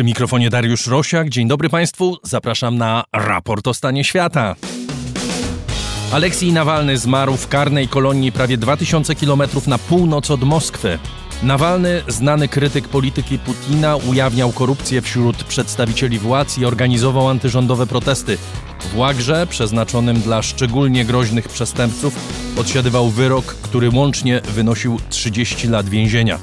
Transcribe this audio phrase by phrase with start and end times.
[0.00, 1.28] Przy mikrofonie Dariusz Rosiak.
[1.28, 2.18] Dzień dobry Państwu.
[2.22, 4.56] Zapraszam na raport o stanie świata.
[6.12, 10.98] Aleksiej Nawalny zmarł w karnej kolonii prawie 2000 km na północ od Moskwy.
[11.42, 18.38] Nawalny, znany krytyk polityki Putina, ujawniał korupcję wśród przedstawicieli władz i organizował antyrządowe protesty.
[18.92, 22.14] W łagrze, przeznaczonym dla szczególnie groźnych przestępców,
[22.58, 26.38] odsiadywał wyrok, który łącznie wynosił 30 lat więzienia.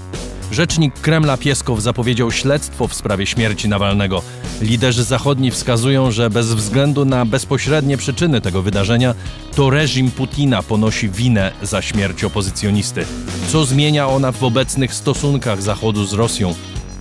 [0.52, 4.22] Rzecznik Kremla Pieskow zapowiedział śledztwo w sprawie śmierci Nawalnego.
[4.62, 9.16] Liderzy zachodni wskazują, że bez względu na bezpośrednie przyczyny tego wydarzenia,
[9.56, 13.06] to reżim Putina ponosi winę za śmierć opozycjonisty.
[13.48, 16.54] Co zmienia ona w obecnych stosunkach Zachodu z Rosją?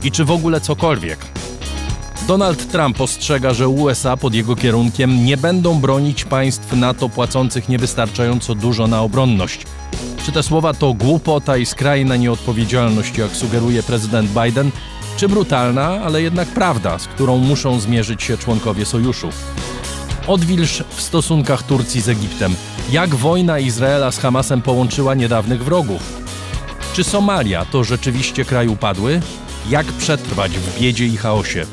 [0.03, 1.19] I czy w ogóle cokolwiek?
[2.27, 8.55] Donald Trump ostrzega, że USA pod jego kierunkiem nie będą bronić państw NATO płacących niewystarczająco
[8.55, 9.67] dużo na obronność.
[10.25, 14.71] Czy te słowa to głupota i skrajna nieodpowiedzialność, jak sugeruje prezydent Biden,
[15.17, 19.29] czy brutalna, ale jednak prawda, z którą muszą zmierzyć się członkowie sojuszu?
[20.27, 22.55] Odwilż w stosunkach Turcji z Egiptem.
[22.91, 26.23] Jak wojna Izraela z Hamasem połączyła niedawnych wrogów?
[26.95, 29.21] Czy Somalia to rzeczywiście kraj upadły?
[29.71, 31.67] Jak przetrwać w biedzie i chaosie?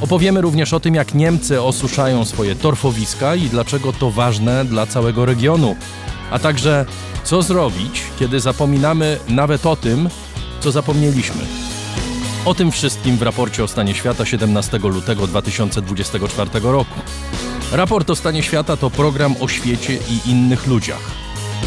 [0.00, 5.24] Opowiemy również o tym, jak Niemcy osuszają swoje torfowiska i dlaczego to ważne dla całego
[5.26, 5.76] regionu,
[6.32, 6.86] a także
[7.24, 10.08] co zrobić, kiedy zapominamy nawet o tym,
[10.60, 11.42] co zapomnieliśmy.
[12.44, 17.00] O tym wszystkim w raporcie o stanie świata 17 lutego 2024 roku.
[17.72, 21.10] Raport o stanie świata to program o świecie i innych ludziach.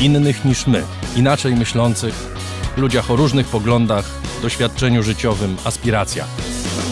[0.01, 0.83] Innych niż my,
[1.15, 2.35] inaczej myślących,
[2.77, 4.05] ludziach o różnych poglądach,
[4.41, 6.29] doświadczeniu życiowym, aspiracjach.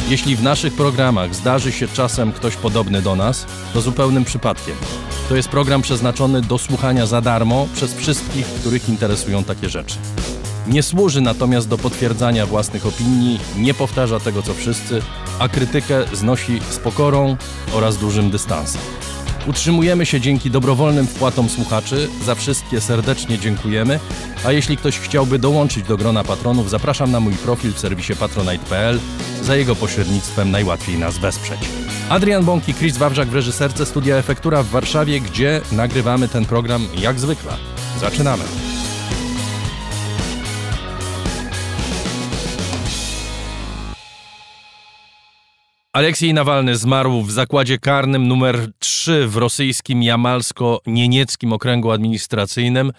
[0.09, 4.75] Jeśli w naszych programach zdarzy się czasem ktoś podobny do nas, to zupełnym przypadkiem.
[5.33, 9.95] To jest program przeznaczony do słuchania za darmo przez wszystkich, których interesują takie rzeczy.
[10.67, 15.01] Nie służy natomiast do potwierdzania własnych opinii, nie powtarza tego co wszyscy,
[15.39, 17.37] a krytykę znosi z pokorą
[17.71, 18.81] oraz dużym dystansem.
[19.47, 22.09] Utrzymujemy się dzięki dobrowolnym wpłatom słuchaczy.
[22.25, 23.99] Za wszystkie serdecznie dziękujemy.
[24.45, 28.99] A jeśli ktoś chciałby dołączyć do grona patronów, zapraszam na mój profil w serwisie patronite.pl.
[29.41, 31.82] Za jego pośrednictwem najłatwiej nas wesprzeć.
[32.09, 37.19] Adrian Bąk Chris Wawrzak w reżyserce Studia Efektura w Warszawie, gdzie nagrywamy ten program jak
[37.19, 37.51] zwykle.
[37.99, 38.43] Zaczynamy.
[45.93, 52.91] Aleksiej Nawalny zmarł w zakładzie karnym numer 3 w rosyjskim Jamalsko-Nienieckim Okręgu Administracyjnym.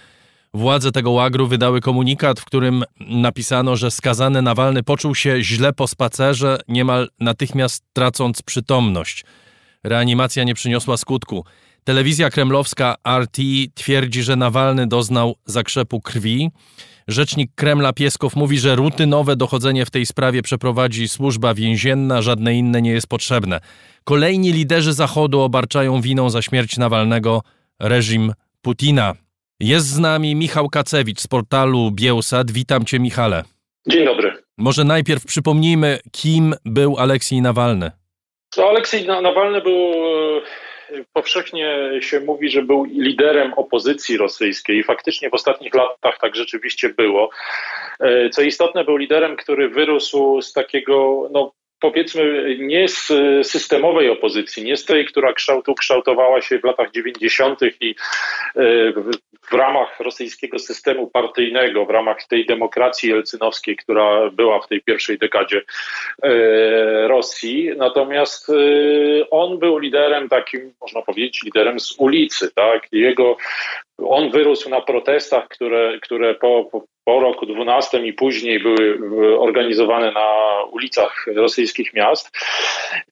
[0.54, 5.86] Władze tego łagru wydały komunikat, w którym napisano, że skazany Nawalny poczuł się źle po
[5.86, 9.24] spacerze, niemal natychmiast tracąc przytomność.
[9.84, 11.44] Reanimacja nie przyniosła skutku.
[11.84, 13.38] Telewizja kremlowska RT
[13.74, 16.50] twierdzi, że Nawalny doznał zakrzepu krwi.
[17.08, 22.82] Rzecznik Kremla Pieskow mówi, że rutynowe dochodzenie w tej sprawie przeprowadzi służba więzienna, żadne inne
[22.82, 23.60] nie jest potrzebne.
[24.04, 27.42] Kolejni liderzy Zachodu obarczają winą za śmierć Nawalnego
[27.78, 28.32] reżim
[28.62, 29.23] Putina.
[29.60, 32.50] Jest z nami Michał Kacewicz z portalu Bielsat.
[32.50, 33.42] Witam cię, Michale.
[33.88, 34.32] Dzień dobry.
[34.58, 37.90] Może najpierw przypomnijmy, kim był Aleksiej Nawalny.
[38.54, 39.92] To Aleksiej Nawalny był
[41.12, 46.88] powszechnie się mówi, że był liderem opozycji rosyjskiej i faktycznie w ostatnich latach tak rzeczywiście
[46.88, 47.30] było.
[48.00, 53.12] E, co istotne, był liderem, który wyrósł z takiego no, powiedzmy nie z
[53.42, 57.60] systemowej opozycji, nie z tej, która kształtu, kształtowała się w latach 90.
[57.80, 57.94] i
[58.56, 58.62] e,
[59.50, 65.18] w ramach rosyjskiego systemu partyjnego, w ramach tej demokracji jelcynowskiej, która była w tej pierwszej
[65.18, 65.62] dekadzie
[66.22, 67.70] e, Rosji.
[67.76, 68.54] Natomiast e,
[69.30, 72.50] on był liderem takim, można powiedzieć, liderem z ulicy.
[72.54, 72.86] Tak?
[72.92, 73.36] Jego
[73.98, 78.98] on wyrósł na protestach, które, które po, po, po roku 12 i później były
[79.40, 80.28] organizowane na
[80.72, 82.30] ulicach rosyjskich miast.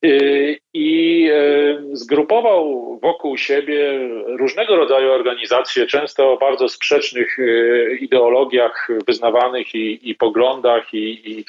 [0.05, 8.89] Y, i y, zgrupował wokół siebie różnego rodzaju organizacje, często o bardzo sprzecznych y, ideologiach
[9.07, 11.45] wyznawanych i, i poglądach i, i,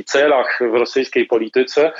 [0.00, 1.92] i celach w rosyjskiej polityce,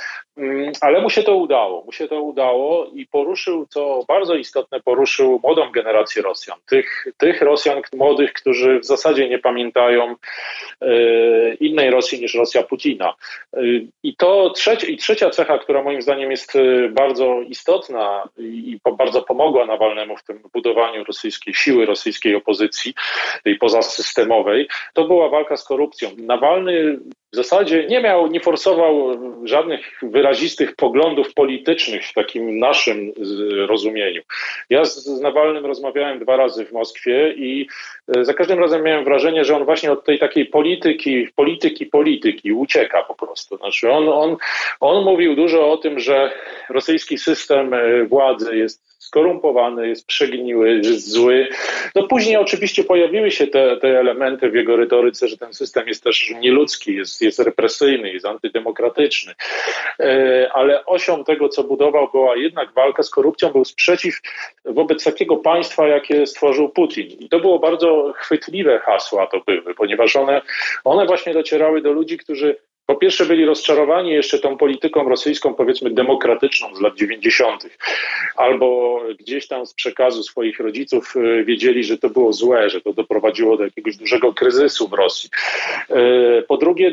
[0.81, 1.83] ale mu się to udało.
[1.85, 6.57] Mu się to udało i poruszył, co bardzo istotne, poruszył młodą generację Rosjan.
[6.69, 10.15] Tych, tych Rosjan młodych, którzy w zasadzie nie pamiętają
[10.81, 10.87] e,
[11.53, 13.13] innej Rosji niż Rosja Putina.
[13.53, 13.59] E,
[14.03, 19.21] I to trzecia, i trzecia cecha, która moim zdaniem jest e, bardzo istotna i bardzo
[19.21, 22.93] pomogła Nawalnemu w tym budowaniu rosyjskiej siły, rosyjskiej opozycji,
[23.43, 26.09] tej pozasystemowej, to była walka z korupcją.
[26.17, 26.99] Nawalny
[27.33, 33.11] w zasadzie nie miał, nie forsował żadnych wyrazistych poglądów politycznych w takim naszym
[33.67, 34.21] rozumieniu.
[34.69, 37.67] Ja z Nawalnym rozmawiałem dwa razy w Moskwie i
[38.17, 42.53] e, za każdym razem miałem wrażenie, że on właśnie od tej takiej polityki, polityki, polityki
[42.53, 43.57] ucieka po prostu.
[43.57, 44.37] Znaczy on, on,
[44.79, 46.31] on mówił dużo o tym, że
[46.69, 51.47] rosyjski system e, władzy jest skorumpowany, jest przegniły, jest zły.
[51.95, 56.03] No później oczywiście pojawiły się te, te elementy w jego retoryce, że ten system jest
[56.03, 59.33] też nieludzki, jest, jest represyjny, jest antydemokratyczny.
[59.99, 64.19] E, ale osią tego, co budował, była jednak walka z korupcją, był sprzeciw
[64.65, 67.07] wobec takiego państwa, jakie stworzył Putin.
[67.07, 70.41] I to było bardzo chwytliwe hasła to były, ponieważ one,
[70.83, 72.55] one właśnie docierały do ludzi, którzy
[72.89, 77.69] po pierwsze byli rozczarowani jeszcze tą polityką rosyjską, powiedzmy demokratyczną z lat 90.,
[78.35, 82.93] albo gdzieś tam z przekazu swoich rodziców e, wiedzieli, że to było złe, że to
[82.93, 85.29] doprowadziło do jakiegoś dużego kryzysu w Rosji.
[85.89, 86.91] E, po drugie,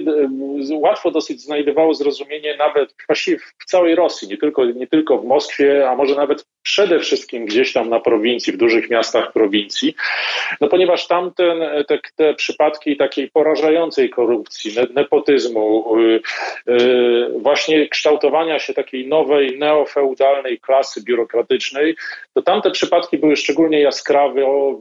[0.70, 5.90] łatwo dosyć znajdowało zrozumienie nawet właściwie w całej Rosji, nie tylko, nie tylko w Moskwie,
[5.90, 9.94] a może nawet przede wszystkim gdzieś tam na prowincji, w dużych miastach prowincji,
[10.60, 16.20] no ponieważ tamten, te, te przypadki takiej porażającej korupcji, nepotyzmu, Y,
[16.72, 21.96] y, właśnie kształtowania się takiej nowej, neofeudalnej klasy biurokratycznej,
[22.34, 24.26] to tamte przypadki były szczególnie jaskrawe,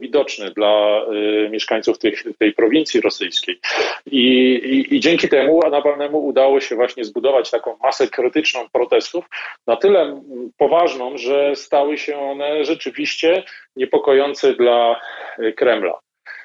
[0.00, 1.02] widoczne dla
[1.46, 3.58] y, mieszkańców tych, tej prowincji rosyjskiej.
[4.06, 4.20] I,
[4.64, 9.24] i, I dzięki temu Nawalnemu udało się właśnie zbudować taką masę krytyczną protestów,
[9.66, 10.22] na tyle
[10.58, 13.42] poważną, że stały się one rzeczywiście
[13.76, 15.00] niepokojące dla
[15.56, 15.98] Kremla.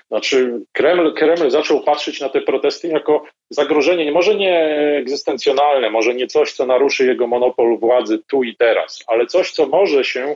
[0.08, 4.60] Znaczy, Kreml, Kreml zaczął patrzeć na te protesty jako zagrożenie, może nie
[4.98, 9.66] egzystencjonalne, może nie coś, co naruszy jego monopol władzy tu i teraz, ale coś, co
[9.66, 10.36] może się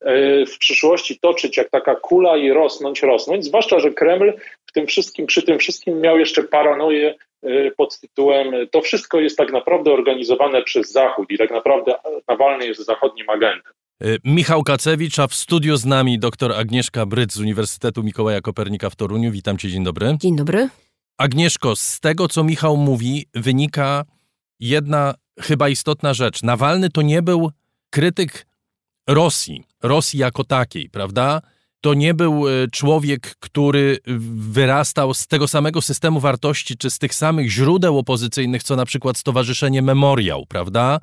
[0.00, 3.44] e, w przyszłości toczyć jak taka kula i rosnąć, rosnąć.
[3.44, 4.32] Zwłaszcza, że Kreml
[4.66, 9.38] w tym wszystkim, przy tym wszystkim miał jeszcze paranoję e, pod tytułem to wszystko jest
[9.38, 11.94] tak naprawdę organizowane przez Zachód i tak naprawdę
[12.28, 13.72] Nawalny jest zachodnim agentem.
[14.04, 18.90] Y, Michał Kacewicz, a w studiu z nami dr Agnieszka Bryc z Uniwersytetu Mikołaja Kopernika
[18.90, 19.32] w Toruniu.
[19.32, 20.16] Witam cię, dzień dobry.
[20.20, 20.68] Dzień dobry.
[21.18, 24.04] Agnieszko, z tego co Michał mówi, wynika
[24.60, 26.42] jedna chyba istotna rzecz.
[26.42, 27.50] Nawalny to nie był
[27.90, 28.46] krytyk
[29.08, 31.40] Rosji, Rosji jako takiej, prawda?
[31.80, 33.98] To nie był y, człowiek, który
[34.36, 39.18] wyrastał z tego samego systemu wartości, czy z tych samych źródeł opozycyjnych, co na przykład
[39.18, 41.00] Stowarzyszenie Memoriał, prawda?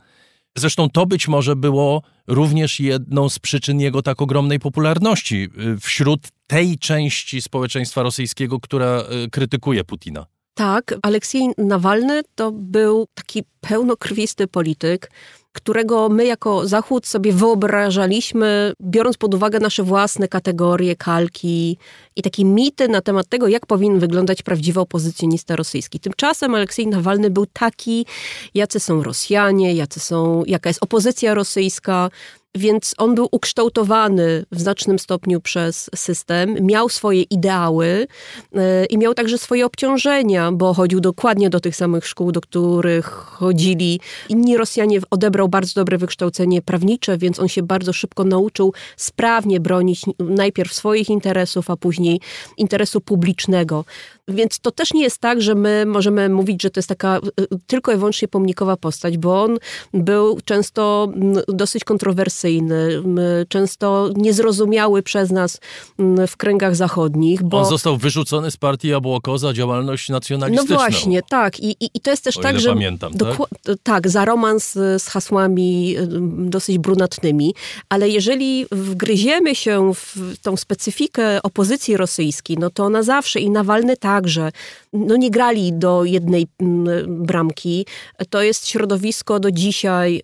[0.58, 6.28] Zresztą to być może było również jedną z przyczyn jego tak ogromnej popularności y, wśród
[6.48, 10.26] tej części społeczeństwa rosyjskiego, która y, krytykuje Putina.
[10.54, 15.12] Tak, Aleksiej Nawalny to był taki pełnokrwisty polityk,
[15.58, 21.78] którego my jako Zachód sobie wyobrażaliśmy, biorąc pod uwagę nasze własne kategorie, kalki
[22.16, 26.00] i takie mity na temat tego, jak powinien wyglądać prawdziwy opozycjonista rosyjski.
[26.00, 28.06] Tymczasem Aleksiej Nawalny był taki,
[28.54, 32.10] jacy są Rosjanie, jacy są, jaka jest opozycja rosyjska,
[32.58, 38.08] więc on był ukształtowany w znacznym stopniu przez system, miał swoje ideały
[38.56, 43.06] e, i miał także swoje obciążenia, bo chodził dokładnie do tych samych szkół, do których
[43.06, 44.00] chodzili
[44.30, 45.00] inni Rosjanie.
[45.10, 51.10] Odebrał bardzo dobre wykształcenie prawnicze, więc on się bardzo szybko nauczył sprawnie bronić najpierw swoich
[51.10, 52.22] interesów, a później
[52.58, 53.86] interesu publicznego.
[54.28, 57.44] Więc to też nie jest tak, że my możemy mówić, że to jest taka y,
[57.44, 59.58] y, tylko i wyłącznie pomnikowa postać, bo on
[59.94, 63.04] był często mm, dosyć kontrowersyjny,
[63.50, 65.60] często niezrozumiały przez nas
[66.00, 67.44] mm, w kręgach zachodnich.
[67.44, 67.58] Bo...
[67.58, 70.76] On został wyrzucony z partii Abłoko za działalność nacjonalistyczną.
[70.76, 71.60] No właśnie, tak.
[71.60, 72.70] I, i, i to jest też o tak, że...
[72.70, 73.38] pamiętam, tak?
[73.84, 76.08] tak, za romans z hasłami y,
[76.50, 77.54] dosyć brunatnymi,
[77.90, 83.98] ale jeżeli wgryziemy się w tą specyfikę opozycji rosyjskiej, no to ona zawsze i Nawalny
[83.98, 84.52] tak, także
[84.94, 87.86] no nie grali do jednej mm, bramki.
[88.30, 90.22] To jest środowisko do dzisiaj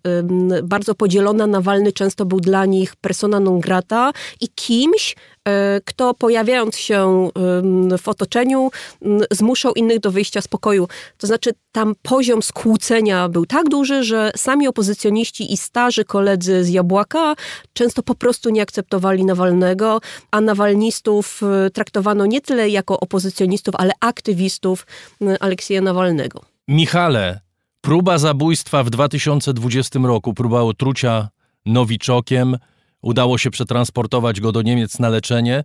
[0.63, 1.47] bardzo podzielone.
[1.47, 5.15] Nawalny często był dla nich persona non grata i kimś,
[5.47, 7.29] E, kto pojawiając się
[7.99, 8.71] w otoczeniu
[9.31, 10.87] zmuszał innych do wyjścia z pokoju.
[11.17, 16.69] To znaczy tam poziom skłócenia był tak duży, że sami opozycjoniści i starzy koledzy z
[16.69, 17.35] Jabłaka
[17.73, 20.01] często po prostu nie akceptowali Nawalnego,
[20.31, 24.52] a nawalnistów e, traktowano nie tyle jako opozycjonistów, ale aktywistów
[25.39, 26.41] Aleksieja Nawalnego.
[26.67, 27.39] Michale,
[27.81, 31.29] próba zabójstwa w 2020 roku, próba otrucia
[31.65, 32.57] nowiczokiem–
[33.03, 35.63] Udało się przetransportować go do Niemiec na leczenie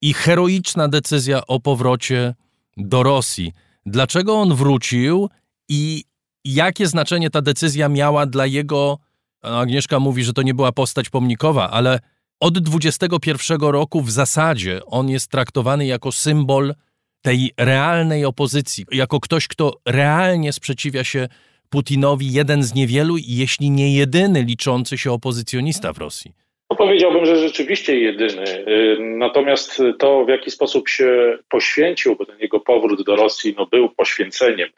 [0.00, 2.34] i heroiczna decyzja o powrocie
[2.76, 3.52] do Rosji.
[3.86, 5.28] Dlaczego on wrócił
[5.68, 6.04] i
[6.44, 8.98] jakie znaczenie ta decyzja miała dla jego.
[9.42, 12.00] Agnieszka mówi, że to nie była postać pomnikowa, ale
[12.40, 16.74] od 21 roku w zasadzie on jest traktowany jako symbol
[17.22, 21.28] tej realnej opozycji, jako ktoś, kto realnie sprzeciwia się
[21.70, 26.32] Putinowi, jeden z niewielu, jeśli nie jedyny liczący się opozycjonista w Rosji?
[26.70, 28.64] No powiedziałbym, że rzeczywiście jedyny.
[28.98, 33.88] Natomiast to, w jaki sposób się poświęcił, bo ten jego powrót do Rosji no, był
[33.88, 34.68] poświęceniem.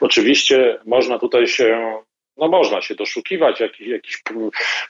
[0.00, 1.98] Oczywiście można tutaj się
[2.38, 4.22] no można się doszukiwać jakichś, jakichś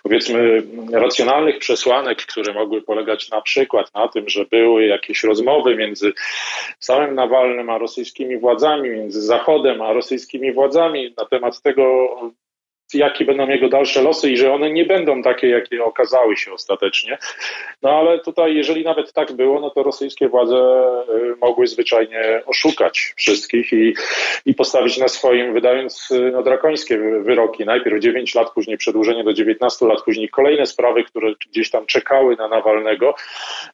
[0.02, 0.62] powiedzmy
[0.93, 6.12] racjonalnych przesłanek, które mogły polegać na przykład na tym, że były jakieś rozmowy między
[6.78, 12.09] samym Nawalnym a rosyjskimi władzami, między Zachodem a rosyjskimi władzami na temat tego,
[12.95, 17.18] jakie będą jego dalsze losy i że one nie będą takie, jakie okazały się ostatecznie.
[17.83, 20.57] No ale tutaj, jeżeli nawet tak było, no to rosyjskie władze
[21.09, 23.95] y, mogły zwyczajnie oszukać wszystkich i,
[24.47, 27.64] i postawić na swoim, wydając y, no, drakońskie wyroki.
[27.64, 32.37] Najpierw 9 lat, później przedłużenie do 19 lat, później kolejne sprawy, które gdzieś tam czekały
[32.37, 33.14] na Nawalnego.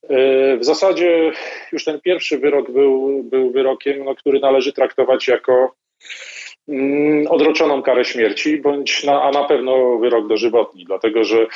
[0.04, 1.32] Y, w zasadzie
[1.72, 5.74] już ten pierwszy wyrok był, był wyrokiem, no, który należy traktować jako
[7.28, 11.46] odroczoną karę śmierci, bądź na, a na pewno wyrok dożywotni, dlatego że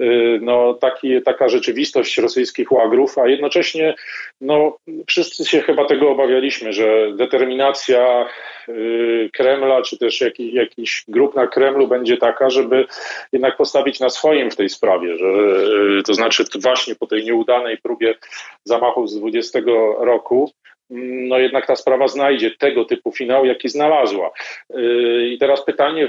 [0.00, 3.94] y, no, taki, taka rzeczywistość rosyjskich łagrów, a jednocześnie
[4.40, 8.26] no, wszyscy się chyba tego obawialiśmy, że determinacja
[8.68, 12.86] y, Kremla, czy też jakiś, jakiś grup na Kremlu będzie taka, żeby
[13.32, 15.26] jednak postawić na swoim w tej sprawie, że
[15.98, 18.14] y, to znaczy właśnie po tej nieudanej próbie
[18.64, 19.58] zamachu z 20
[19.98, 20.52] roku,
[21.02, 24.30] no jednak ta sprawa znajdzie tego typu finał, jaki znalazła.
[24.70, 26.08] Yy, I teraz pytanie,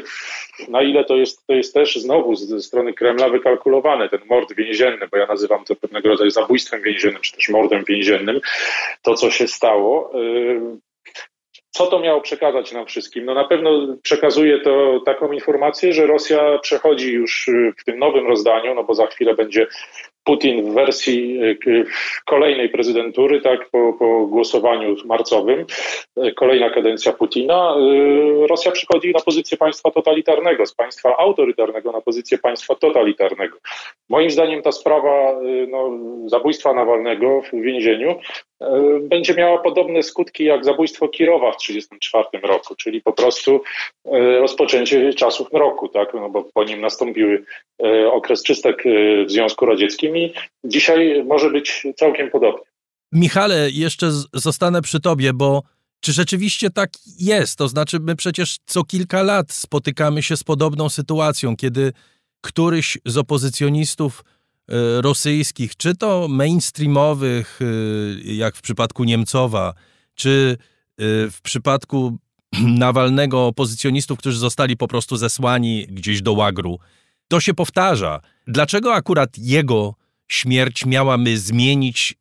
[0.67, 5.07] na ile to jest, to jest też znowu ze strony Kremla wykalkulowane, ten mord więzienny,
[5.11, 8.39] bo ja nazywam to pewnego rodzaju zabójstwem więziennym, czy też mordem więziennym,
[9.01, 10.11] to co się stało.
[10.13, 10.77] Yy,
[11.71, 13.25] co to miało przekazać nam wszystkim?
[13.25, 17.49] No na pewno przekazuje to taką informację, że Rosja przechodzi już
[17.81, 19.67] w tym nowym rozdaniu, no bo za chwilę będzie
[20.25, 21.55] Putin w wersji e,
[22.25, 25.65] kolejnej prezydentury, tak, po, po głosowaniu marcowym,
[26.17, 32.01] e, kolejna kadencja Putina, e, Rosja przychodzi na pozycję państwa totalitarnego, z państwa autorytarnego na
[32.01, 33.57] pozycję państwa totalitarnego.
[34.09, 35.91] Moim zdaniem ta sprawa no,
[36.25, 38.19] zabójstwa Nawalnego w więzieniu
[39.01, 43.61] będzie miała podobne skutki jak zabójstwo Kirowa w 1934 roku, czyli po prostu
[44.39, 47.45] rozpoczęcie czasów mroku, tak, no bo po nim nastąpiły
[48.11, 48.83] okres czystek
[49.27, 50.33] w Związku Radzieckim i
[50.63, 52.65] dzisiaj może być całkiem podobnie.
[53.11, 55.61] Michale, jeszcze zostanę przy tobie, bo
[55.99, 57.57] czy rzeczywiście tak jest?
[57.57, 61.93] To znaczy, my przecież co kilka lat spotykamy się z podobną sytuacją, kiedy
[62.41, 64.35] któryś z opozycjonistów e,
[65.01, 69.73] rosyjskich, czy to mainstreamowych, e, jak w przypadku Niemcowa,
[70.15, 70.57] czy
[70.97, 72.17] e, w przypadku
[72.61, 76.79] Nawalnego opozycjonistów, którzy zostali po prostu zesłani gdzieś do łagru,
[77.27, 78.21] to się powtarza.
[78.47, 79.95] Dlaczego akurat jego
[80.27, 82.15] śmierć miałaby zmienić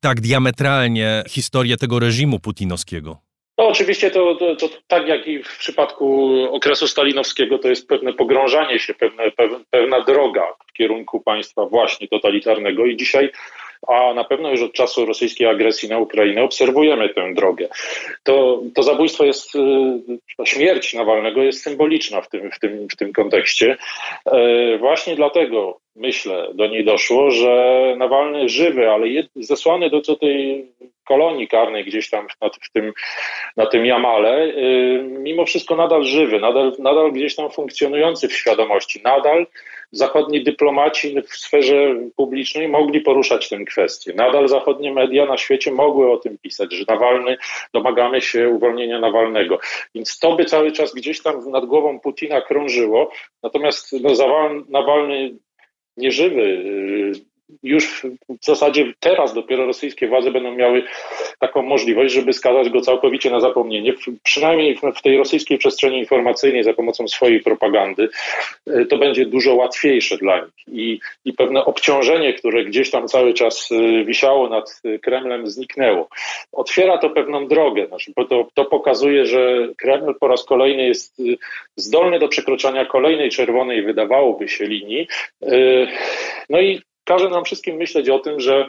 [0.00, 3.23] tak diametralnie historię tego reżimu putinowskiego?
[3.58, 8.12] No oczywiście to, to, to, tak jak i w przypadku okresu stalinowskiego, to jest pewne
[8.12, 9.24] pogrążanie się, pewne,
[9.70, 13.30] pewna droga w kierunku państwa właśnie totalitarnego i dzisiaj
[13.88, 17.68] a na pewno już od czasu rosyjskiej agresji na Ukrainę obserwujemy tę drogę.
[18.22, 23.12] To, to zabójstwo jest, y, śmierć Nawalnego jest symboliczna w tym, w tym, w tym
[23.12, 23.76] kontekście.
[24.26, 30.66] E, właśnie dlatego, myślę, do niej doszło, że Nawalny żywy, ale zesłany do, do tej
[31.04, 32.92] kolonii karnej gdzieś tam na, w tym,
[33.56, 39.00] na tym Jamale, y, mimo wszystko nadal żywy, nadal, nadal gdzieś tam funkcjonujący w świadomości,
[39.04, 39.46] nadal
[39.92, 44.12] zachodni dyplomaci w sferze publicznej mogli poruszać tę kwestię.
[44.16, 47.36] Nadal zachodnie media na świecie mogły o tym pisać, że Nawalny,
[47.72, 49.58] domagamy się uwolnienia Nawalnego.
[49.94, 53.10] Więc to by cały czas gdzieś tam nad głową Putina krążyło.
[53.42, 54.10] Natomiast no,
[54.68, 55.34] Nawalny
[55.96, 58.06] nieżywy, y, już
[58.40, 60.82] w zasadzie teraz dopiero rosyjskie władze będą miały
[61.38, 66.74] taką możliwość, żeby skazać go całkowicie na zapomnienie, przynajmniej w tej rosyjskiej przestrzeni informacyjnej za
[66.74, 68.08] pomocą swojej propagandy.
[68.66, 73.34] E, to będzie dużo łatwiejsze dla nich i, i pewne obciążenie, które gdzieś tam cały
[73.34, 76.08] czas e, wisiało nad Kremlem, zniknęło.
[76.52, 81.20] Otwiera to pewną drogę, znaczy, bo to, to pokazuje, że Kreml po raz kolejny jest
[81.20, 81.22] e,
[81.76, 85.08] zdolny do przekroczenia kolejnej czerwonej, wydawałoby się, linii.
[86.50, 88.68] No i każe nam wszystkim myśleć o tym, że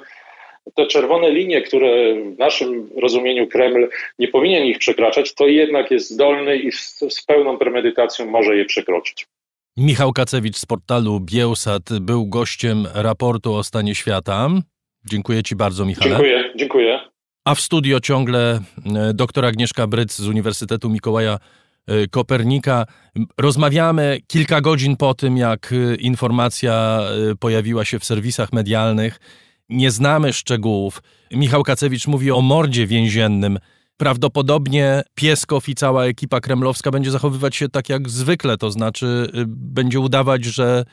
[0.75, 3.89] te czerwone linie, które w naszym rozumieniu Kreml
[4.19, 8.65] nie powinien ich przekraczać, to jednak jest zdolny i z, z pełną premedytacją może je
[8.65, 9.27] przekroczyć.
[9.77, 14.49] Michał Kacewicz z portalu Bielsat był gościem raportu o stanie świata.
[15.05, 16.09] Dziękuję Ci bardzo, Michale.
[16.09, 16.99] Dziękuję, dziękuję.
[17.45, 18.59] A w studio ciągle
[18.95, 21.37] e, doktor Agnieszka Bryc z Uniwersytetu Mikołaja
[22.11, 22.85] Kopernika.
[23.37, 27.01] Rozmawiamy kilka godzin po tym, jak y, informacja
[27.31, 29.19] y, pojawiła się w serwisach medialnych
[29.69, 31.03] Nie znamy szczegółów.
[31.31, 33.59] Michał Kacewicz mówi o mordzie więziennym.
[33.97, 39.45] Prawdopodobnie Pieskow i cała ekipa kremlowska będzie zachowywać się tak jak zwykle, to znaczy y,
[39.47, 40.85] będzie udawać, że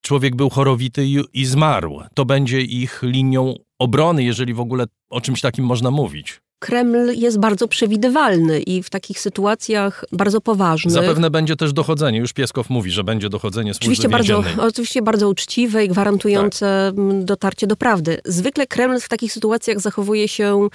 [0.00, 2.00] człowiek był chorowity i, i zmarł.
[2.14, 6.40] To będzie ich linią obrony, jeżeli w ogóle o czymś takim można mówić.
[6.60, 10.94] Kreml jest bardzo przewidywalny i w takich sytuacjach bardzo poważnych.
[10.94, 12.18] Zapewne będzie też dochodzenie.
[12.18, 17.24] Już Pieskow mówi, że będzie dochodzenie służby oczywiście bardzo, oczywiście bardzo uczciwe i gwarantujące tak.
[17.24, 18.20] dotarcie do prawdy.
[18.24, 20.68] Zwykle Kreml w takich sytuacjach zachowuje się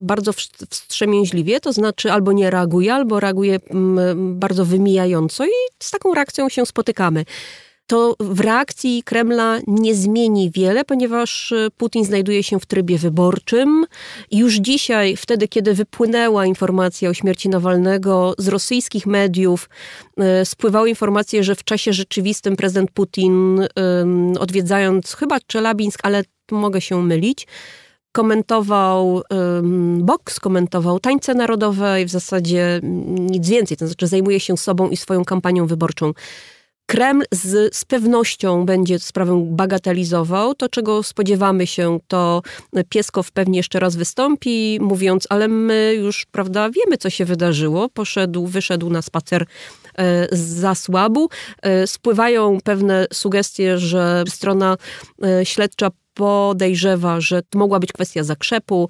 [0.00, 0.32] bardzo
[0.70, 3.58] wstrzemięźliwie, to znaczy albo nie reaguje, albo reaguje
[4.16, 7.24] bardzo wymijająco i z taką reakcją się spotykamy
[7.90, 13.86] to w reakcji Kremla nie zmieni wiele, ponieważ e, Putin znajduje się w trybie wyborczym.
[14.30, 19.68] Już dzisiaj, wtedy, kiedy wypłynęła informacja o śmierci Nawalnego, z rosyjskich mediów
[20.16, 23.60] e, spływały informacje, że w czasie rzeczywistym prezydent Putin,
[24.40, 27.46] odwiedzając chyba Czelabińsk, ale mogę się mylić,
[28.12, 32.80] komentował um, boks, komentował tańce narodowe i w zasadzie
[33.18, 36.12] nic więcej, to znaczy zajmuje się sobą i swoją kampanią wyborczą.
[36.90, 40.54] Kreml z, z pewnością będzie sprawę bagatelizował.
[40.54, 42.42] To, czego spodziewamy się, to
[42.88, 47.88] Pieskow pewnie jeszcze raz wystąpi, mówiąc, ale my już, prawda, wiemy, co się wydarzyło.
[47.88, 49.46] Poszedł, wyszedł na spacer
[49.98, 51.28] e, z zasłabu.
[51.62, 54.76] E, spływają pewne sugestie, że strona
[55.24, 58.88] e, śledcza podejrzewa, że to mogła być kwestia zakrzepu.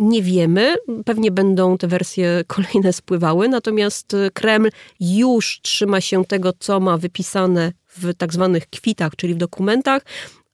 [0.00, 6.80] Nie wiemy, pewnie będą te wersje kolejne spływały, natomiast Kreml już trzyma się tego, co
[6.80, 10.02] ma wypisane w tak zwanych kwitach, czyli w dokumentach,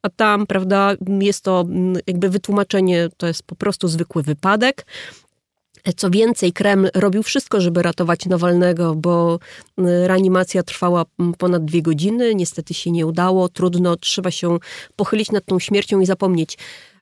[0.03, 4.87] a tam, prawda, jest to mm, jakby wytłumaczenie, to jest po prostu zwykły wypadek.
[5.97, 9.38] Co więcej, Kreml robił wszystko, żeby ratować Nawalnego, bo
[9.79, 12.35] y, reanimacja trwała mm, ponad dwie godziny.
[12.35, 13.49] Niestety się nie udało.
[13.49, 14.59] Trudno, trzeba się
[14.97, 16.59] pochylić nad tą śmiercią i zapomnieć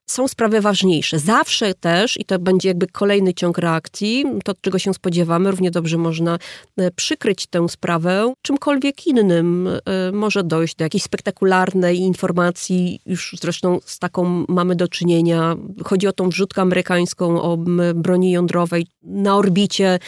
[0.07, 1.19] są sprawy ważniejsze.
[1.19, 5.99] Zawsze też, i to będzie jakby kolejny ciąg reakcji, to czego się spodziewamy, równie dobrze
[5.99, 6.39] można
[6.77, 9.69] e, przykryć tę sprawę czymkolwiek innym.
[9.69, 15.57] E, może dojść do jakiejś spektakularnej informacji, już zresztą z taką mamy do czynienia.
[15.85, 17.57] Chodzi o tą wrzutkę amerykańską o
[17.95, 19.99] broni jądrowej na orbicie.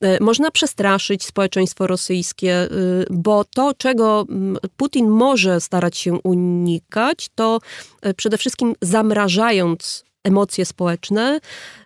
[0.00, 4.26] E, można przestraszyć społeczeństwo rosyjskie, y, bo to, czego
[4.76, 7.58] Putin może starać się unikać, to
[8.02, 11.40] e, przede wszystkim zamrażając emocje społeczne,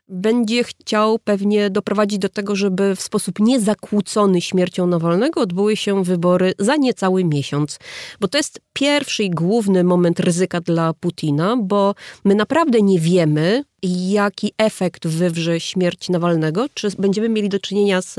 [0.08, 6.52] będzie chciał pewnie doprowadzić do tego, żeby w sposób niezakłócony śmiercią Nawalnego odbyły się wybory
[6.58, 7.78] za niecały miesiąc.
[8.20, 13.64] Bo to jest pierwszy i główny moment ryzyka dla Putina, bo my naprawdę nie wiemy,
[14.10, 18.14] jaki efekt wywrze śmierć Nawalnego, czy będziemy mieli do czynienia z,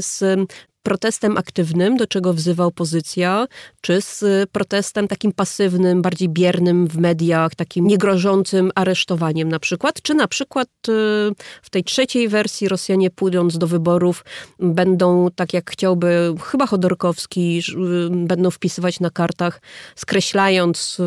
[0.00, 0.40] z
[0.82, 3.46] protestem aktywnym, do czego wzywa opozycja,
[3.80, 10.14] czy z protestem takim pasywnym, bardziej biernym w mediach, takim niegrożącym aresztowaniem na przykład, czy
[10.14, 10.92] na przykład y,
[11.62, 14.24] w tej trzeciej wersji Rosjanie pójdąc do wyborów
[14.58, 19.60] będą, tak jak chciałby chyba Chodorkowski, y, będą wpisywać na kartach,
[19.96, 21.04] skreślając y,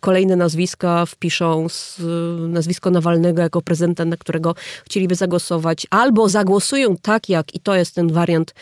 [0.00, 1.66] kolejne nazwiska, wpiszą
[2.48, 7.94] nazwisko Nawalnego jako prezydenta, na którego chcieliby zagłosować, albo zagłosują tak jak, i to jest
[7.94, 8.54] ten wariant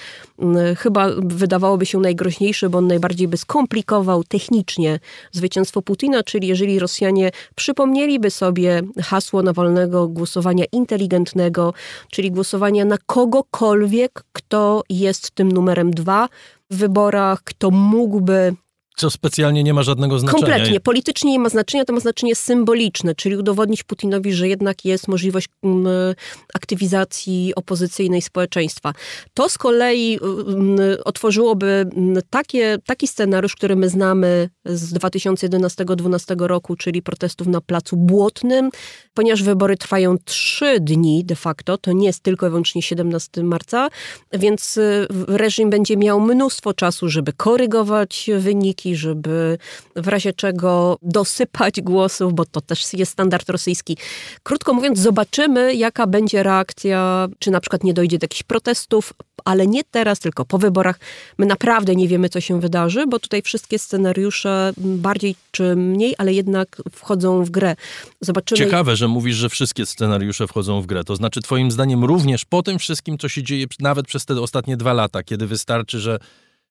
[0.77, 5.01] chyba wydawałoby się najgroźniejszy, bo on najbardziej by skomplikował technicznie
[5.33, 11.75] zwycięstwo Putina, czyli jeżeli Rosjanie przypomnieliby sobie hasło Nawalnego głosowania inteligentnego,
[12.11, 16.29] czyli głosowania na kogokolwiek, kto jest tym numerem dwa
[16.71, 18.55] w wyborach, kto mógłby
[18.99, 20.47] co specjalnie nie ma żadnego znaczenia.
[20.47, 20.81] Kompletnie.
[20.81, 25.49] Politycznie nie ma znaczenia, to ma znaczenie symboliczne, czyli udowodnić Putinowi, że jednak jest możliwość
[25.63, 26.15] mm,
[26.55, 28.93] aktywizacji opozycyjnej społeczeństwa.
[29.35, 36.77] To z kolei mm, otworzyłoby mm, takie, taki scenariusz, który my znamy z 2011-2012 roku,
[36.77, 38.71] czyli protestów na Placu Błotnym,
[39.15, 43.89] ponieważ wybory trwają trzy dni de facto, to nie jest tylko i wyłącznie 17 marca,
[44.33, 49.59] więc y, reżim będzie miał mnóstwo czasu, żeby korygować wyniki, żeby
[49.97, 53.97] w razie czego dosypać głosów, bo to też jest standard rosyjski.
[54.43, 59.13] Krótko mówiąc, zobaczymy, jaka będzie reakcja, czy na przykład nie dojdzie do jakichś protestów,
[59.45, 61.01] ale nie teraz, tylko po wyborach.
[61.39, 66.33] My naprawdę nie wiemy, co się wydarzy, bo tutaj wszystkie scenariusze bardziej czy mniej, ale
[66.33, 67.77] jednak wchodzą w grę.
[68.21, 68.59] Zobaczymy.
[68.59, 71.05] Ciekawe, że mówisz, że wszystkie scenariusze wchodzą w grę.
[71.05, 74.77] To znaczy, Twoim zdaniem, również po tym wszystkim, co się dzieje, nawet przez te ostatnie
[74.77, 76.19] dwa lata, kiedy wystarczy, że,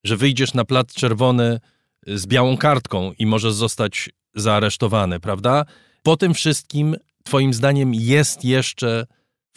[0.04, 1.60] że wyjdziesz na plac czerwony
[2.08, 5.66] z białą kartką i możesz zostać zaaresztowany, prawda?
[6.04, 9.06] Po tym wszystkim, Twoim zdaniem, jest jeszcze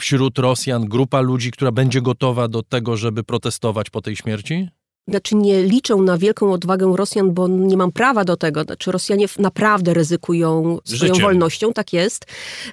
[0.01, 4.69] wśród Rosjan grupa ludzi, która będzie gotowa do tego, żeby protestować po tej śmierci?
[5.11, 8.63] znaczy nie liczę na wielką odwagę Rosjan, bo nie mam prawa do tego.
[8.63, 12.27] Znaczy Rosjanie naprawdę ryzykują swoją wolnością, tak jest.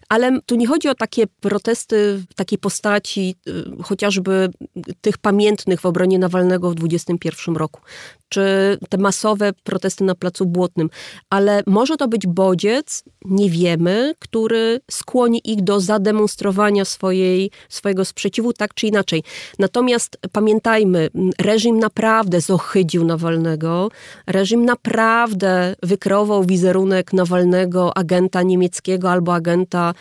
[0.10, 4.50] Ale tu nie chodzi o takie protesty w takiej postaci y, chociażby
[5.02, 7.82] tych pamiętnych w obronie Nawalnego w 2021 roku,
[8.30, 10.90] czy te masowe protesty na Placu Błotnym.
[11.30, 18.54] Ale może to być bodziec, nie wiemy, który skłoni ich do zademonstrowania swojej, swojego sprzeciwu
[18.54, 19.24] tak czy inaczej.
[19.60, 21.10] Natomiast pamiętajmy,
[21.40, 23.90] reżim naprawdę zohydził Nawalnego,
[24.28, 29.94] reżim naprawdę wykreował wizerunek Nawalnego agenta niemieckiego albo agenta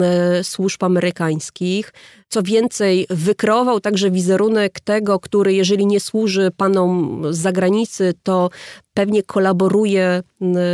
[0.00, 1.92] e, służb amerykańskich.
[2.32, 8.50] Co więcej, wykreował także wizerunek tego, który jeżeli nie służy panom z zagranicy, to
[8.94, 10.22] pewnie kolaboruje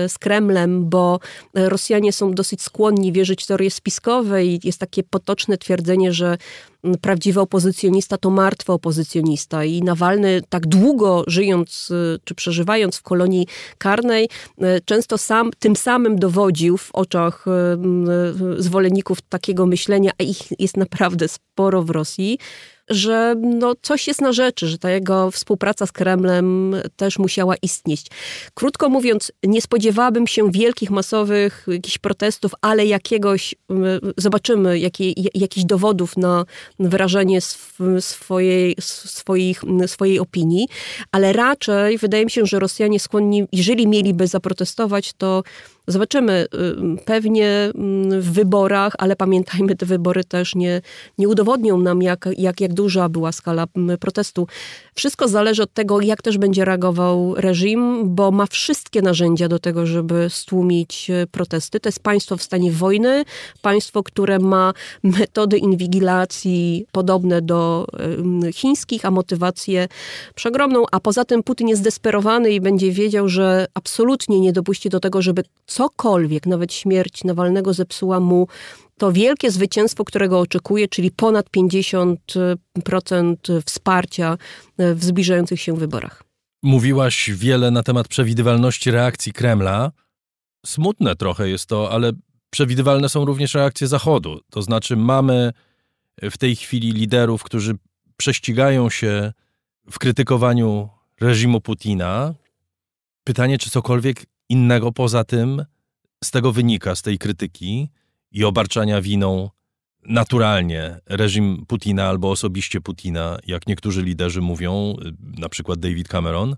[0.09, 1.21] z Kremlem, bo
[1.55, 6.39] Rosjanie są dosyć skłonni wierzyć w teorie spiskowe i jest takie potoczne twierdzenie, że
[7.01, 9.65] prawdziwy opozycjonista to martwy opozycjonista.
[9.65, 11.93] I Nawalny tak długo żyjąc
[12.25, 13.47] czy przeżywając w kolonii
[13.79, 14.29] karnej,
[14.85, 17.45] często sam tym samym dowodził w oczach
[18.59, 22.39] zwolenników takiego myślenia, a ich jest naprawdę sporo w Rosji,
[22.89, 28.07] że no, coś jest na rzeczy, że ta jego współpraca z Kremlem też musiała istnieć.
[28.55, 33.55] Krótko mówiąc, nie spodziewałabym się wielkich, masowych jakichś protestów, ale jakiegoś,
[34.17, 36.45] zobaczymy, jakie, jakichś dowodów na
[36.79, 37.41] wyrażenie
[38.01, 40.69] swojej, swoich, swojej opinii,
[41.13, 45.43] ale raczej wydaje mi się, że Rosjanie skłonni, jeżeli mieliby zaprotestować, to
[45.87, 46.47] Zobaczymy
[46.99, 50.83] y, pewnie mm, w wyborach, ale pamiętajmy, te wybory też nie,
[51.19, 54.47] nie udowodnią nam, jak, jak, jak duża była skala mm, protestu.
[54.95, 59.87] Wszystko zależy od tego, jak też będzie reagował reżim, bo ma wszystkie narzędzia do tego,
[59.87, 61.81] żeby stłumić y, protesty.
[61.81, 63.25] To jest państwo w stanie wojny,
[63.63, 64.73] państwo, które ma
[65.03, 67.87] metody inwigilacji podobne do
[68.53, 69.89] chińskich, a motywację
[70.35, 70.85] przeogromną.
[70.93, 75.23] A poza tym Putin jest zdesperowany i będzie wiedział, że absolutnie nie dopuści do tego,
[75.23, 75.43] żeby
[75.77, 78.49] cokolwiek, nawet śmierć Nawalnego zepsuła mu
[78.99, 83.37] to wielkie zwycięstwo, którego oczekuje, czyli ponad 50%
[83.67, 84.39] wsparcia
[84.79, 86.23] w zbliżających się wyborach.
[86.63, 89.93] Mówiłaś wiele na temat przewidywalności reakcji Kremla.
[90.67, 92.13] Smutne trochę jest to, ale
[92.51, 94.41] przewidywalne są również reakcje Zachodu.
[94.51, 95.53] To znaczy, mamy
[96.23, 97.75] w tej chwili liderów, którzy
[98.17, 99.33] prześcigają się
[99.91, 100.89] w krytykowaniu
[101.21, 102.35] reżimu Putina.
[103.25, 105.65] Pytanie, czy cokolwiek innego poza tym
[106.25, 107.91] z tego wynika, z tej krytyki
[108.33, 109.51] i obarczania winą
[110.09, 114.97] naturalnie reżim Putina albo osobiście Putina, jak niektórzy liderzy mówią,
[115.39, 116.57] na przykład David Cameron.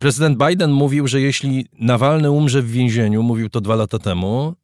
[0.00, 4.54] Prezydent Biden mówił, że jeśli Nawalny umrze w więzieniu, mówił to dwa lata temu,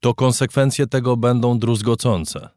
[0.00, 2.48] to konsekwencje tego będą druzgocące.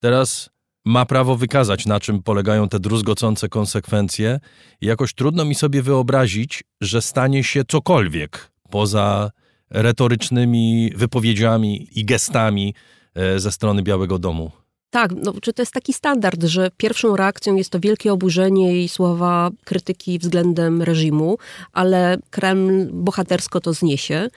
[0.00, 0.50] Teraz
[0.84, 4.40] ma prawo wykazać, na czym polegają te druzgocące konsekwencje.
[4.80, 9.30] Jakoś trudno mi sobie wyobrazić, że stanie się cokolwiek poza
[9.70, 12.74] retorycznymi wypowiedziami i gestami
[13.14, 14.50] e, ze strony Białego Domu.
[14.90, 18.88] Tak, no, czy to jest taki standard, że pierwszą reakcją jest to wielkie oburzenie i
[18.88, 21.38] słowa krytyki względem reżimu,
[21.72, 24.28] ale Kreml bohatersko to zniesie.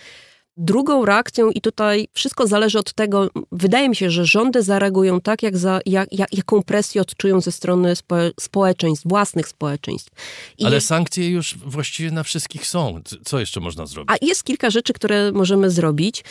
[0.58, 5.44] Drugą reakcją, i tutaj wszystko zależy od tego, wydaje mi się, że rządy zareagują tak,
[5.44, 10.12] jak za, jak, jak, jaką presję odczują ze strony spo, społeczeństw, własnych społeczeństw.
[10.58, 13.02] I Ale sankcje już właściwie na wszystkich są.
[13.26, 14.10] Co jeszcze można zrobić?
[14.12, 16.24] A jest kilka rzeczy, które możemy zrobić.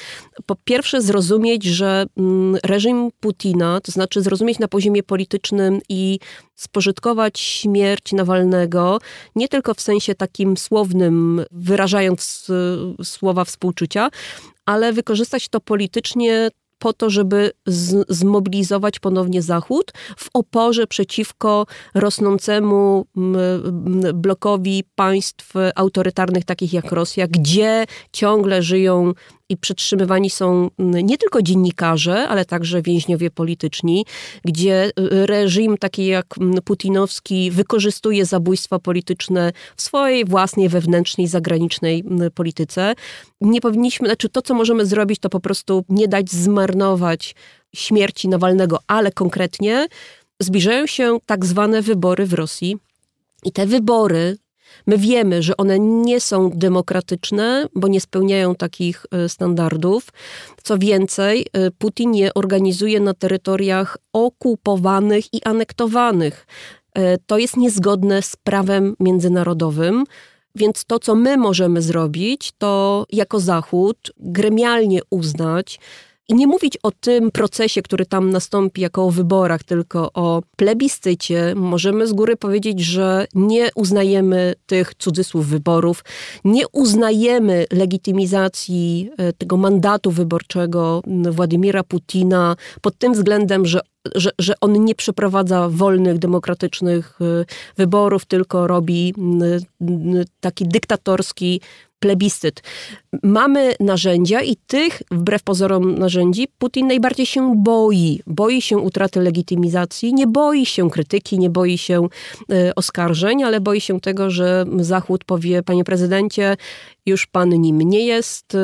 [0.47, 6.19] Po pierwsze, zrozumieć, że mm, reżim Putina, to znaczy zrozumieć na poziomie politycznym i
[6.57, 8.99] spożytkować śmierć Nawalnego,
[9.37, 12.51] nie tylko w sensie takim słownym, wyrażając
[13.01, 14.11] y, słowa współczucia,
[14.66, 23.07] ale wykorzystać to politycznie po to, żeby z, zmobilizować ponownie Zachód w oporze przeciwko rosnącemu
[24.14, 29.12] blokowi państw autorytarnych, takich jak Rosja, gdzie ciągle żyją
[29.48, 34.07] i przetrzymywani są nie tylko dziennikarze, ale także więźniowie polityczni,
[34.44, 36.26] gdzie y, reżim taki jak
[36.64, 42.04] putinowski wykorzystuje zabójstwa polityczne w swojej własnej wewnętrznej, zagranicznej
[42.35, 42.94] polityce.
[43.40, 47.35] Nie powinniśmy, znaczy to, co możemy zrobić, to po prostu nie dać zmarnować
[47.74, 49.87] śmierci Nawalnego, ale konkretnie
[50.40, 52.76] zbliżają się tak zwane wybory w Rosji.
[53.44, 54.37] I te wybory
[54.87, 60.09] My wiemy, że one nie są demokratyczne, bo nie spełniają takich e, standardów.
[60.63, 66.47] Co więcej, e, Putin je organizuje na terytoriach okupowanych i anektowanych.
[66.95, 70.05] E, to jest niezgodne z prawem międzynarodowym.
[70.55, 75.81] Więc to, co my możemy zrobić, to jako Zachód gremialnie uznać,
[76.29, 81.55] i nie mówić o tym procesie, który tam nastąpi jako o wyborach, tylko o plebiscycie,
[81.57, 86.05] możemy z góry powiedzieć, że nie uznajemy tych cudzysłów wyborów,
[86.45, 93.81] nie uznajemy legitymizacji e, tego mandatu wyborczego Władimira Putina pod tym względem, że
[94.15, 97.45] że, że on nie przeprowadza wolnych, demokratycznych e,
[97.77, 99.15] wyborów, tylko robi
[100.41, 101.61] taki dyktatorski
[102.05, 102.62] plebiscyt.
[103.23, 108.21] Mamy narzędzia i tych, wbrew pozorom narzędzi, Putin najbardziej się boi.
[108.27, 112.09] Boi się utraty legitymizacji, nie boi się krytyki, nie boi się
[112.53, 116.57] y, oskarżeń, ale boi się tego, że Zachód powie, panie prezydencie,
[117.07, 118.59] już pan nim nie jest, y,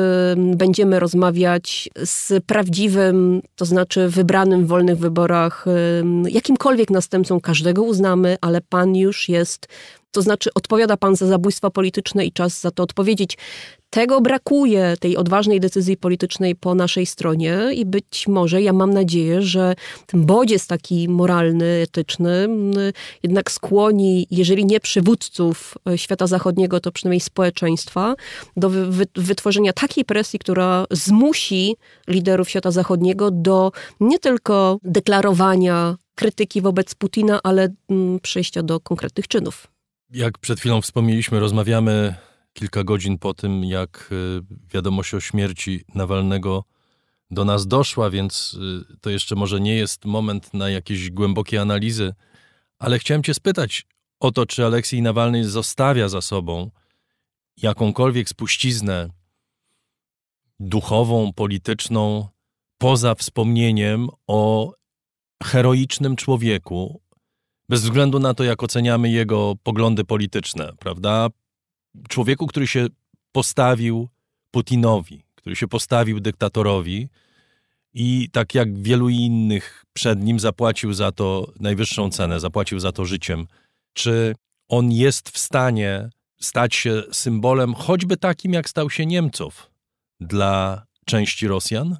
[0.55, 8.37] będziemy rozmawiać z prawdziwym, to znaczy wybranym w wolnych wyborach, y, jakimkolwiek następcą każdego uznamy,
[8.41, 9.67] ale pan już jest
[10.11, 13.37] to znaczy, odpowiada pan za zabójstwa polityczne i czas za to odpowiedzieć.
[13.89, 19.41] Tego brakuje, tej odważnej decyzji politycznej po naszej stronie i być może, ja mam nadzieję,
[19.41, 22.47] że ten bodziec taki moralny, etyczny
[23.23, 28.15] jednak skłoni, jeżeli nie przywódców e, świata zachodniego, to przynajmniej społeczeństwa,
[28.57, 28.71] do
[29.15, 31.75] wytworzenia takiej presji, która zmusi
[32.07, 37.69] liderów świata zachodniego do nie tylko deklarowania krytyki wobec Putina, ale
[38.21, 39.70] przejścia do konkretnych czynów.
[40.13, 42.15] Jak przed chwilą wspomnieliśmy, rozmawiamy
[42.53, 44.41] kilka godzin po tym, jak y,
[44.73, 46.63] wiadomość o śmierci Nawalnego
[47.31, 48.57] do nas doszła, więc
[48.91, 52.13] y, to jeszcze może nie jest moment na jakieś głębokie analizy,
[52.79, 53.85] ale chciałem Cię spytać
[54.19, 56.71] o to, czy Aleksiej Nawalny zostawia za sobą
[57.57, 59.09] jakąkolwiek spuściznę
[60.59, 62.27] duchową, polityczną,
[62.77, 64.73] poza wspomnieniem o
[65.43, 67.01] heroicznym człowieku,
[67.71, 71.27] bez względu na to, jak oceniamy jego poglądy polityczne, prawda?
[72.09, 72.87] Człowieku, który się
[73.31, 74.09] postawił
[74.51, 77.09] Putinowi, który się postawił dyktatorowi
[77.93, 83.05] i tak jak wielu innych przed nim zapłacił za to najwyższą cenę, zapłacił za to
[83.05, 83.47] życiem.
[83.93, 84.35] Czy
[84.67, 86.09] on jest w stanie
[86.41, 89.71] stać się symbolem, choćby takim, jak stał się Niemców
[90.19, 91.97] dla części Rosjan?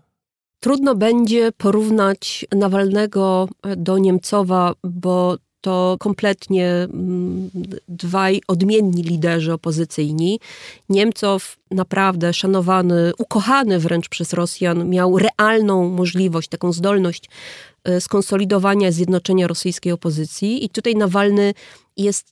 [0.60, 7.50] Trudno będzie porównać Nawalnego do Niemcowa, bo to kompletnie mm,
[7.88, 10.39] dwaj odmienni liderzy opozycyjni.
[10.89, 17.30] Niemcow naprawdę szanowany, ukochany wręcz przez Rosjan, miał realną możliwość, taką zdolność
[17.84, 21.54] e, skonsolidowania, zjednoczenia rosyjskiej opozycji i tutaj Nawalny
[21.97, 22.32] jest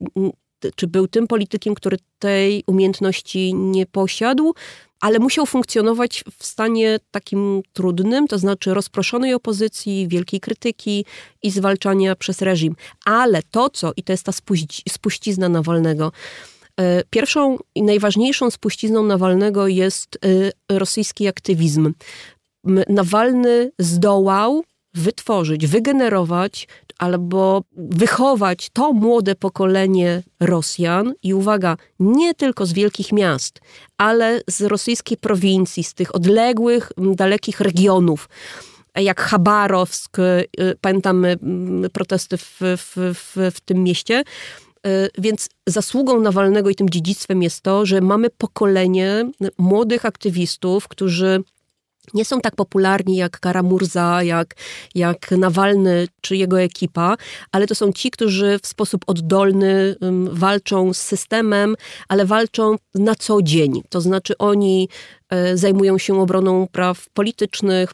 [0.75, 4.53] czy był tym politykiem, który tej umiejętności nie posiadł,
[4.99, 11.05] ale musiał funkcjonować w stanie takim trudnym, to znaczy rozproszonej opozycji, wielkiej krytyki
[11.43, 12.75] i zwalczania przez reżim.
[13.05, 14.31] Ale to, co, i to jest ta
[14.89, 16.11] spuścizna Nawalnego,
[16.79, 20.19] e, Pierwszą i najważniejszą spuścizną Nawalnego jest
[20.69, 21.93] e, rosyjski aktywizm.
[22.89, 26.67] Nawalny zdołał wytworzyć, wygenerować
[26.99, 33.59] albo wychować to młode pokolenie Rosjan i uwaga, nie tylko z wielkich miast,
[33.97, 38.29] ale z rosyjskiej prowincji, z tych odległych, dalekich regionów
[38.95, 40.45] jak Chabarowsk, y,
[40.81, 41.37] pamiętamy
[41.93, 44.23] protesty w, w, w, w tym mieście.
[44.87, 51.43] Y, więc zasługą Nawalnego i tym dziedzictwem jest to, że mamy pokolenie młodych aktywistów, którzy
[52.13, 54.55] nie są tak popularni jak Karamurza, jak,
[54.95, 57.15] jak Nawalny czy jego ekipa,
[57.51, 59.95] ale to są ci, którzy w sposób oddolny
[60.31, 61.75] walczą z systemem,
[62.07, 63.81] ale walczą na co dzień.
[63.89, 64.89] To znaczy oni
[65.53, 67.91] zajmują się obroną praw politycznych,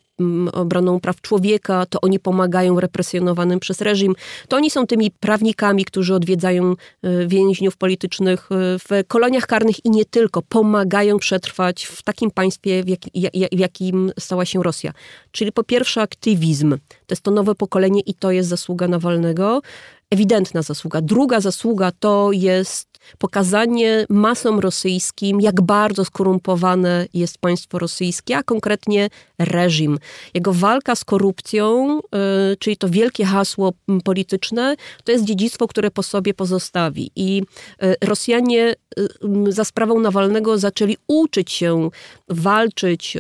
[0.54, 4.16] obroną praw człowieka, to oni pomagają represjonowanym przez reżim,
[4.48, 9.90] to oni są tymi prawnikami, którzy odwiedzają e, więźniów politycznych e, w koloniach karnych i
[9.90, 12.88] nie tylko, pomagają przetrwać w takim państwie, w,
[13.56, 14.92] w jakim stała się Rosja.
[15.32, 19.62] Czyli po pierwsze aktywizm, to jest to nowe pokolenie i to jest zasługa Nawalnego,
[20.10, 21.02] ewidentna zasługa.
[21.02, 29.10] Druga zasługa to jest pokazanie masom rosyjskim, jak bardzo skorumpowane jest państwo rosyjskie, a konkretnie
[29.40, 30.00] reżim.
[30.34, 36.04] Jego walka z korupcją, y, czyli to wielkie hasło polityczne, to jest dziedzictwo, które po
[36.04, 37.12] sobie pozostawi.
[37.16, 37.42] I
[37.84, 41.90] y, Rosjanie y, za sprawą Nawalnego zaczęli uczyć się
[42.30, 43.18] walczyć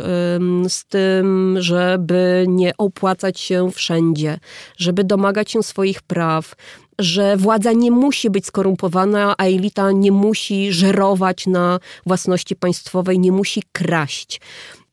[0.69, 4.39] z tym, żeby nie opłacać się wszędzie,
[4.77, 6.55] żeby domagać się swoich praw,
[6.99, 13.31] że władza nie musi być skorumpowana, a elita nie musi żerować na własności państwowej, nie
[13.31, 14.41] musi kraść.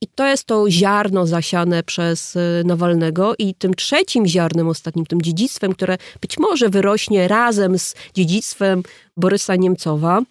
[0.01, 3.35] I to jest to ziarno zasiane przez y, Nawalnego.
[3.39, 8.83] I tym trzecim ziarnem ostatnim, tym dziedzictwem, które być może wyrośnie razem z dziedzictwem
[9.17, 10.23] Borysa Niemcowa,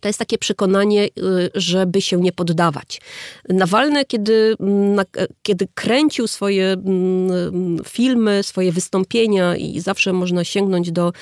[0.00, 1.10] to jest takie przekonanie, y,
[1.54, 3.00] żeby się nie poddawać.
[3.48, 5.04] Nawalny, kiedy, mm,
[5.42, 11.12] kiedy kręcił swoje mm, filmy, swoje wystąpienia i zawsze można sięgnąć do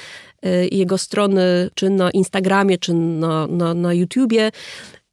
[0.46, 4.50] y, jego strony, czy na Instagramie, czy na, na, na YouTubie,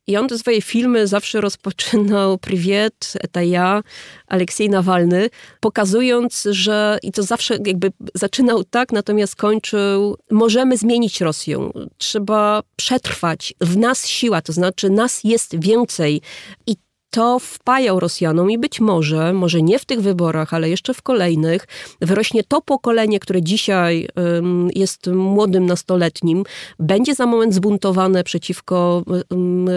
[0.07, 3.83] i on te swoje filmy zawsze rozpoczynał Privet, eta ja,
[4.27, 11.71] Aleksiej Nawalny, pokazując, że i to zawsze jakby zaczynał tak, natomiast kończył, możemy zmienić Rosję,
[11.97, 16.21] trzeba przetrwać, w nas siła, to znaczy nas jest więcej.
[16.67, 16.75] I
[17.13, 21.67] to wpajał Rosjanom i być może, może nie w tych wyborach, ale jeszcze w kolejnych,
[22.01, 26.43] wyrośnie to pokolenie, które dzisiaj um, jest młodym nastoletnim,
[26.79, 29.69] będzie za moment zbuntowane przeciwko um,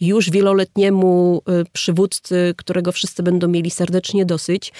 [0.00, 4.72] już wieloletniemu um, przywódcy, którego wszyscy będą mieli serdecznie dosyć.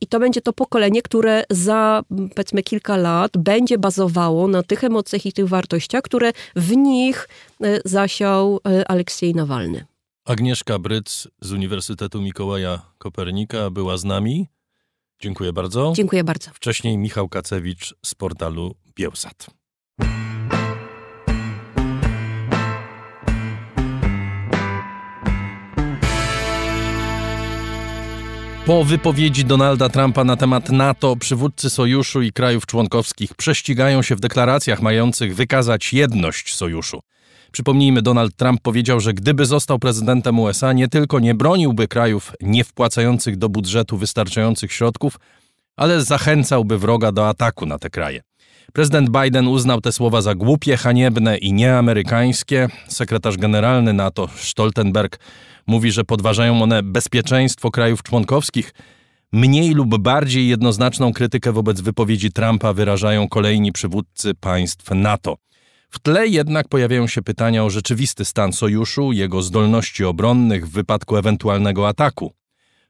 [0.00, 2.02] I to będzie to pokolenie, które za
[2.34, 7.28] powiedzmy kilka lat będzie bazowało na tych emocjach i tych wartościach, które w nich
[7.62, 9.89] e, zasiał e, Aleksiej Nawalny.
[10.30, 14.48] Agnieszka Bryc z Uniwersytetu Mikołaja Kopernika była z nami.
[15.20, 15.92] Dziękuję bardzo.
[15.96, 16.50] Dziękuję bardzo.
[16.54, 19.46] Wcześniej Michał Kacewicz z portalu Bielsat.
[28.66, 34.20] Po wypowiedzi Donalda Trumpa na temat NATO, przywódcy sojuszu i krajów członkowskich prześcigają się w
[34.20, 37.00] deklaracjach mających wykazać jedność sojuszu.
[37.52, 42.64] Przypomnijmy, Donald Trump powiedział, że gdyby został prezydentem USA, nie tylko nie broniłby krajów nie
[42.64, 45.18] wpłacających do budżetu wystarczających środków,
[45.76, 48.20] ale zachęcałby wroga do ataku na te kraje.
[48.72, 52.68] Prezydent Biden uznał te słowa za głupie, haniebne i nieamerykańskie.
[52.88, 55.18] Sekretarz generalny NATO Stoltenberg
[55.66, 58.74] mówi, że podważają one bezpieczeństwo krajów członkowskich.
[59.32, 65.36] Mniej lub bardziej jednoznaczną krytykę wobec wypowiedzi Trumpa wyrażają kolejni przywódcy państw NATO.
[65.90, 71.16] W tle jednak pojawiają się pytania o rzeczywisty stan sojuszu, jego zdolności obronnych w wypadku
[71.16, 72.32] ewentualnego ataku.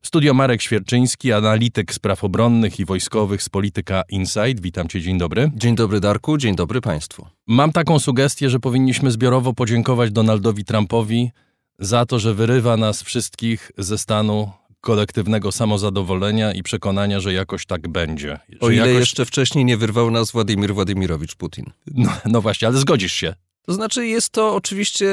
[0.02, 4.60] Studio Marek Świerczyński, analityk spraw obronnych i wojskowych z Polityka Insight.
[4.60, 5.50] Witam cię, dzień dobry.
[5.54, 7.26] Dzień dobry Darku, dzień dobry państwu.
[7.46, 11.30] Mam taką sugestię, że powinniśmy zbiorowo podziękować Donaldowi Trumpowi
[11.78, 17.88] za to, że wyrywa nas wszystkich ze stanu kolektywnego samozadowolenia i przekonania, że jakoś tak
[17.88, 18.38] będzie.
[18.60, 19.00] O ile jakoś...
[19.00, 21.64] jeszcze wcześniej nie wyrwał nas Władimir Władimirowicz Putin.
[21.86, 23.34] No, no właśnie, ale zgodzisz się.
[23.66, 25.06] To znaczy, jest to oczywiście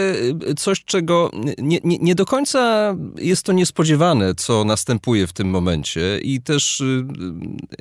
[0.50, 5.50] y, coś, czego nie, nie, nie, do końca jest to niespodziewane, co następuje w tym
[5.50, 7.06] momencie, i też y,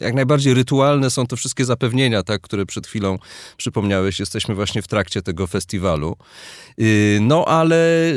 [0.00, 3.18] jak najbardziej rytualne są te wszystkie zapewnienia, tak, które przed chwilą
[3.56, 4.20] przypomniałeś.
[4.20, 6.16] Jesteśmy właśnie w trakcie tego festiwalu.
[6.80, 8.12] Y, no ale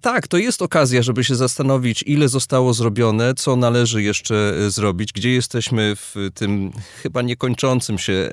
[0.00, 5.30] tak, to jest okazja, żeby się zastanowić, ile zostało zrobione, co należy jeszcze zrobić, gdzie
[5.30, 6.70] jesteśmy w tym
[7.02, 8.30] chyba niekończącym się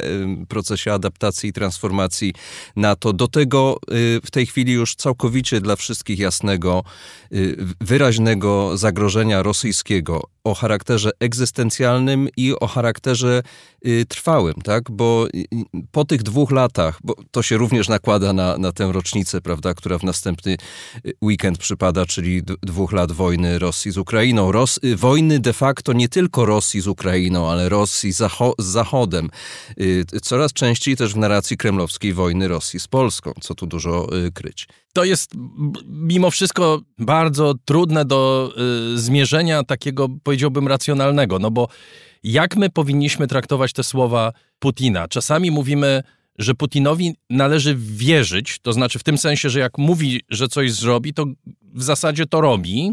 [0.50, 2.34] procesie adaptacji i transformacji
[2.76, 6.84] NATO do tego y, w tej chwili już całkowicie dla wszystkich jasnego,
[7.32, 13.44] y, wyraźnego zagrożenia rosyjskiego o charakterze egzystencjalnym i o charakterze
[13.88, 14.92] y, trwałym, tak?
[14.92, 15.28] Bo
[15.92, 19.98] po tych dwóch latach, bo to się również nakłada na, na tę rocznicę, prawda, która
[19.98, 20.58] w następny
[21.22, 24.52] weekend przypada, czyli dwóch lat wojny Rosji z Ukrainą.
[24.52, 29.30] Ros wojny de facto nie tylko Rosji z Ukrainą, ale Rosji zacho z Zachodem.
[30.22, 34.68] Coraz częściej też w narracji kremlowskiej wojny Rosji z Polską co tu dużo y, kryć.
[34.98, 35.32] To jest
[35.86, 38.52] mimo wszystko bardzo trudne do
[38.96, 41.68] y, zmierzenia takiego, powiedziałbym, racjonalnego, no bo
[42.24, 45.08] jak my powinniśmy traktować te słowa Putina?
[45.08, 46.04] Czasami mówimy,
[46.38, 51.14] że Putinowi należy wierzyć, to znaczy w tym sensie, że jak mówi, że coś zrobi,
[51.14, 51.26] to
[51.74, 52.92] w zasadzie to robi.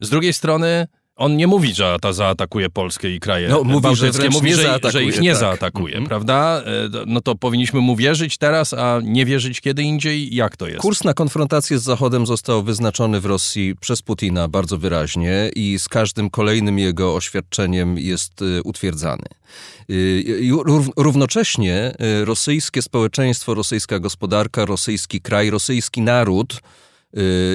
[0.00, 0.86] Z drugiej strony
[1.18, 5.04] on nie mówi, że ta zaatakuje Polskę i kraje no, mówi, bałtyckie, mówi, że, że,
[5.04, 5.40] ich nie tak.
[5.40, 6.08] zaatakuje, mm -hmm.
[6.08, 6.62] prawda?
[6.66, 10.34] E, no to powinniśmy mu wierzyć teraz, a nie wierzyć kiedy indziej?
[10.34, 10.80] Jak to jest?
[10.80, 15.88] Kurs na konfrontację z Zachodem został wyznaczony w Rosji przez Putina bardzo wyraźnie i z
[15.88, 19.24] każdym kolejnym jego oświadczeniem jest e, utwierdzany.
[19.90, 19.94] E,
[20.96, 26.60] równocześnie rosyjskie społeczeństwo, rosyjska gospodarka, rosyjski kraj, rosyjski naród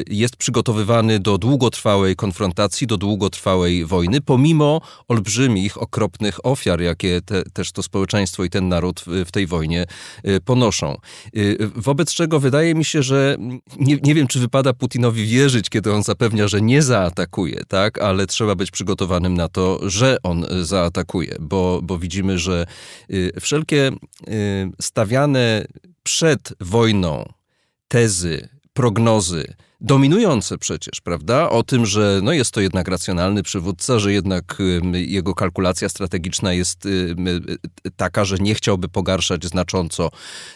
[0.10, 7.72] jest przygotowywany do długotrwałej konfrontacji, do długotrwałej wojny, pomimo olbrzymich, okropnych ofiar, jakie te, też
[7.72, 9.86] to społeczeństwo i ten naród w, w, tej wojnie
[10.28, 10.98] y, ponoszą.
[11.38, 13.38] Y, wobec czego wydaje mi się, że
[13.80, 18.02] nie, nie wiem, czy wypada Putinowi wierzyć, kiedy on zapewnia, że nie zaatakuje, tak?
[18.02, 22.66] ale trzeba być przygotowanym na to, że on zaatakuje, bo, bo widzimy, że
[23.42, 23.92] wszelkie
[24.82, 25.66] stawiane
[26.04, 27.34] przed wojną
[27.88, 31.50] tezy, prognozy dominujące przecież, prawda?
[31.50, 34.58] O tym, że no jest to jednak racjonalny przywódca, że jednak
[34.94, 36.88] jego kalkulacja strategiczna jest
[37.96, 40.10] taka, że nie chciałby pogarszać znacząco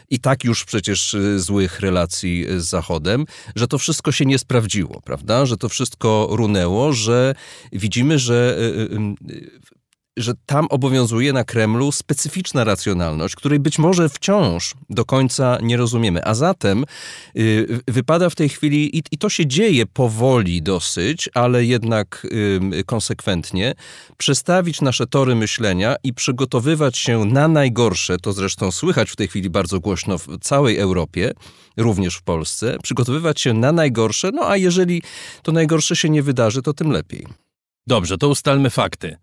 [0.09, 5.45] i tak już przecież złych relacji z Zachodem, że to wszystko się nie sprawdziło, prawda?
[5.45, 7.35] Że to wszystko runęło, że
[7.71, 8.57] widzimy, że
[10.17, 16.25] że tam obowiązuje na Kremlu specyficzna racjonalność, której być może wciąż do końca nie rozumiemy.
[16.25, 16.85] A zatem
[17.37, 22.27] y, wypada w tej chwili, i, i, to się dzieje powoli dosyć, ale jednak
[22.85, 23.73] konsekwentnie,
[24.17, 29.49] przestawić nasze tory myślenia i przygotowywać się na najgorsze, to zresztą słychać w tej chwili
[29.49, 31.31] bardzo głośno w całej Europie,
[31.77, 35.01] również w Polsce, przygotowywać się na najgorsze, no a jeżeli
[35.43, 37.27] to najgorsze się nie wydarzy, to tym lepiej.
[37.87, 39.17] Dobrze, to ustalmy fakty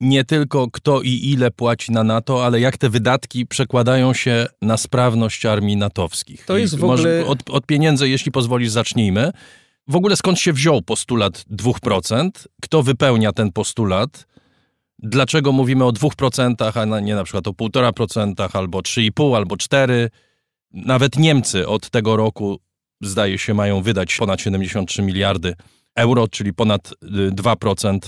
[0.00, 4.76] nie tylko kto i ile płaci na NATO, ale jak te wydatki przekładają się na
[4.76, 6.44] sprawność armii natowskich.
[6.44, 7.26] To jest w ogóle...
[7.26, 9.30] Od, od pieniędzy, jeśli pozwolisz, zacznijmy.
[9.88, 12.30] W ogóle skąd się wziął postulat 2%?
[12.62, 14.26] Kto wypełnia ten postulat?
[14.98, 20.10] Dlaczego mówimy o 2%, a nie na przykład o 1,5% albo 3,5 albo 4?
[20.72, 22.60] Nawet Niemcy od tego roku,
[23.00, 25.54] zdaje się, mają wydać ponad 73 miliardy
[25.96, 28.00] euro, czyli ponad 2% y,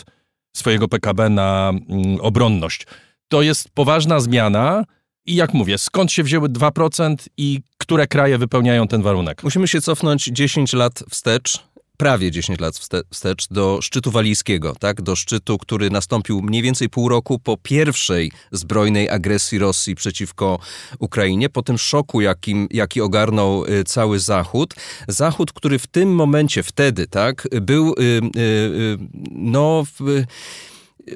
[0.52, 2.86] swojego PKB na mm, obronność.
[3.28, 4.84] To jest poważna zmiana.
[5.26, 9.42] I jak mówię, skąd się wzięły 2% i które kraje wypełniają ten warunek?
[9.44, 11.71] Musimy się cofnąć 10 lat wstecz
[12.02, 12.80] prawie 10 lat
[13.10, 15.02] wstecz do szczytu walijskiego, tak?
[15.02, 20.58] do szczytu, który nastąpił mniej więcej pół roku po pierwszej zbrojnej agresji Rosji przeciwko
[20.98, 24.74] Ukrainie, po tym szoku, jakim, jaki ogarnął y, cały Zachód.
[25.08, 28.98] Zachód, który w tym momencie, wtedy, tak, był y, y,
[29.30, 29.84] no...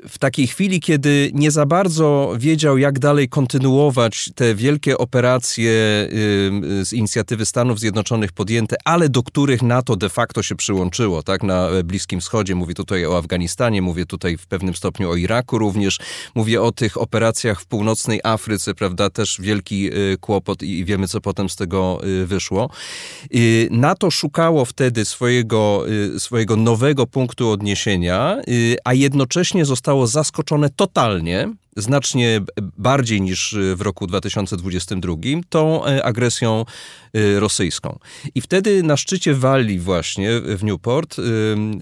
[0.09, 5.73] w takiej chwili, kiedy nie za bardzo wiedział, jak dalej kontynuować te wielkie operacje
[6.83, 11.69] z inicjatywy Stanów Zjednoczonych podjęte, ale do których NATO de facto się przyłączyło, tak, na
[11.85, 12.55] Bliskim Wschodzie.
[12.55, 15.99] Mówię tutaj o Afganistanie, mówię tutaj w pewnym stopniu o Iraku również,
[16.35, 21.21] mówię o tych operacjach w północnej Afryce, prawda, też wielki y, kłopot i wiemy, co
[21.21, 22.71] potem z tego y, wyszło.
[23.35, 25.85] Y, NATO szukało wtedy swojego,
[26.19, 28.37] swojego nowego punktu odniesienia,
[28.85, 32.41] a jednocześnie zostało zostało zaskoczone totalnie, znacznie
[32.79, 35.17] bardziej niż w roku 2022,
[35.49, 36.65] tą e, agresją
[37.15, 37.99] e, rosyjską.
[38.35, 41.17] I wtedy na szczycie Walii właśnie w Newport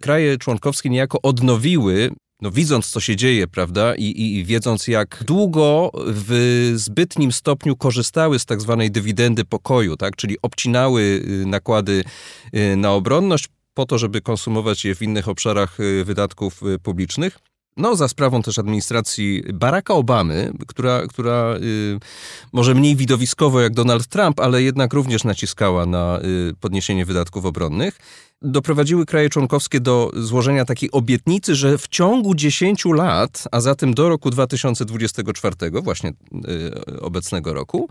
[0.01, 2.11] kraje członkowskie niejako odnowiły
[2.42, 8.38] no, widząc, co się dzieje, prawda, i, i, wiedząc, jak długo w zbytnim stopniu korzystały
[8.38, 12.05] z tak zwanej dywidendy pokoju, tak, czyli obcinały nakłady
[12.76, 17.38] na obronność po to, żeby konsumować je w innych obszarach wydatków publicznych,
[17.77, 21.99] no, za sprawą też administracji Baracka Obamy, która, która y,
[22.53, 26.20] może mniej widowiskowo jak Donald Trump, ale jednak również naciskała na
[26.51, 27.99] y, podniesienie wydatków obronnych,
[28.45, 34.09] doprowadziły kraje członkowskie do złożenia takiej obietnicy, że w ciągu 10 lat, a zatem do
[34.09, 36.12] roku 2024, właśnie
[36.91, 37.89] y, obecnego roku,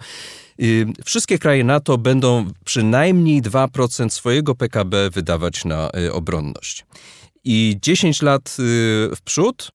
[0.61, 6.85] y, wszystkie kraje NATO będą przynajmniej 2% swojego PKB wydawać na y, obronność
[7.43, 9.69] i 10 lat y, w przód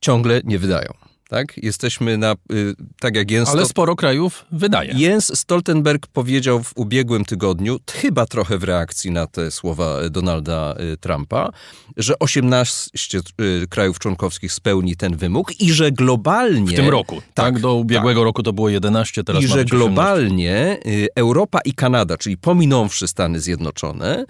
[0.00, 1.03] ciągle nie wydają.
[1.28, 1.56] Tak?
[1.56, 3.48] Jesteśmy na, y, tak jak Jens...
[3.48, 4.94] Ale sporo krajów wydaje.
[4.96, 10.96] Jens Stoltenberg powiedział w ubiegłym tygodniu, chyba trochę w reakcji na te słowa Donalda y,
[10.96, 11.50] Trumpa,
[11.96, 13.20] że 18
[13.68, 16.72] krajów członkowskich spełni ten wymóg i że globalnie...
[16.72, 17.14] W tym roku.
[17.14, 18.24] Tak, tak do ubiegłego tak.
[18.24, 20.78] roku to było 11, teraz I że globalnie
[21.14, 24.24] Europa i Kanada, czyli pominąwszy Stany Zjednoczone,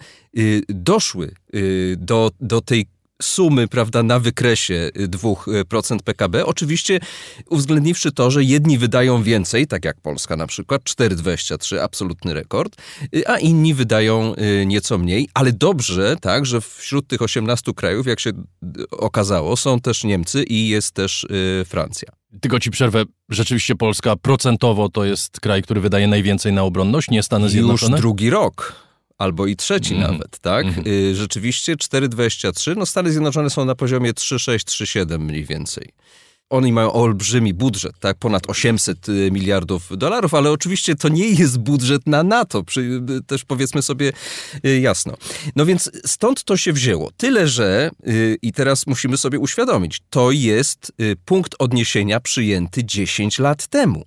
[0.69, 1.35] doszły
[1.97, 2.87] do, do tej
[3.25, 6.47] sumy, prawda, na wykresie 2% PKB.
[6.47, 7.01] Oczywiście
[7.51, 12.77] uwzględniwszy to, że jedni wydają więcej, tak jak Polska na przykład, 4,23, absolutny rekord,
[13.27, 18.21] a inni wydają y, nieco mniej, ale dobrze, tak, że wśród tych 18 krajów, jak
[18.21, 18.31] się
[18.91, 22.09] okazało, są też Niemcy i jest też y, Francja.
[22.41, 23.05] Tylko ci przerwę.
[23.29, 27.93] Rzeczywiście Polska procentowo to jest kraj, który wydaje najwięcej na obronność, nie Stany Zjednoczone?
[27.93, 28.84] Już drugi rok
[29.19, 30.13] albo i trzeci mm.
[30.13, 30.67] nawet, tak?
[30.67, 30.85] Mm.
[31.15, 32.77] Rzeczywiście 4,23.
[32.77, 35.89] No Stany Zjednoczone są na poziomie 3,6, 3,7 mniej więcej.
[36.51, 38.19] Oni mają olbrzymi budżet, tak?
[38.19, 43.45] Ponad 800 y, miliardów dolarów, ale oczywiście to nie jest budżet na NATO, przy, też
[43.45, 44.13] powiedzmy sobie
[44.67, 45.17] y, jasno.
[45.57, 47.11] No więc stąd to się wzięło.
[47.17, 47.91] Tyle, że
[48.43, 50.93] i teraz musimy sobie uświadomić, to jest
[51.25, 54.05] punkt odniesienia przyjęty 10 lat temu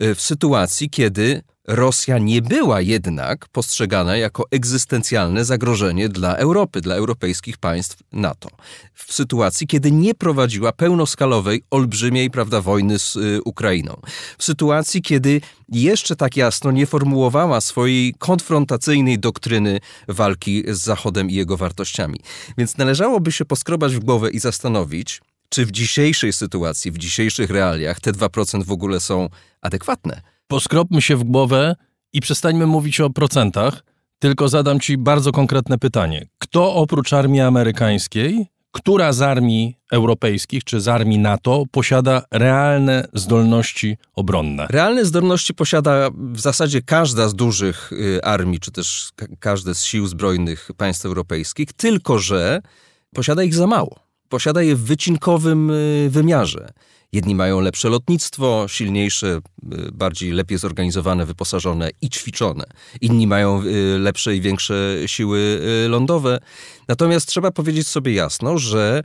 [0.00, 7.58] w sytuacji, kiedy Rosja nie była jednak postrzegana jako egzystencjalne zagrożenie dla Europy, dla europejskich
[7.58, 8.48] państw NATO.
[8.94, 14.00] W sytuacji, kiedy nie prowadziła pełnoskalowej, olbrzymiej prawda, wojny z y, Ukrainą.
[14.38, 21.34] W sytuacji, kiedy jeszcze tak jasno nie formułowała swojej konfrontacyjnej doktryny walki z Zachodem i
[21.34, 22.20] jego wartościami.
[22.58, 25.20] Więc należałoby się poskrobać w głowę i zastanowić,
[25.50, 29.28] czy w dzisiejszej sytuacji, w dzisiejszych realiach te 2% w ogóle są
[29.60, 30.20] adekwatne
[30.50, 31.76] poskropmy się w głowę
[32.12, 33.84] i przestańmy mówić o procentach,
[34.18, 36.26] tylko zadam ci bardzo konkretne pytanie.
[36.38, 43.96] Kto oprócz armii amerykańskiej, która z armii europejskich czy z armii NATO posiada realne zdolności
[44.14, 44.66] obronne?
[44.70, 50.06] Realne zdolności posiada w zasadzie każda z dużych y, armii, czy też każde z sił
[50.06, 52.62] zbrojnych państw europejskich, tylko że
[53.14, 54.09] posiada ich za mało.
[54.30, 56.68] Posiada je w wycinkowym y, wymiarze.
[57.12, 59.40] Jedni mają lepsze lotnictwo, silniejsze,
[59.88, 62.64] y, bardziej lepiej zorganizowane, wyposażone i ćwiczone.
[63.00, 66.38] Inni mają y, lepsze i większe siły lądowe.
[66.88, 69.02] Natomiast trzeba powiedzieć sobie jasno, że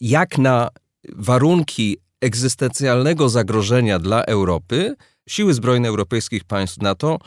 [0.00, 0.68] jak na
[1.12, 4.94] warunki egzystencjalnego zagrożenia dla Europy,
[5.28, 7.18] siły zbrojne europejskich państw NATO,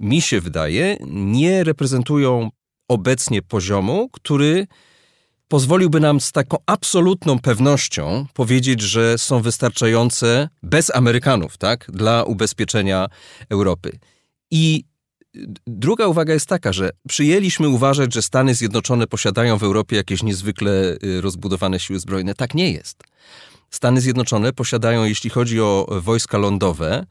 [0.00, 2.50] mi się wydaje, nie reprezentują
[2.88, 4.66] obecnie poziomu, który
[5.48, 13.06] pozwoliłby nam z taką absolutną pewnością powiedzieć, że są wystarczające bez Amerykanów, tak, dla ubezpieczenia
[13.50, 13.98] Europy.
[14.50, 14.84] I
[15.66, 20.96] druga uwaga jest taka, że przyjęliśmy uważać, że Stany Zjednoczone posiadają w Europie jakieś niezwykle
[21.04, 22.34] y, rozbudowane siły zbrojne.
[22.34, 23.02] Tak nie jest.
[23.70, 27.06] Stany Zjednoczone posiadają, jeśli chodzi o wojska lądowe,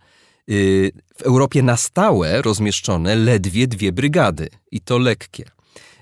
[0.49, 5.56] y, w Europie na stałe rozmieszczone ledwie dwie brygady i to lekkie.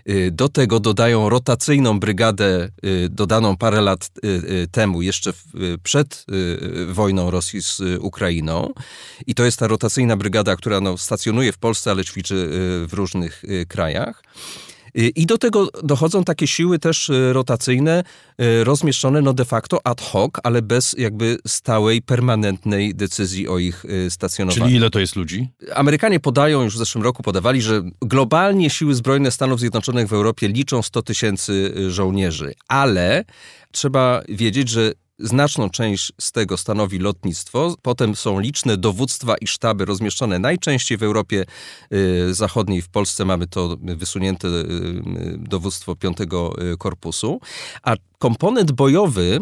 [0.09, 5.33] Y, do tego dodają rotacyjną brygadę y, dodaną parę lat y, temu, jeszcze
[5.83, 6.25] przed
[6.87, 8.73] wojną Rosji z Ukrainą.
[9.27, 12.49] I to jest ta rotacyjna brygada, która no, stacjonuje w Polsce, ale ćwiczy
[12.87, 14.23] w różnych krajach.
[14.95, 18.03] I do tego dochodzą takie siły też y, rotacyjne,
[18.41, 23.85] y, rozmieszczone no de facto ad hoc, ale bez jakby stałej, permanentnej decyzji o ich
[23.85, 24.63] y, stacjonowaniu.
[24.65, 25.49] Czyli ile to jest ludzi?
[25.73, 30.47] Amerykanie podają, już w zeszłym roku podawali, że globalnie siły zbrojne Stanów Zjednoczonych w Europie
[30.47, 33.25] liczą 100 tysięcy żołnierzy, ale
[33.71, 37.75] trzeba wiedzieć, że Znaczną część z tego stanowi lotnictwo.
[37.81, 41.45] Potem są liczne dowództwa i sztaby rozmieszczone najczęściej w Europie
[41.93, 42.81] y, Zachodniej.
[42.81, 44.63] W Polsce mamy to wysunięte y,
[45.37, 47.39] dowództwo piątego y, korpusu.
[47.83, 49.39] A komponent bojowy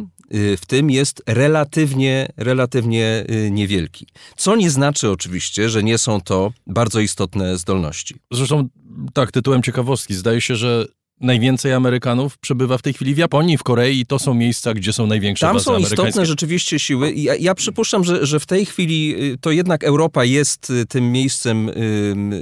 [0.58, 4.08] w tym jest relatywnie, relatywnie niewielki.
[4.38, 8.16] Co nie znaczy oczywiście, że nie są to bardzo istotne zdolności.
[8.32, 8.68] Zresztą
[9.14, 10.86] tak, tytułem ciekawostki, zdaje się, że
[11.22, 14.93] najwięcej Amerykanów przebywa w tej chwili w Japonii, w Korei i to są miejsca, gdzie
[14.93, 18.66] są największe Tam są istotne rzeczywiście siły i ja, ja przypuszczam, że, że w tej
[18.66, 21.72] chwili y, to jednak Europa jest y, tym miejscem,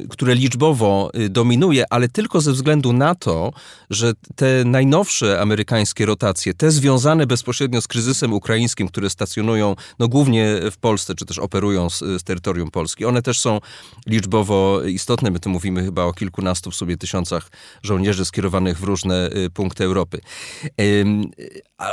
[0.10, 3.54] które liczbowo y, dominuje, ale tylko ze względu na to,
[3.90, 10.60] że te najnowsze amerykańskie rotacje, te związane bezpośrednio z kryzysem ukraińskim, które stacjonują no, głównie
[10.72, 13.60] w Polsce, czy też operują z, z terytorium Polski, one też są
[14.08, 15.32] liczbowo istotne.
[15.32, 17.50] My tu mówimy chyba o kilkunastu w sobie tysiącach
[17.84, 20.22] żołnierzy skierowanych w różne y, punkty Europy.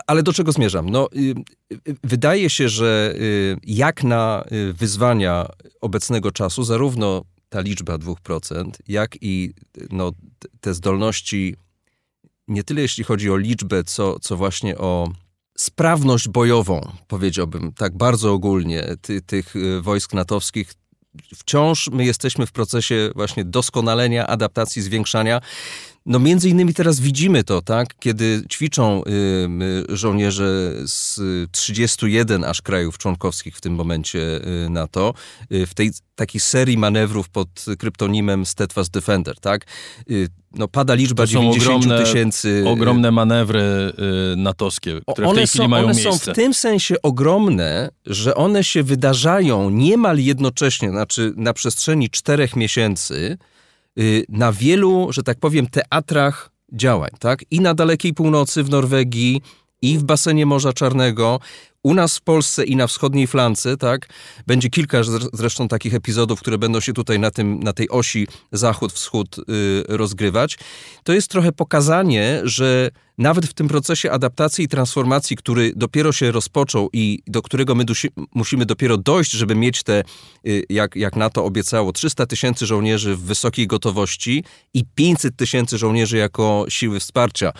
[0.07, 0.91] Ale do czego zmierzam?
[0.91, 1.35] No, y,
[1.89, 3.15] y, wydaje się, że
[3.63, 5.47] jak na wyzwania
[5.81, 9.55] obecnego czasu, zarówno ta liczba 2%, jak i
[9.91, 10.13] no,
[10.61, 11.55] te zdolności,
[12.49, 15.09] nie tyle jeśli chodzi o liczbę, co, co właśnie o
[15.59, 20.73] sprawność bojową, powiedziałbym tak bardzo ogólnie, ty, tych wojsk natowskich,
[21.35, 25.41] wciąż my jesteśmy w procesie właśnie doskonalenia, adaptacji, zwiększania.
[26.09, 29.03] No między innymi teraz widzimy to, tak, kiedy ćwiczą
[29.89, 34.19] żołnierze z 31 aż krajów członkowskich w tym momencie
[34.65, 35.15] y, NATO,
[35.53, 37.49] y, w tej takiej serii manewrów pod
[37.79, 39.67] kryptonimem Steadfast Defender, tak?
[40.11, 42.49] Y, no pada liczba to 90 tysięcy.
[42.49, 43.93] Y, ogromne manewry
[44.37, 46.11] natowskie, które one w tej chwili są, mają one miejsce.
[46.11, 52.11] One są w tym sensie ogromne, że one się wydarzają niemal jednocześnie, znaczy na przestrzeni
[52.11, 53.39] czterech miesięcy,
[54.29, 57.45] na wielu, że tak powiem, teatrach działań, tak?
[57.51, 59.43] I na dalekiej północy w Norwegii,
[59.83, 61.41] i w basenie Morza Czarnego,
[61.83, 64.09] u nas w Polsce i na wschodniej flance, tak,
[64.47, 64.99] będzie kilka
[65.33, 70.59] zresztą takich epizodów, które będą się tutaj na, tym, na tej osi zachód-wschód yy, rozgrywać.
[71.05, 76.33] To jest trochę pokazanie, że nawet w tym procesie adaptacji i transformacji, który dopiero się
[76.33, 80.05] rozpoczął i do którego my dusi, musimy dopiero dojść, żeby mieć te,
[80.47, 84.45] y, jak, jak NATO obiecało, 300 tysięcy żołnierzy w wysokiej gotowości
[84.75, 87.53] i 500 tysięcy żołnierzy jako siły wsparcia.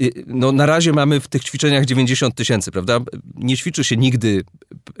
[0.00, 3.00] Y, no, na razie mamy w tych ćwiczeniach 90 tysięcy, prawda?
[3.34, 4.44] Nie ćwiczy się nigdy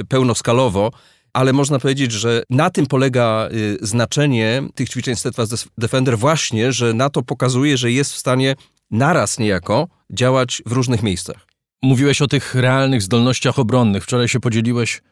[0.08, 0.90] pełnoskalowo,
[1.32, 6.94] ale można powiedzieć, że na tym polega y, znaczenie tych ćwiczeń Steadfast Defender właśnie, że
[6.94, 8.56] NATO pokazuje, że jest w stanie
[8.90, 11.46] naraz niejako działać w różnych miejscach.
[11.82, 14.04] Mówiłeś o tych realnych zdolnościach obronnych.
[14.04, 15.02] Wczoraj się podzieliłeś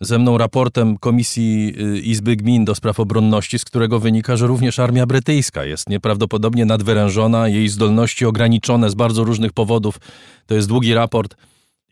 [0.00, 4.78] ze mną raportem Komisji y, Izby Gmin do spraw obronności, z którego wynika, że również
[4.78, 9.98] armia brytyjska jest nieprawdopodobnie nadwyrężona, jej zdolności ograniczone z bardzo różnych powodów.
[10.46, 11.36] To jest długi raport.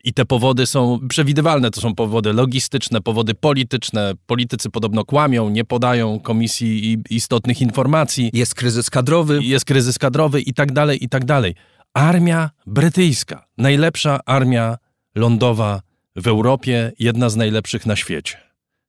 [0.03, 1.71] I te powody są przewidywalne.
[1.71, 4.13] To są powody logistyczne, powody polityczne.
[4.25, 8.29] Politycy podobno kłamią, nie podają komisji istotnych informacji.
[8.33, 9.39] Jest kryzys kadrowy.
[9.43, 11.55] Jest kryzys kadrowy i tak dalej, i tak dalej.
[11.93, 14.77] Armia brytyjska, najlepsza armia
[15.15, 15.81] lądowa
[16.15, 18.37] w Europie, jedna z najlepszych na świecie.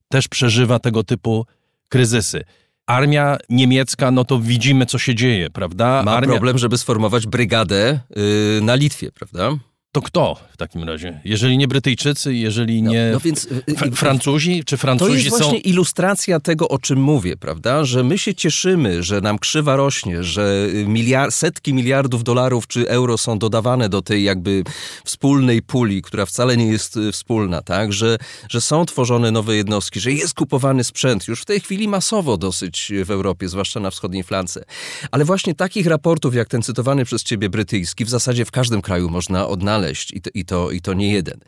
[0.09, 1.47] Też przeżywa tego typu
[1.89, 2.45] kryzysy.
[2.87, 6.03] Armia niemiecka, no to widzimy, co się dzieje, prawda?
[6.03, 6.31] Ma Armia...
[6.31, 9.51] problem, żeby sformować brygadę yy, na Litwie, prawda?
[9.95, 11.21] To kto w takim razie?
[11.25, 15.17] Jeżeli nie Brytyjczycy, jeżeli no, nie no, no więc, y, y, Francuzi, czy Francuzi To
[15.17, 15.37] jest są...
[15.37, 17.85] właśnie ilustracja tego, o czym mówię, prawda?
[17.85, 23.19] Że my się cieszymy, że nam krzywa rośnie, że miliard, setki miliardów dolarów czy euro
[23.19, 24.65] są dodawane do tej jakby
[25.05, 27.93] wspólnej puli, która wcale nie jest y, wspólna, tak?
[27.93, 28.19] Że,
[28.49, 32.93] że są tworzone nowe jednostki, że jest kupowany sprzęt już w tej chwili masowo dosyć
[33.05, 34.65] w Europie, zwłaszcza na wschodniej flance.
[35.11, 39.11] Ale właśnie takich raportów, jak ten cytowany przez ciebie brytyjski, w zasadzie w każdym kraju
[39.11, 41.41] można odnaleźć znaleźć i to, i to, i to nie jeden.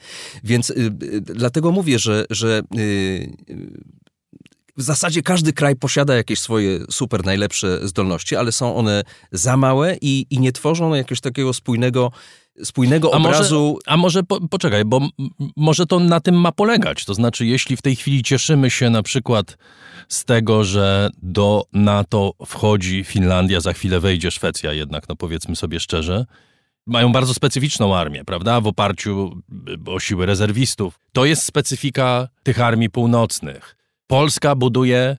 [0.45, 3.37] Więc y, y, dlatego mówię, że, że y,
[4.77, 9.97] w zasadzie każdy kraj posiada jakieś swoje super najlepsze zdolności, ale są one za małe
[10.01, 12.13] i, i nie tworzą jakiegoś takiego spójnego
[12.65, 13.63] spójnego a obrazu.
[13.63, 15.09] Może, a może po, poczekaj, bo
[15.57, 17.05] może to na tym ma polegać.
[17.05, 19.57] To znaczy, jeśli w tej chwili cieszymy się na przykład
[20.09, 25.81] z tego, że do NATO wchodzi Finlandia, za chwilę wejdzie Szwecja jednak, no powiedzmy sobie
[25.81, 26.27] szczerze,
[26.87, 29.43] mają bardzo specyficzną armię, prawda, w oparciu
[29.87, 30.99] o siły rezerwistów.
[31.13, 33.77] To jest specyfika tych armii północnych.
[34.07, 35.17] Polska buduje,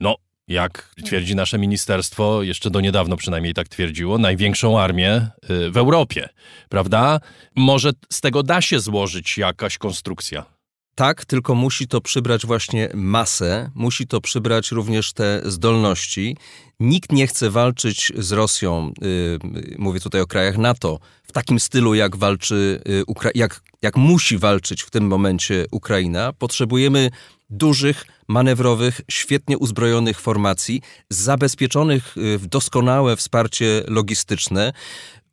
[0.00, 0.16] no,
[0.48, 6.28] jak twierdzi nasze ministerstwo, jeszcze do niedawno przynajmniej tak twierdziło, największą armię y, w Europie,
[6.68, 7.20] prawda?
[7.56, 10.51] Może z tego da się złożyć jakaś konstrukcja.
[10.94, 16.36] Tak, tylko musi to przybrać właśnie masę, musi to przybrać również te zdolności.
[16.80, 19.38] Nikt nie chce walczyć z Rosją, yy,
[19.78, 24.82] mówię tutaj o krajach NATO, w takim stylu, jak walczy, Ukra- jak, jak musi walczyć
[24.82, 26.32] w tym momencie Ukraina.
[26.32, 27.10] Potrzebujemy
[27.52, 34.72] dużych, manewrowych, świetnie uzbrojonych formacji, zabezpieczonych y, w doskonałe wsparcie logistyczne,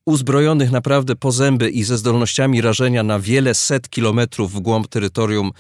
[0.06, 5.52] uzbrojonych naprawdę po zęby i ze zdolnościami rażenia na wiele set kilometrów w głąb terytorium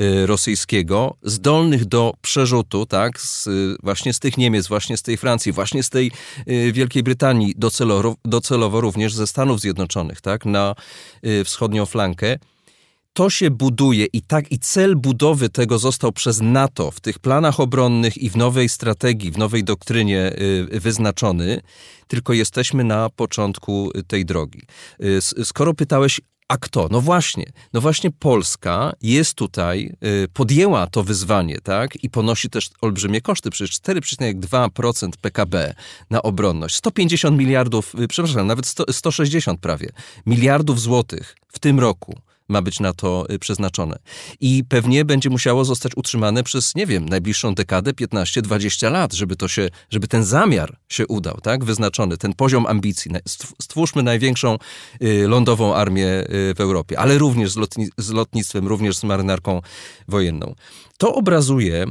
[0.00, 3.48] y, rosyjskiego, zdolnych do przerzutu, tak, z,
[3.82, 6.10] właśnie z tych Niemiec, właśnie z tej Francji, właśnie z tej
[6.48, 10.74] y, Wielkiej Brytanii, docelowo, docelowo również ze Stanów Zjednoczonych, tak, na
[11.26, 12.38] y, wschodnią flankę
[13.18, 17.60] to się buduje i tak i cel budowy tego został przez NATO w tych planach
[17.60, 20.32] obronnych i w nowej strategii, w nowej doktrynie
[20.72, 21.60] y, wyznaczony,
[22.08, 24.62] tylko jesteśmy na początku tej drogi.
[25.02, 26.88] Y, skoro pytałeś a kto?
[26.90, 29.92] No właśnie, no właśnie Polska jest tutaj,
[30.24, 32.04] y, podjęła to wyzwanie, tak?
[32.04, 35.74] I ponosi też olbrzymie koszty, przecież 4,2% PKB
[36.10, 39.88] na obronność, 150 miliardów, przepraszam, nawet 100, 160 prawie,
[40.26, 42.18] miliardów złotych w tym roku
[42.48, 43.98] ma być na to y, przeznaczone.
[44.40, 49.48] I pewnie będzie musiało zostać utrzymane przez, nie wiem, najbliższą dekadę, 15-20 lat, żeby to
[49.48, 53.10] się, żeby ten zamiar się udał, tak, wyznaczony, ten poziom ambicji.
[53.62, 54.58] Stwórzmy największą
[55.02, 59.60] y, lądową armię y, w Europie, ale również z, lotni z lotnictwem, również z marynarką
[60.08, 60.54] wojenną.
[60.98, 61.86] To obrazuje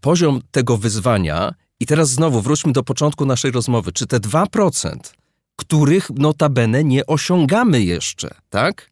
[0.00, 3.92] poziom tego wyzwania i teraz znowu wróćmy do początku naszej rozmowy.
[3.92, 4.96] Czy te 2%,
[5.56, 8.90] których notabene nie osiągamy jeszcze, tak?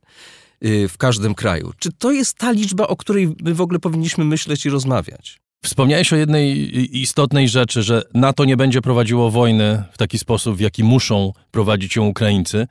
[0.64, 1.72] Y, w każdym kraju.
[1.78, 5.38] Czy to jest ta liczba, o której my w ogóle powinniśmy myśleć i rozmawiać?
[5.64, 10.60] Wspomniałeś o jednej istotnej rzeczy, że NATO nie będzie prowadziło wojny w taki sposób, w
[10.60, 12.66] jaki muszą prowadzić ją Ukraińcy.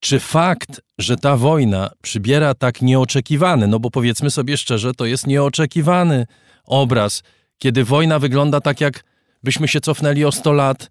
[0.00, 5.26] Czy fakt, że ta wojna przybiera tak nieoczekiwany, no bo powiedzmy sobie szczerze, to jest
[5.26, 6.26] nieoczekiwany
[6.64, 7.22] obraz,
[7.58, 9.04] kiedy wojna wygląda tak, jak
[9.42, 10.90] byśmy się cofnęli o 100 lat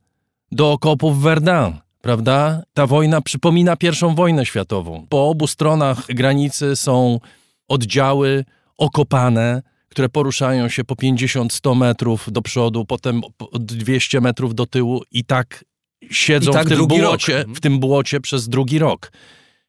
[0.51, 2.63] do okopów Verdun, prawda?
[2.73, 5.07] Ta wojna przypomina pierwszą wojnę światową.
[5.09, 7.19] Po obu stronach granicy są
[7.67, 8.45] oddziały
[8.77, 13.21] okopane, które poruszają się po 50-100 metrów do przodu, potem
[13.59, 15.65] 200 metrów do tyłu i tak
[16.11, 19.11] siedzą I tak w, tym błocie, w tym błocie przez drugi rok.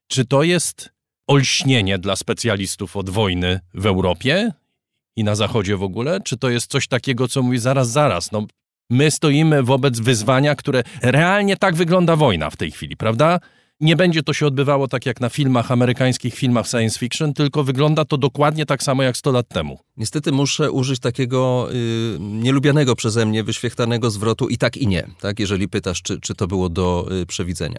[0.07, 0.91] Czy to jest
[1.27, 4.53] olśnienie dla specjalistów od wojny w Europie
[5.17, 6.21] i na Zachodzie w ogóle?
[6.21, 8.47] Czy to jest coś takiego, co mówi zaraz, zaraz, no
[8.91, 13.41] My stoimy wobec wyzwania, które realnie tak wygląda wojna w tej chwili, prawda?
[13.81, 18.05] Nie będzie to się odbywało tak jak na filmach, amerykańskich filmach science fiction, tylko wygląda
[18.05, 19.79] to dokładnie tak samo jak 100 lat temu.
[19.97, 25.41] Niestety muszę użyć takiego y, nielubianego przeze mnie, wyświechtanego zwrotu i tak i nie, tak?
[25.41, 27.79] jeżeli pytasz, czy, czy to było do y, przewidzenia.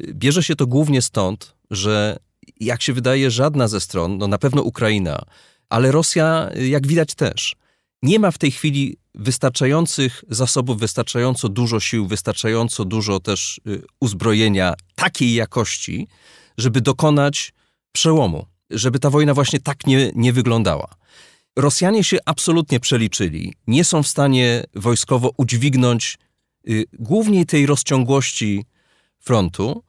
[0.00, 2.16] Y, bierze się to głównie stąd, że
[2.60, 5.22] jak się wydaje, żadna ze stron, no na pewno Ukraina,
[5.68, 7.56] ale Rosja, y, jak widać też,
[8.04, 14.74] nie ma w tej chwili wystarczających zasobów, wystarczająco dużo sił, wystarczająco dużo też y, uzbrojenia
[14.94, 16.08] takiej jakości,
[16.58, 17.52] żeby dokonać
[17.92, 20.94] przełomu, żeby ta wojna właśnie tak nie, nie wyglądała.
[21.56, 26.18] Rosjanie się absolutnie przeliczyli, nie są w stanie wojskowo udźwignąć
[26.68, 28.64] y, głównie tej rozciągłości
[29.20, 29.82] frontu.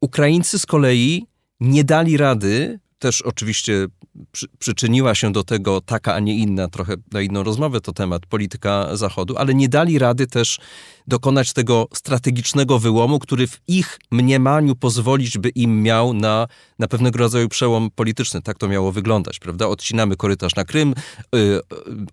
[0.00, 1.26] Ukraińcy z kolei
[1.60, 3.86] nie dali rady też oczywiście
[4.32, 8.26] przy, przyczyniła się do tego taka, a nie inna, trochę na inną rozmowę to temat,
[8.26, 10.58] polityka Zachodu, ale nie dali rady też
[11.06, 16.46] dokonać tego strategicznego wyłomu, który w ich mniemaniu pozwolić by im miał na,
[16.78, 18.42] na pewnego rodzaju przełom polityczny.
[18.42, 19.66] Tak to miało wyglądać, prawda?
[19.66, 20.94] Odcinamy korytarz na Krym,
[21.32, 21.60] yy,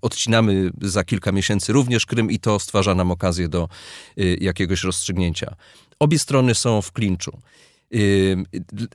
[0.02, 3.70] odcinamy za kilka miesięcy również Krym i to stwarza nam okazję do
[4.18, 5.56] yy, jakiegoś rozstrzygnięcia.
[6.00, 7.32] Obie strony są w klinczu.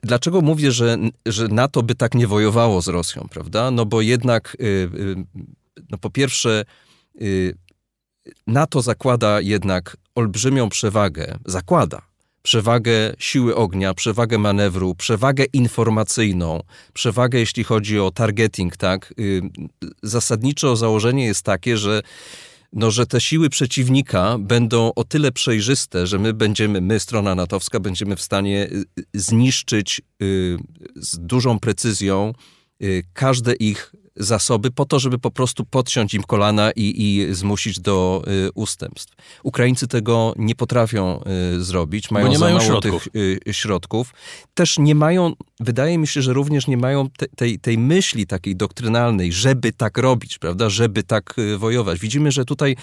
[0.03, 3.71] Dlaczego mówię, że, że NATO by tak nie wojowało z Rosją, prawda?
[3.71, 5.15] No bo jednak, y, y,
[5.89, 6.65] no po pierwsze,
[7.21, 7.57] y,
[8.47, 12.01] NATO zakłada jednak olbrzymią przewagę, zakłada
[12.45, 16.61] przewagę siły ognia, przewagę manewru, przewagę informacyjną,
[16.93, 19.13] przewagę jeśli chodzi o targeting, tak?
[20.03, 22.01] Zasadniczo założenie jest takie, że
[22.75, 27.79] no, że te siły przeciwnika będą o tyle przejrzyste, że my będziemy, my, strona natowska,
[27.79, 30.57] będziemy w stanie y, y, zniszczyć y,
[30.95, 32.33] z dużą precyzją
[33.13, 38.23] każde ich zasoby po to, żeby po prostu podciąć im kolana i, i zmusić do
[38.27, 39.15] y, ustępstw.
[39.43, 41.23] Ukraińcy tego nie potrafią
[41.55, 43.03] y, zrobić, mają Bo nie za mają mało środków.
[43.03, 43.15] tych
[43.47, 44.13] y, środków.
[44.53, 48.55] Też nie mają, wydaje mi się, że również nie mają te, tej, tej myśli takiej
[48.55, 51.99] doktrynalnej, żeby tak robić, prawda, żeby tak y, wojować.
[51.99, 52.75] Widzimy, że tutaj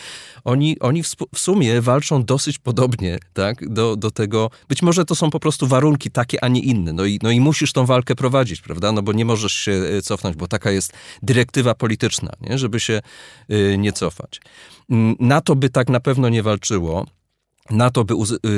[0.44, 4.50] oni, oni w, w sumie walczą dosyć podobnie, tak, do, do tego.
[4.68, 6.92] Być może to są po prostu warunki takie, a nie inne.
[6.92, 10.02] No i, no i musisz tą walkę prowadzić, prawda, no bo nie możesz się y,
[10.02, 10.92] cofnąć, bo taka jest
[11.22, 12.58] dyrektywa polityczna, nie?
[12.58, 13.00] żeby się
[13.50, 14.40] y, nie cofać.
[14.90, 17.06] Mm, NATO by tak na pewno nie walczyło.
[17.70, 18.14] NATO by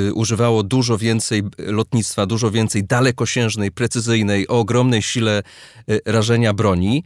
[0.07, 5.43] y, używało dużo więcej lotnictwa, dużo więcej dalekosiężnej, precyzyjnej, o ogromnej sile
[5.89, 7.03] y, rażenia broni.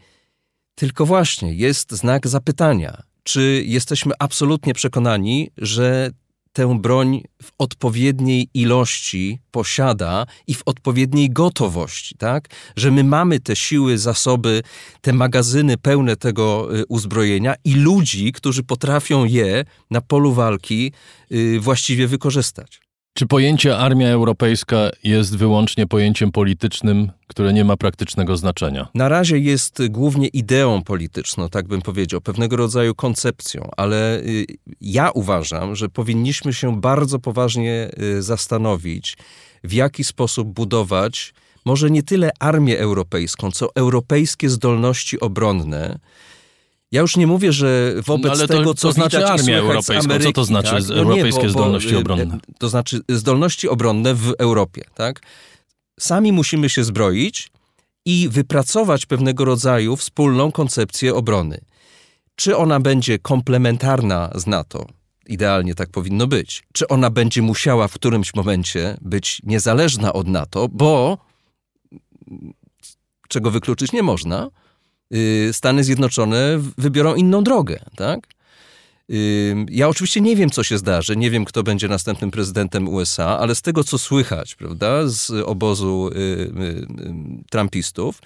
[0.76, 6.12] Tylko właśnie jest znak zapytania, czy jesteśmy absolutnie przekonani, że
[6.60, 12.50] tę broń w odpowiedniej ilości posiada i w odpowiedniej gotowości, tak?
[12.76, 14.64] Że my mamy te siły, zasoby,
[15.02, 20.92] te magazyny pełne tego y, uzbrojenia i ludzi, którzy potrafią je na polu walki
[21.32, 22.89] y, właściwie wykorzystać.
[23.20, 28.88] Czy pojęcie armia europejska jest wyłącznie pojęciem politycznym, które nie ma praktycznego znaczenia?
[28.94, 34.46] Na razie jest głównie ideą polityczną, tak bym powiedział, pewnego rodzaju koncepcją, ale y,
[34.82, 39.18] ja uważam, że powinniśmy się bardzo poważnie y, zastanowić,
[39.64, 41.34] w jaki sposób budować
[41.66, 46.00] może nie tyle armię europejską, co europejskie zdolności obronne.
[46.92, 49.34] Ja już nie mówię, że wobec No ale to- tego, to co znaczy widać i
[49.34, 49.94] armię słychać z europejską.
[50.04, 50.82] Co Ameryki, to znaczy tak?
[50.82, 52.36] z- europejskie bo- bo, zdolności y, obronne?
[52.36, 55.22] y, To znaczy zdolności obronne w Europie, tak?
[56.00, 57.52] Sami musimy się zbroić
[58.06, 61.62] i wypracować pewnego rodzaju wspólną koncepcję obrony.
[62.36, 64.86] Czy ona będzie komplementarna z NATO?
[65.28, 66.64] Idealnie tak powinno być.
[66.74, 71.18] Czy ona będzie musiała w którymś momencie być niezależna od NATO, bo
[73.28, 74.48] czego wykluczyć nie można,
[75.52, 78.20] Stany Zjednoczone wybiorą inną drogę, tak?
[79.70, 83.56] Ja oczywiście nie wiem, co się zdarzy, nie wiem, kto będzie następnym prezydentem USA, ale
[83.56, 86.86] z tego, co słychać, prawda, z obozu y, y, y,
[87.50, 88.22] trumpistów,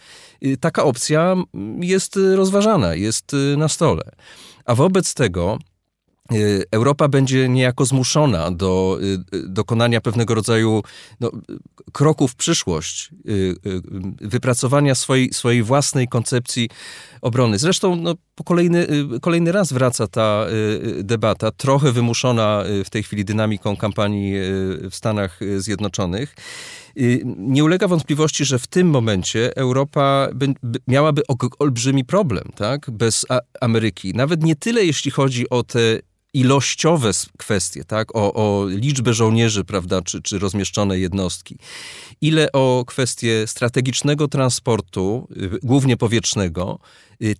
[0.46, 1.36] y, taka opcja
[1.80, 4.04] jest y, rozważana, jest y, na stole.
[4.66, 5.73] A wobec tego y,
[6.72, 10.82] Europa będzie niejako zmuszona do y, y, dokonania pewnego rodzaju
[11.20, 11.32] no,
[11.92, 13.82] kroku w przyszłość, y, y, y,
[14.22, 16.70] wypracowania swojej, swojej własnej koncepcji
[17.22, 17.58] obrony.
[17.60, 22.84] Zresztą no, po kolejny, y, kolejny raz wraca ta y, y, debata, trochę wymuszona y,
[22.84, 26.36] w tej chwili dynamiką kampanii y, w Stanach y, Zjednoczonych.
[26.98, 31.22] Y, Nie ulega wątpliwości, że w tym momencie Europa by, by miałaby
[31.60, 32.92] olbrzymi problem, tak?
[32.92, 33.26] Bez
[33.62, 34.14] Ameryki.
[34.14, 35.80] Nawet nie tyle, jeśli chodzi o te
[36.34, 38.16] ilościowe kwestie, tak?
[38.16, 41.58] O, o liczbę żołnierzy, prawda, czy, czy rozmieszczone jednostki,
[42.22, 46.80] ile o kwestie strategicznego transportu, y, głównie powietrznego,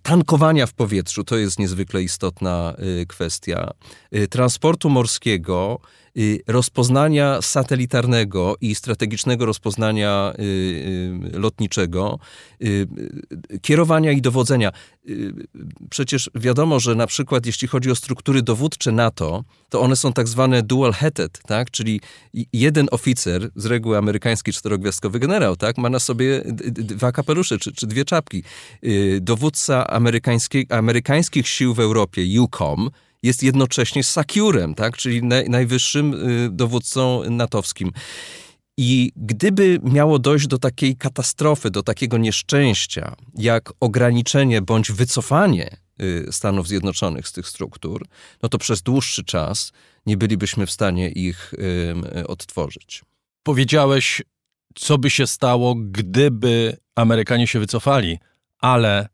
[0.02, 3.70] tankowania w powietrzu, to jest niezwykle istotna y, kwestia,
[4.14, 5.80] y, transportu morskiego,
[6.46, 10.34] rozpoznania satelitarnego i strategicznego rozpoznania
[11.32, 12.18] lotniczego,
[13.62, 14.72] kierowania i dowodzenia.
[15.90, 20.28] Przecież wiadomo, że na przykład jeśli chodzi o struktury dowódcze NATO, to one są tak
[20.28, 21.70] zwane dual-headed, tak?
[21.70, 22.00] czyli
[22.52, 25.78] jeden oficer, z reguły amerykański czterogwiazdkowy generał, tak?
[25.78, 28.42] ma na sobie dwa kapelusze czy, czy dwie czapki.
[29.20, 29.73] Dowódca
[30.68, 32.90] amerykańskich sił w Europie, UCOM,
[33.22, 34.96] jest jednocześnie Sakiurem, tak?
[34.96, 37.92] czyli najwyższym y, dowódcą natowskim.
[38.76, 46.28] I gdyby miało dojść do takiej katastrofy, do takiego nieszczęścia, jak ograniczenie bądź wycofanie y,
[46.30, 48.06] Stanów Zjednoczonych z tych struktur,
[48.42, 49.72] no to przez dłuższy czas
[50.06, 51.54] nie bylibyśmy w stanie ich
[52.26, 53.02] odtworzyć.
[53.42, 54.22] Powiedziałeś,
[54.74, 58.18] co by się stało, gdyby Amerykanie się wycofali,
[58.58, 59.08] ale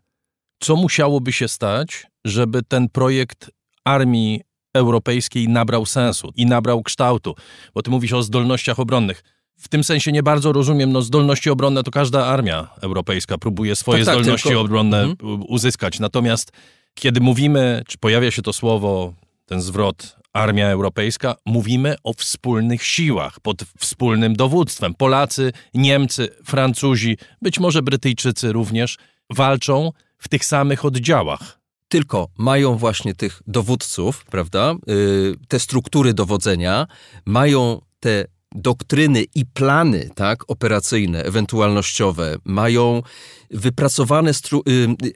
[0.60, 3.50] co musiałoby się stać, żeby ten projekt
[3.84, 4.40] armii
[4.74, 7.34] europejskiej nabrał sensu i nabrał kształtu?
[7.74, 9.22] Bo ty mówisz o zdolnościach obronnych.
[9.58, 14.04] W tym sensie nie bardzo rozumiem, no zdolności obronne to każda armia europejska próbuje swoje
[14.04, 14.60] tak, tak, zdolności tylko...
[14.60, 15.42] obronne mhm.
[15.48, 16.00] uzyskać.
[16.00, 16.52] Natomiast
[16.94, 19.14] kiedy mówimy, czy pojawia się to słowo,
[19.46, 24.94] ten zwrot armia europejska, mówimy o wspólnych siłach, pod wspólnym dowództwem.
[24.94, 28.96] Polacy, Niemcy, Francuzi, być może Brytyjczycy również
[29.30, 31.60] walczą w tych samych oddziałach.
[31.88, 34.74] Tylko mają właśnie tych dowódców, prawda?
[34.90, 36.86] Y, te struktury dowodzenia,
[37.24, 43.02] mają te doktryny i plany tak, operacyjne, ewentualnościowe, mają
[43.50, 44.34] wypracowane y,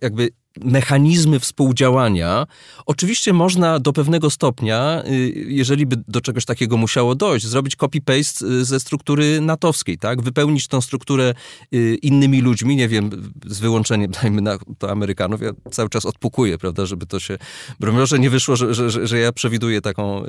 [0.03, 0.31] jakby
[0.61, 2.47] mechanizmy współdziałania.
[2.87, 8.47] Oczywiście można do pewnego stopnia, y, jeżeli by do czegoś takiego musiało dojść, zrobić copy-paste
[8.47, 10.23] y, ze struktury natowskiej, tak?
[10.23, 11.35] Wypełnić tą strukturę
[11.75, 16.59] y, innymi ludźmi, nie wiem, z wyłączeniem, dajmy na to Amerykanów, ja cały czas odpukuję,
[16.59, 17.39] prawda, żeby to się,
[17.81, 20.23] broń może nie wyszło, że, że, że ja przewiduję taką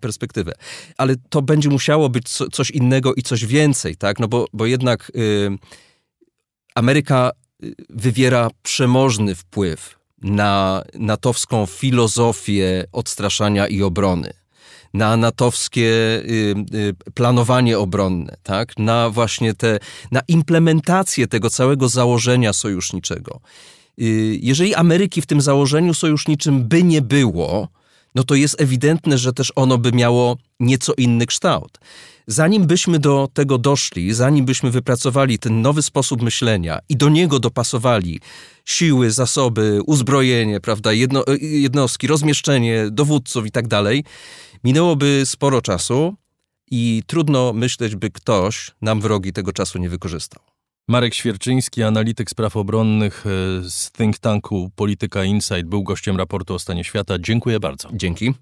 [0.00, 0.52] perspektywę.
[0.98, 4.20] Ale to będzie musiało być coś innego i coś więcej, tak?
[4.20, 5.12] No bo, bo jednak
[6.74, 7.30] Ameryka
[7.90, 14.32] wywiera przemożny wpływ na natowską filozofię odstraszania i obrony,
[14.94, 18.78] na natowskie y, y, planowanie obronne, tak?
[18.78, 19.78] na właśnie te,
[20.10, 23.40] na implementację tego całego założenia sojuszniczego.
[24.00, 27.68] Y, jeżeli Ameryki w tym założeniu sojuszniczym by nie było,
[28.14, 31.78] no to jest ewidentne, że też ono by miało nieco inny kształt.
[32.26, 37.38] Zanim byśmy do tego doszli, zanim byśmy wypracowali ten nowy sposób myślenia i do niego
[37.38, 38.20] dopasowali
[38.64, 44.04] siły, zasoby, uzbrojenie, prawda, jedno, jednostki, rozmieszczenie dowódców i tak dalej,
[44.64, 46.14] minęłoby sporo czasu
[46.70, 50.42] i trudno myśleć, by ktoś nam wrogi tego czasu nie wykorzystał.
[50.88, 53.30] Marek Świerczyński, analityk spraw obronnych e,
[53.70, 57.18] z think tanku Polityka Insight, był gościem raportu o stanie świata.
[57.18, 57.88] Dziękuję bardzo.
[57.92, 58.34] Dzięki.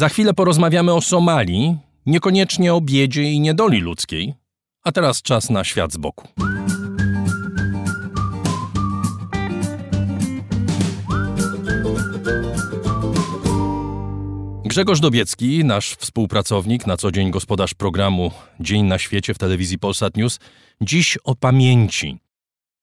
[0.00, 1.76] Za chwilę porozmawiamy o Somalii,
[2.06, 4.34] niekoniecznie o biedzie i niedoli ludzkiej.
[4.84, 6.28] A teraz czas na świat z boku.
[14.64, 18.30] Grzegorz Dobiecki, nasz współpracownik, na co dzień gospodarz programu
[18.60, 20.38] Dzień na świecie w telewizji Polsat News,
[20.80, 22.18] dziś o pamięci.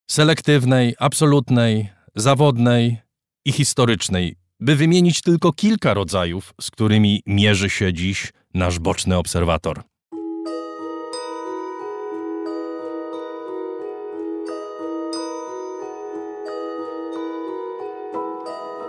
[0.10, 2.98] Selektywnej, absolutnej, zawodnej
[3.46, 9.84] i historycznej by wymienić tylko kilka rodzajów, z którymi mierzy się dziś nasz boczny obserwator.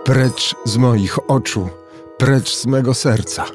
[0.05, 1.69] Precz z moich oczu,
[2.17, 3.45] precz z mego serca.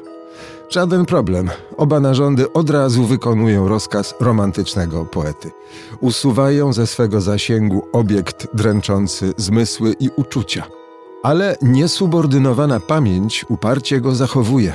[0.69, 1.49] Żaden problem.
[1.77, 5.51] Oba narządy od razu wykonują rozkaz romantycznego poety.
[5.99, 10.84] Usuwają ze swego zasięgu obiekt dręczący zmysły i uczucia.
[11.25, 14.73] Ale niesubordynowana pamięć uparcie go zachowuje.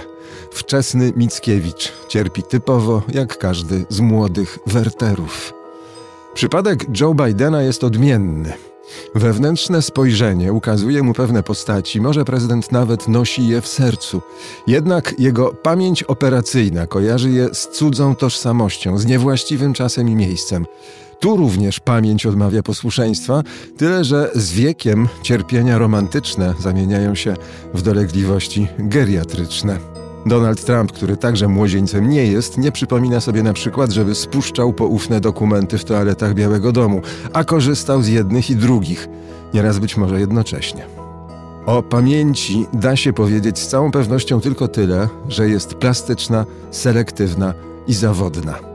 [0.51, 5.53] Wczesny Mickiewicz cierpi typowo jak każdy z młodych Werterów.
[6.34, 8.53] Przypadek Joe Bidena jest odmienny.
[9.14, 14.22] Wewnętrzne spojrzenie ukazuje mu pewne postaci, może prezydent nawet nosi je w sercu.
[14.66, 20.66] Jednak jego pamięć operacyjna kojarzy je z cudzą tożsamością, z niewłaściwym czasem i miejscem.
[21.21, 23.43] Tu również pamięć odmawia posłuszeństwa,
[23.77, 27.37] tyle że z wiekiem cierpienia romantyczne zamieniają się
[27.75, 29.79] w dolegliwości geriatryczne.
[30.27, 35.21] Donald Trump, który także młodzieńcem nie jest, nie przypomina sobie na przykład, żeby spuszczał poufne
[35.21, 37.03] dokumenty w toaletach Białego Domu,
[37.33, 39.09] a korzystał z jednych i drugich,
[39.55, 40.87] nieraz być może jednocześnie.
[41.66, 47.55] O pamięci da się powiedzieć z całą pewnością tylko tyle, że jest plastyczna, selektywna
[47.87, 48.70] i zawodna.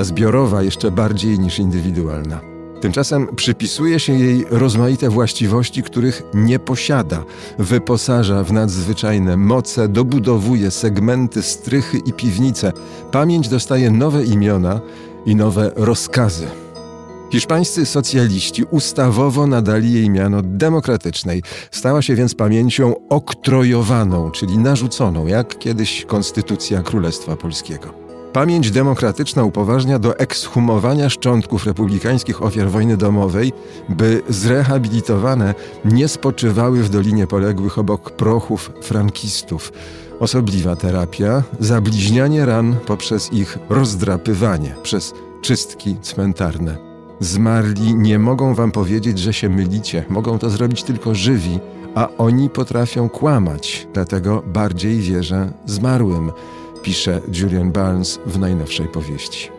[0.00, 2.40] Ta zbiorowa jeszcze bardziej niż indywidualna.
[2.80, 7.24] Tymczasem przypisuje się jej rozmaite właściwości, których nie posiada.
[7.58, 12.72] Wyposaża w nadzwyczajne moce, dobudowuje segmenty, strychy i piwnice.
[13.12, 14.80] Pamięć dostaje nowe imiona
[15.26, 16.46] i nowe rozkazy.
[17.32, 21.42] Hiszpańscy socjaliści ustawowo nadali jej miano demokratycznej.
[21.70, 27.99] Stała się więc pamięcią oktrojowaną, czyli narzuconą, jak kiedyś Konstytucja Królestwa Polskiego.
[28.32, 33.52] Pamięć demokratyczna upoważnia do ekshumowania szczątków republikańskich ofiar wojny domowej,
[33.88, 35.54] by zrehabilitowane
[35.84, 39.72] nie spoczywały w Dolinie Poległych obok prochów frankistów.
[40.20, 46.76] Osobliwa terapia, zabliźnianie ran poprzez ich rozdrapywanie, przez czystki cmentarne.
[47.20, 51.58] Zmarli nie mogą wam powiedzieć, że się mylicie, mogą to zrobić tylko żywi,
[51.94, 56.32] a oni potrafią kłamać, dlatego bardziej wierzę zmarłym
[56.82, 59.50] pisze Julian Barnes w najnowszej powieści.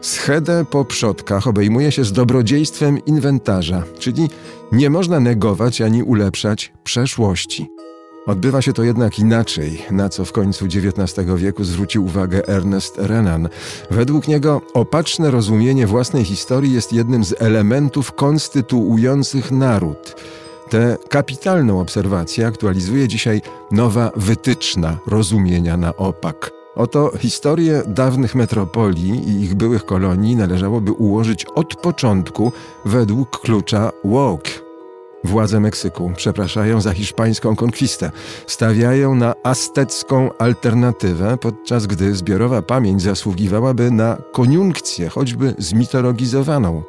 [0.00, 4.28] Schedę po przodkach obejmuje się z dobrodziejstwem inwentarza, czyli
[4.72, 7.68] nie można negować ani ulepszać przeszłości.
[8.26, 13.48] Odbywa się to jednak inaczej, na co w końcu XIX wieku zwrócił uwagę Ernest Renan.
[13.90, 20.16] Według niego opatrzne rozumienie własnej historii jest jednym z elementów konstytuujących naród.
[20.70, 26.50] Tę kapitalną obserwację aktualizuje dzisiaj nowa wytyczna rozumienia na opak.
[26.76, 32.52] Oto historię dawnych metropolii i ich byłych kolonii należałoby ułożyć od początku
[32.84, 34.50] według klucza woke.
[35.24, 38.10] Władze Meksyku przepraszają za hiszpańską konkwistę,
[38.46, 46.82] stawiają na aztecką alternatywę, podczas gdy zbiorowa pamięć zasługiwałaby na koniunkcję, choćby zmitologizowaną.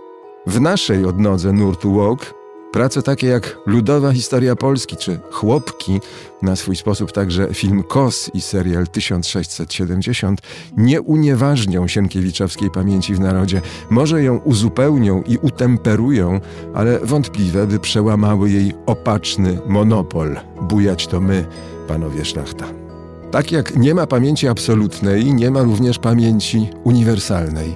[0.48, 2.41] W naszej odnodze nurtu woke
[2.72, 6.00] Prace takie jak Ludowa Historia Polski czy Chłopki,
[6.42, 10.42] na swój sposób także film Kos i serial 1670
[10.78, 13.62] nie unieważnią Sienkiewiczowskiej pamięci w narodzie.
[13.90, 16.40] Może ją uzupełnią i utemperują,
[16.74, 20.40] ale wątpliwe, by przełamały jej opaczny monopol.
[20.62, 21.46] Bujać to my,
[21.88, 22.91] panowie szlachta.
[23.32, 27.76] Tak jak nie ma pamięci absolutnej, nie ma również pamięci uniwersalnej.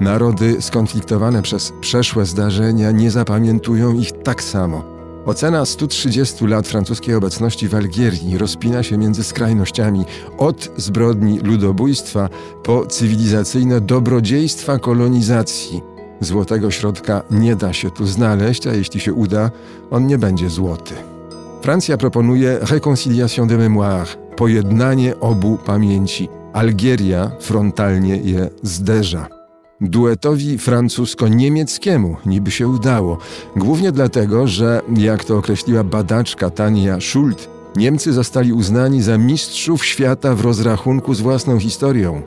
[0.00, 4.84] Narody skonfliktowane przez przeszłe zdarzenia nie zapamiętują ich tak samo.
[5.26, 10.04] Ocena 130 lat francuskiej obecności w Algierii rozpina się między skrajnościami
[10.38, 12.28] od zbrodni ludobójstwa
[12.62, 15.82] po cywilizacyjne dobrodziejstwa kolonizacji.
[16.20, 19.50] Złotego środka nie da się tu znaleźć, a jeśli się uda,
[19.90, 20.94] on nie będzie złoty.
[21.62, 26.28] Francja proponuje réconciliation de mémoire, pojednanie obu pamięci.
[26.52, 29.26] Algieria frontalnie je zderza.
[29.80, 33.18] Duetowi francusko-niemieckiemu niby się udało,
[33.56, 40.34] głównie dlatego, że, jak to określiła badaczka Tania Schult, Niemcy zostali uznani za mistrzów świata
[40.34, 42.22] w rozrachunku z własną historią.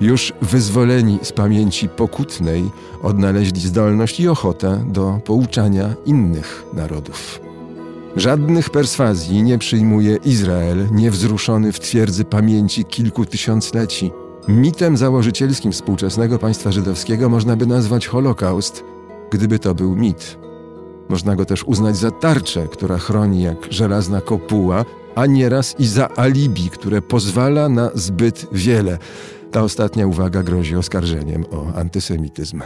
[0.00, 2.70] Już wyzwoleni z pamięci pokutnej
[3.02, 7.47] odnaleźli zdolność i ochotę do pouczania innych narodów.
[8.16, 14.10] Żadnych perswazji nie przyjmuje Izrael, niewzruszony w twierdzy pamięci kilku tysiącleci.
[14.48, 18.84] Mitem założycielskim współczesnego państwa żydowskiego można by nazwać Holokaust,
[19.30, 20.38] gdyby to był mit.
[21.08, 24.84] Można go też uznać za tarczę, która chroni jak żelazna kopuła,
[25.14, 28.98] a nieraz i za alibi, które pozwala na zbyt wiele.
[29.50, 32.62] Ta ostatnia uwaga grozi oskarżeniem o antysemityzm.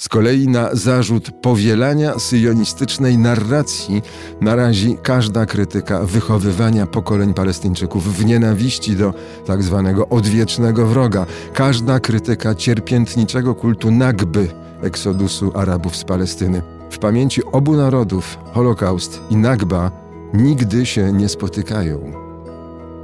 [0.00, 4.02] Z kolei na zarzut powielania syjonistycznej narracji
[4.40, 9.14] narazi każda krytyka wychowywania pokoleń Palestyńczyków w nienawiści do
[9.46, 14.48] tak zwanego odwiecznego wroga, każda krytyka cierpiętniczego kultu Nagby,
[14.82, 16.62] eksodusu Arabów z Palestyny.
[16.90, 19.90] W pamięci obu narodów Holokaust i Nagba
[20.34, 22.27] nigdy się nie spotykają.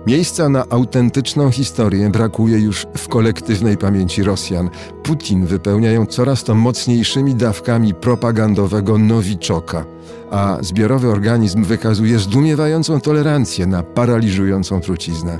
[0.06, 4.70] Miejsca na autentyczną historię brakuje już w kolektywnej pamięci Rosjan.
[5.02, 9.84] Putin wypełniają coraz to mocniejszymi dawkami propagandowego nowiczoka,
[10.30, 15.38] a zbiorowy organizm wykazuje zdumiewającą tolerancję na paraliżującą truciznę.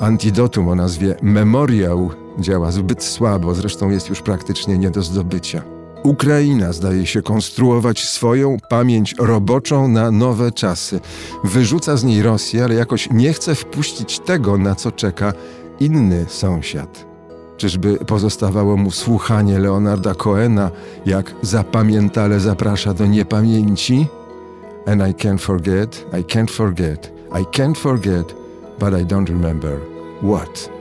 [0.00, 5.62] Antidotum o nazwie memoriał działa zbyt słabo, zresztą jest już praktycznie nie do zdobycia.
[6.02, 11.00] Ukraina zdaje się konstruować swoją pamięć roboczą na nowe czasy.
[11.44, 15.32] Wyrzuca z niej Rosję, ale jakoś nie chce wpuścić tego, na co czeka
[15.80, 17.06] inny sąsiad.
[17.56, 20.70] Czyżby pozostawało mu słuchanie Leonarda Coena,
[21.06, 24.06] jak zapamiętale zaprasza do niepamięci?
[24.86, 28.34] And I can't forget, I can't forget, I can't forget,
[28.78, 29.78] but I don't remember
[30.22, 30.71] what.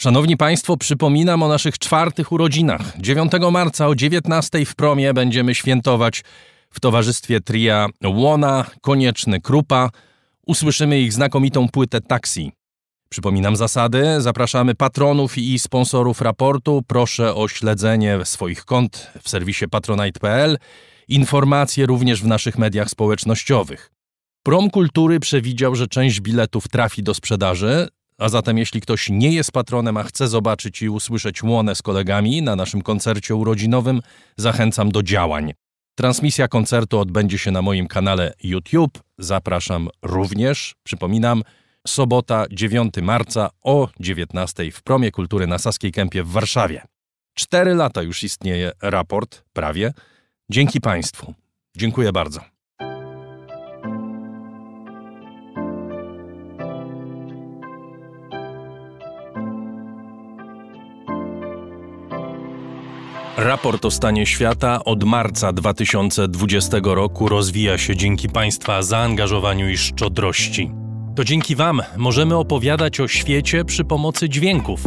[0.00, 2.92] Szanowni Państwo, przypominam o naszych czwartych urodzinach.
[2.98, 6.24] 9 marca o 19 w promie będziemy świętować
[6.70, 9.90] w towarzystwie tria Łona, Konieczny, Krupa.
[10.46, 12.52] Usłyszymy ich znakomitą płytę Taxi.
[13.08, 16.82] Przypominam zasady, zapraszamy patronów i sponsorów raportu.
[16.86, 20.58] Proszę o śledzenie swoich kont w serwisie patronite.pl.
[21.08, 23.90] Informacje również w naszych mediach społecznościowych.
[24.42, 27.88] Prom Kultury przewidział, że część biletów trafi do sprzedaży.
[28.18, 32.42] A zatem jeśli ktoś nie jest patronem, a chce zobaczyć i usłyszeć łonę z kolegami
[32.42, 34.00] na naszym koncercie urodzinowym,
[34.36, 35.52] zachęcam do działań.
[35.94, 39.02] Transmisja koncertu odbędzie się na moim kanale YouTube.
[39.18, 40.74] Zapraszam również.
[40.82, 41.42] Przypominam,
[41.86, 46.82] sobota 9 marca o 19 w Promie Kultury na Saskiej Kępie w Warszawie.
[47.34, 49.92] Cztery lata już istnieje raport, prawie.
[50.50, 51.34] Dzięki Państwu.
[51.76, 52.57] Dziękuję bardzo.
[63.38, 70.70] Raport o stanie świata od marca 2020 roku rozwija się dzięki Państwa zaangażowaniu i szczodrości.
[71.16, 74.80] To dzięki Wam możemy opowiadać o świecie przy pomocy dźwięków.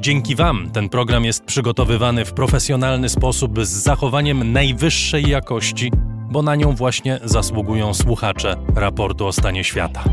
[0.00, 5.92] Dzięki Wam ten program jest przygotowywany w profesjonalny sposób z zachowaniem najwyższej jakości,
[6.30, 10.04] bo na nią właśnie zasługują słuchacze raportu o stanie świata.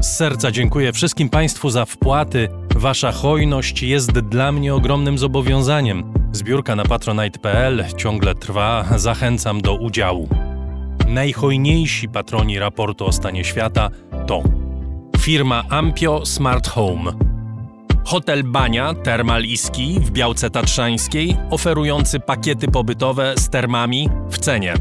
[0.00, 2.48] Z serca dziękuję wszystkim Państwu za wpłaty.
[2.76, 6.12] Wasza hojność jest dla mnie ogromnym zobowiązaniem.
[6.32, 10.28] Zbiórka na patronite.pl ciągle trwa, zachęcam do udziału.
[11.08, 13.90] Najhojniejsi patroni raportu o stanie świata
[14.26, 14.42] to
[15.18, 17.12] firma Ampio Smart Home,
[18.04, 24.74] hotel Bania Termal Iski w Białce Tatrzańskiej, oferujący pakiety pobytowe z termami w cenie.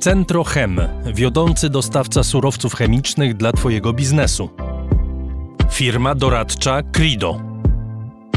[0.00, 0.80] Centrochem,
[1.14, 4.71] wiodący dostawca surowców chemicznych dla Twojego biznesu.
[5.70, 7.40] Firma doradcza Crido.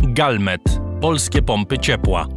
[0.03, 0.61] Galmet,
[1.01, 2.27] polskie pompy ciepła.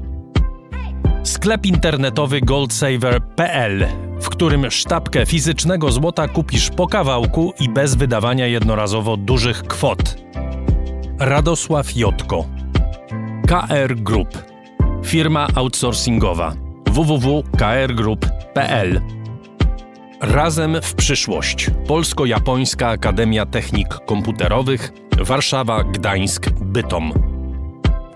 [1.22, 3.86] Sklep internetowy goldsaver.pl,
[4.20, 10.16] w którym sztabkę fizycznego złota kupisz po kawałku i bez wydawania jednorazowo dużych kwot.
[11.18, 12.44] Radosław Jotko.
[13.46, 14.42] KR Group.
[15.04, 16.52] Firma outsourcingowa.
[16.90, 19.17] www.krgroup.pl
[20.20, 21.70] Razem w przyszłość.
[21.86, 24.92] Polsko-Japońska Akademia Technik Komputerowych.
[25.18, 27.12] Warszawa, Gdańsk, Bytom.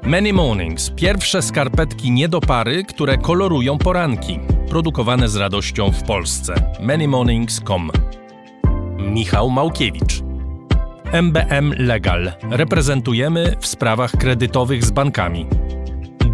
[0.03, 0.90] Many Mornings.
[0.90, 4.40] Pierwsze skarpetki nie do pary, które kolorują poranki.
[4.68, 6.55] Produkowane z radością w Polsce.
[6.80, 7.90] manymornings.com
[8.98, 10.22] Michał Małkiewicz.
[11.12, 12.32] MBM Legal.
[12.50, 15.46] Reprezentujemy w sprawach kredytowych z bankami.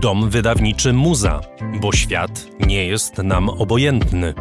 [0.00, 1.40] Dom wydawniczy Muza,
[1.80, 4.34] bo świat nie jest nam obojętny.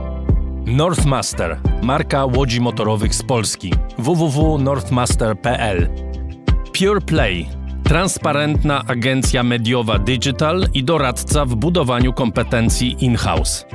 [0.67, 3.73] Northmaster, marka łodzi motorowych z Polski.
[3.97, 5.89] www.northmaster.pl
[6.79, 7.47] Pure Play,
[7.83, 13.65] transparentna agencja mediowa digital i doradca w budowaniu kompetencji in-house.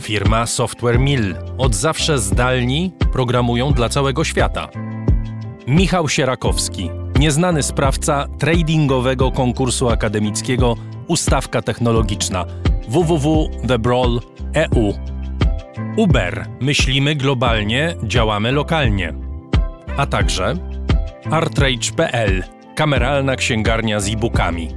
[0.00, 4.68] Firma Software Mill, od zawsze zdalni, programują dla całego świata.
[5.66, 10.76] Michał Sierakowski, nieznany sprawca tradingowego konkursu akademickiego
[11.08, 12.44] Ustawka Technologiczna
[12.88, 15.17] www.thebrawl.eu
[15.96, 16.46] Uber.
[16.60, 19.14] Myślimy globalnie, działamy lokalnie.
[19.96, 20.54] A także
[21.30, 22.42] artrage.pl
[22.76, 24.68] kameralna księgarnia z e-bookami.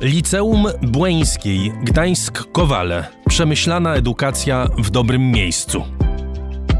[0.00, 3.04] Liceum Błeńskiej Gdańsk-Kowale.
[3.28, 5.84] Przemyślana edukacja w dobrym miejscu.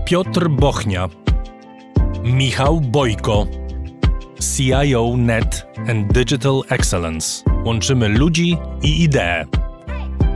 [0.04, 1.08] Piotr Bochnia.
[2.24, 3.46] Michał Bojko.
[4.56, 7.44] CIO Net and Digital Excellence.
[7.64, 9.44] Łączymy ludzi i idee.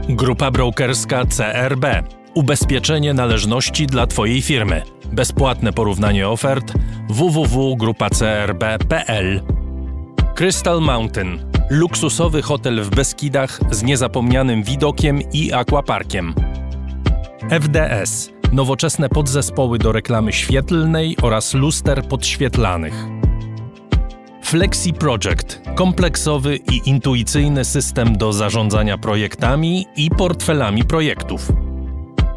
[0.09, 1.85] Grupa brokerska CRB.
[2.33, 4.81] Ubezpieczenie należności dla Twojej firmy.
[5.11, 6.73] Bezpłatne porównanie ofert
[7.09, 9.41] www.grupacrb.pl
[10.35, 11.51] Crystal Mountain.
[11.69, 16.33] Luksusowy hotel w Beskidach z niezapomnianym widokiem i aquaparkiem.
[17.49, 18.29] FDS.
[18.51, 23.05] Nowoczesne podzespoły do reklamy świetlnej oraz luster podświetlanych.
[24.43, 31.51] Flexi Project kompleksowy i intuicyjny system do zarządzania projektami i portfelami projektów.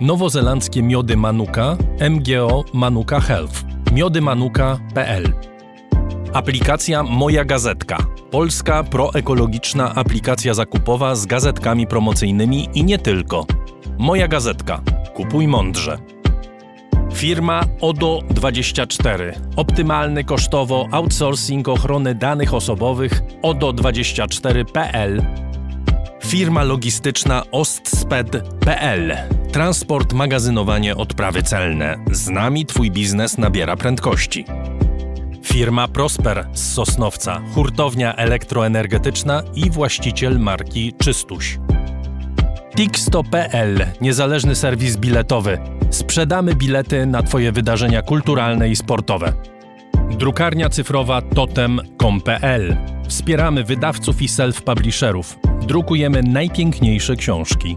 [0.00, 1.76] Nowozelandzkie miody Manuka,
[2.10, 3.64] MGO Manuka Health.
[3.92, 5.32] miodymanuka.pl
[6.32, 7.98] Aplikacja Moja Gazetka.
[8.30, 13.46] Polska proekologiczna aplikacja zakupowa z gazetkami promocyjnymi i nie tylko.
[13.98, 14.80] Moja Gazetka.
[15.14, 15.98] Kupuj mądrze.
[17.12, 19.32] Firma ODO24.
[19.56, 25.22] Optymalny kosztowo outsourcing ochrony danych osobowych ODO24.pl.
[26.24, 29.16] Firma logistyczna ostsped.pl.
[29.54, 31.96] Transport, magazynowanie, odprawy celne.
[32.10, 34.44] Z nami Twój biznes nabiera prędkości.
[35.42, 41.58] Firma Prosper z Sosnowca, hurtownia elektroenergetyczna i właściciel marki Czystuś.
[42.76, 45.58] Tixto.pl, niezależny serwis biletowy.
[45.90, 49.32] Sprzedamy bilety na Twoje wydarzenia kulturalne i sportowe.
[50.18, 52.76] Drukarnia cyfrowa totem.com.pl.
[53.08, 55.36] Wspieramy wydawców i self-publisherów.
[55.66, 57.76] Drukujemy najpiękniejsze książki.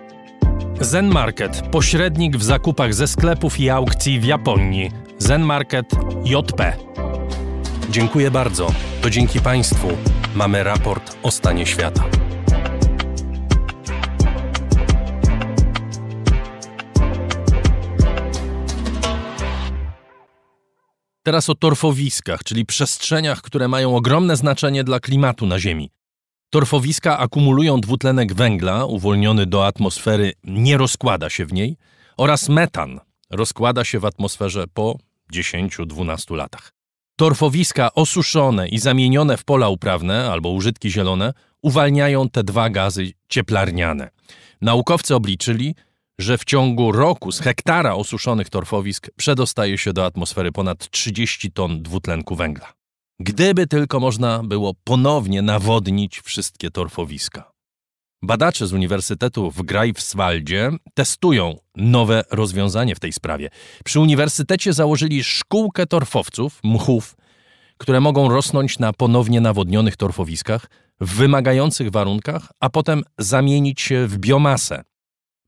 [0.81, 4.91] Zen Market pośrednik w zakupach ze sklepów i aukcji w Japonii.
[5.17, 5.85] Zen Market
[6.23, 6.73] JP.
[7.89, 8.67] Dziękuję bardzo.
[9.01, 9.87] To dzięki Państwu
[10.35, 12.03] mamy raport o stanie świata.
[21.23, 26.00] Teraz o torfowiskach, czyli przestrzeniach, które mają ogromne znaczenie dla klimatu na Ziemi.
[26.53, 31.77] Torfowiska akumulują dwutlenek węgla, uwolniony do atmosfery, nie rozkłada się w niej,
[32.17, 32.99] oraz metan,
[33.29, 34.97] rozkłada się w atmosferze po
[35.33, 36.73] 10-12 latach.
[37.15, 44.09] Torfowiska osuszone i zamienione w pola uprawne albo użytki zielone uwalniają te dwa gazy cieplarniane.
[44.61, 45.75] Naukowcy obliczyli,
[46.19, 51.83] że w ciągu roku z hektara osuszonych torfowisk przedostaje się do atmosfery ponad 30 ton
[51.83, 52.80] dwutlenku węgla.
[53.23, 57.51] Gdyby tylko można było ponownie nawodnić wszystkie torfowiska.
[58.21, 63.49] Badacze z Uniwersytetu w Greifswaldzie testują nowe rozwiązanie w tej sprawie.
[63.85, 67.15] Przy uniwersytecie założyli szkółkę torfowców, mchów,
[67.77, 70.69] które mogą rosnąć na ponownie nawodnionych torfowiskach
[71.01, 74.83] w wymagających warunkach, a potem zamienić się w biomasę.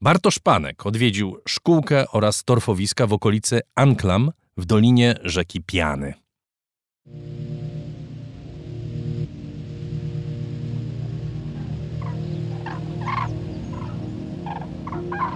[0.01, 6.13] Bartosz Panek odwiedził szkółkę oraz torfowiska w okolicy Anklam w dolinie rzeki Piany.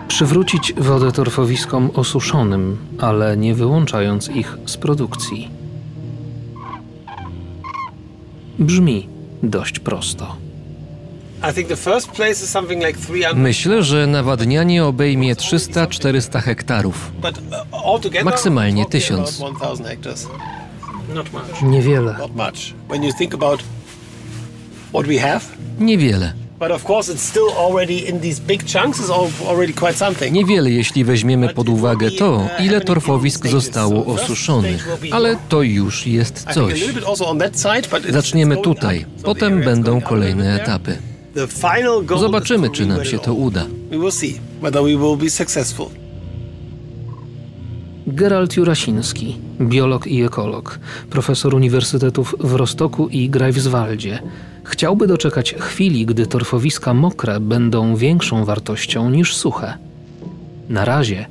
[0.07, 5.49] Przywrócić wodę torfowiskom osuszonym, ale nie wyłączając ich z produkcji.
[8.59, 9.09] Brzmi
[9.43, 10.35] dość prosto.
[13.35, 17.11] Myślę, że nawadnianie obejmie 300-400 hektarów.
[18.23, 19.41] Maksymalnie 1000.
[21.63, 22.15] Niewiele.
[25.79, 26.33] Niewiele.
[30.31, 36.79] Niewiele, jeśli weźmiemy pod uwagę to, ile torfowisk zostało osuszonych, ale to już jest coś.
[38.09, 40.97] Zaczniemy tutaj, potem będą kolejne etapy.
[42.19, 43.65] Zobaczymy, czy nam się to uda.
[48.07, 50.79] Gerald Jurasiński, biolog i ekolog,
[51.09, 54.19] profesor uniwersytetów w Rostoku i Greifswaldzie,
[54.67, 59.77] chciałby doczekać chwili, gdy torfowiska mokre będą większą wartością niż suche.
[60.69, 61.25] Na razie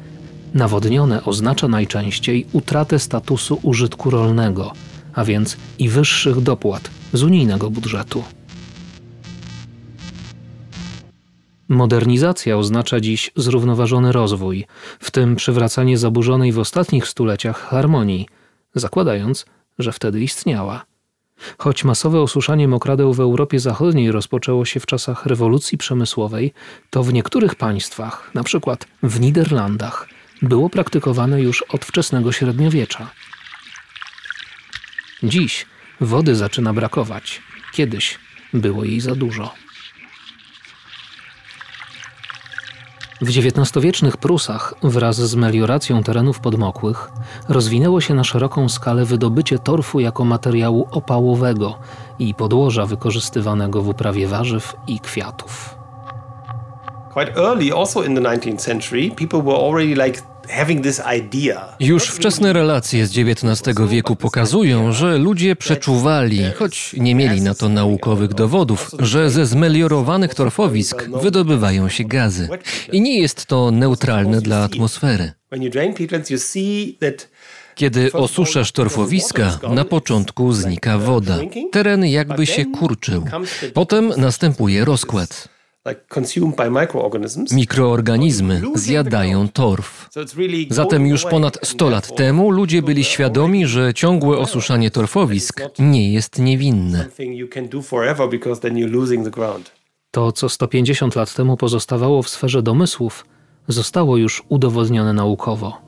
[0.54, 4.72] nawodnione oznacza najczęściej utratę statusu użytku rolnego,
[5.14, 8.24] a więc i wyższych dopłat z unijnego budżetu.
[11.68, 14.66] Modernizacja oznacza dziś zrównoważony rozwój,
[15.00, 18.28] w tym przywracanie zaburzonej w ostatnich stuleciach harmonii,
[18.74, 19.46] zakładając,
[19.78, 20.84] że wtedy istniała.
[21.58, 26.52] Choć masowe osuszanie mokradeł w Europie Zachodniej rozpoczęło się w czasach rewolucji przemysłowej,
[26.90, 30.08] to w niektórych państwach, przykład w Niderlandach,
[30.42, 33.10] było praktykowane już od wczesnego średniowiecza.
[35.22, 35.66] Dziś
[36.00, 37.42] wody zaczyna brakować.
[37.72, 38.18] Kiedyś
[38.52, 39.65] było jej za dużo.
[43.20, 47.10] W XIX-wiecznych Prusach wraz z melioracją terenów podmokłych
[47.48, 51.78] rozwinęło się na szeroką skalę wydobycie torfu jako materiału opałowego
[52.18, 55.76] i podłoża wykorzystywanego w uprawie warzyw i kwiatów.
[57.12, 60.22] Quite early also in the 19th century people were already like
[61.80, 67.68] już wczesne relacje z XIX wieku pokazują, że ludzie przeczuwali, choć nie mieli na to
[67.68, 72.48] naukowych dowodów, że ze zmeliorowanych torfowisk wydobywają się gazy.
[72.92, 75.32] I nie jest to neutralne dla atmosfery.
[77.74, 81.38] Kiedy osuszasz torfowiska, na początku znika woda.
[81.72, 83.24] Teren jakby się kurczył.
[83.74, 85.55] Potem następuje rozkład.
[87.52, 90.08] Mikroorganizmy zjadają torf.
[90.70, 96.38] Zatem już ponad 100 lat temu ludzie byli świadomi, że ciągłe osuszanie torfowisk nie jest
[96.38, 97.06] niewinne.
[100.10, 103.26] To, co 150 lat temu pozostawało w sferze domysłów,
[103.68, 105.85] zostało już udowodnione naukowo.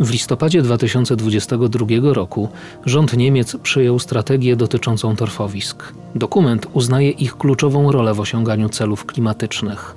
[0.00, 2.48] W listopadzie 2022 roku
[2.86, 5.92] rząd Niemiec przyjął strategię dotyczącą torfowisk.
[6.14, 9.96] Dokument uznaje ich kluczową rolę w osiąganiu celów klimatycznych.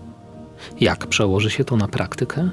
[0.80, 2.50] Jak przełoży się to na praktykę?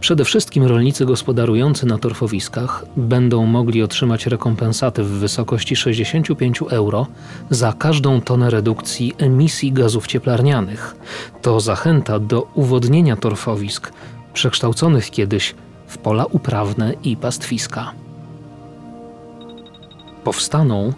[0.00, 7.06] Przede wszystkim rolnicy gospodarujący na torfowiskach będą mogli otrzymać rekompensaty w wysokości 65 euro
[7.50, 10.96] za każdą tonę redukcji emisji gazów cieplarnianych.
[11.42, 13.92] To zachęta do uwodnienia torfowisk,
[14.32, 15.54] przekształconych kiedyś
[15.92, 17.92] w pola uprawne i pastwiska.
[20.24, 20.92] Powstaną,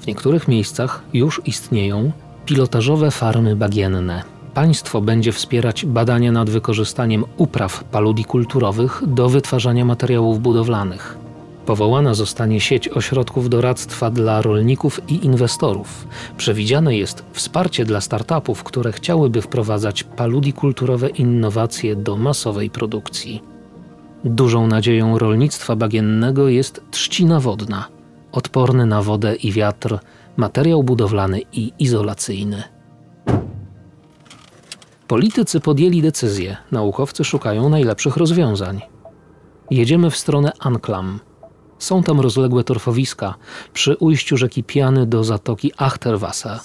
[0.00, 2.12] w niektórych miejscach już istnieją,
[2.46, 4.22] pilotażowe farmy bagienne.
[4.54, 11.18] Państwo będzie wspierać badania nad wykorzystaniem upraw paludikulturowych do wytwarzania materiałów budowlanych.
[11.66, 16.06] Powołana zostanie sieć ośrodków doradztwa dla rolników i inwestorów.
[16.36, 23.55] Przewidziane jest wsparcie dla startupów, które chciałyby wprowadzać paludikulturowe innowacje do masowej produkcji.
[24.24, 27.88] Dużą nadzieją rolnictwa bagiennego jest trzcina wodna,
[28.32, 29.98] odporny na wodę i wiatr,
[30.36, 32.62] materiał budowlany i izolacyjny.
[35.08, 38.80] Politycy podjęli decyzję, naukowcy szukają najlepszych rozwiązań.
[39.70, 41.20] Jedziemy w stronę Anklam.
[41.78, 43.34] Są tam rozległe torfowiska
[43.72, 46.58] przy ujściu rzeki Piany do zatoki Achterwasser.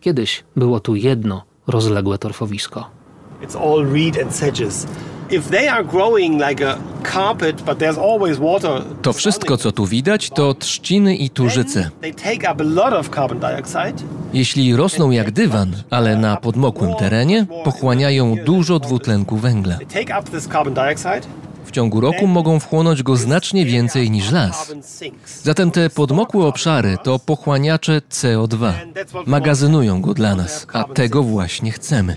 [0.00, 2.90] Kiedyś było tu jedno rozległe torfowisko.
[3.42, 4.86] It's all reed and sedges.
[9.02, 11.90] To wszystko, co tu widać, to trzciny i tużyce.
[14.32, 19.78] Jeśli rosną jak dywan, ale na podmokłym terenie, pochłaniają dużo dwutlenku węgla.
[21.64, 24.74] W ciągu roku mogą wchłonąć go znacznie więcej niż las.
[25.42, 28.72] Zatem te podmokłe obszary to pochłaniacze CO2.
[29.26, 32.16] Magazynują go dla nas, a tego właśnie chcemy.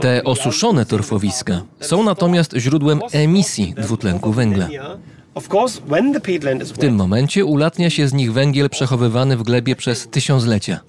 [0.00, 4.68] Te osuszone torfowiska są natomiast źródłem emisji dwutlenku węgla.
[6.74, 10.80] W tym momencie ulatnia się z nich węgiel przechowywany w glebie przez tysiąclecia.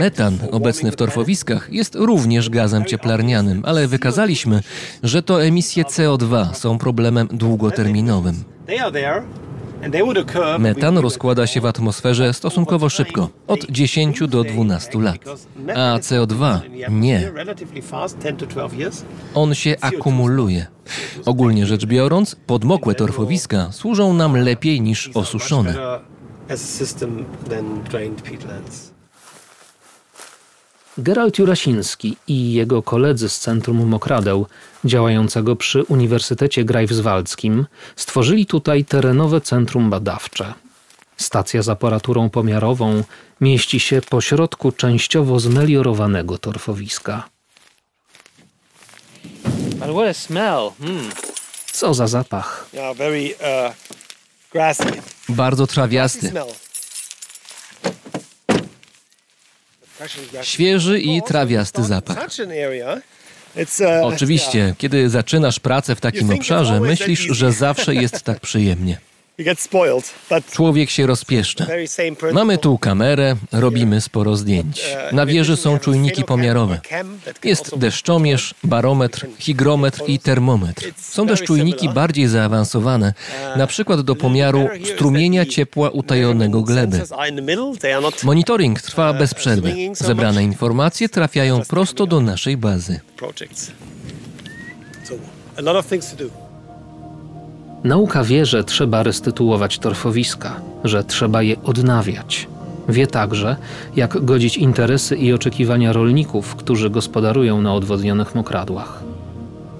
[0.00, 4.62] Metan, obecny w torfowiskach, jest również gazem cieplarnianym, ale wykazaliśmy,
[5.02, 8.44] że to emisje CO2 są problemem długoterminowym.
[10.58, 15.18] Metan rozkłada się w atmosferze stosunkowo szybko, od 10 do 12 lat,
[15.74, 16.60] a CO2
[16.90, 17.32] nie.
[19.34, 20.66] On się akumuluje.
[21.26, 25.74] Ogólnie rzecz biorąc, podmokłe torfowiska służą nam lepiej niż osuszone.
[30.98, 34.46] Gerald Jurasiński i jego koledzy z Centrum Mokradeł,
[34.84, 37.66] działającego przy Uniwersytecie Greifswaldzkim,
[37.96, 40.54] stworzyli tutaj terenowe centrum badawcze.
[41.16, 43.04] Stacja z aparaturą pomiarową
[43.40, 47.28] mieści się pośrodku częściowo zmeliorowanego torfowiska.
[49.54, 50.70] But what a smell.
[50.80, 51.10] Mm.
[51.72, 52.66] Co za zapach.
[52.72, 53.74] Yeah, very uh,
[54.52, 55.02] grassy.
[55.28, 56.28] Bardzo trawiasty.
[56.28, 56.48] Smell.
[60.42, 62.16] Świeży i trawiasty zapach.
[63.56, 68.98] Uh, Oczywiście, kiedy zaczynasz pracę w takim obszarze, myślisz, że zawsze jest tak przyjemnie.
[70.50, 71.66] Człowiek się rozpieszcza.
[72.32, 74.82] Mamy tu kamerę, robimy sporo zdjęć.
[75.12, 76.80] Na wieży są czujniki pomiarowe.
[77.44, 80.92] Jest deszczomierz, barometr, hygrometr i termometr.
[80.96, 83.14] Są też czujniki bardziej zaawansowane,
[83.56, 87.00] na przykład do pomiaru strumienia ciepła utajonego gleby.
[88.24, 89.74] Monitoring trwa bez przerwy.
[89.92, 93.00] Zebrane informacje trafiają prosto do naszej bazy.
[95.56, 96.47] a lot of things to do.
[97.84, 102.48] Nauka wie, że trzeba restytuować torfowiska, że trzeba je odnawiać.
[102.88, 103.56] Wie także,
[103.96, 109.02] jak godzić interesy i oczekiwania rolników, którzy gospodarują na odwodnionych mokradłach.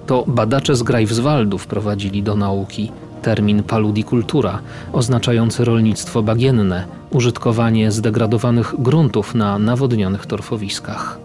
[0.07, 4.59] To badacze z Greifswaldu wprowadzili do nauki termin paludikultura,
[4.93, 11.19] oznaczający rolnictwo bagienne, użytkowanie zdegradowanych gruntów na nawodnionych torfowiskach.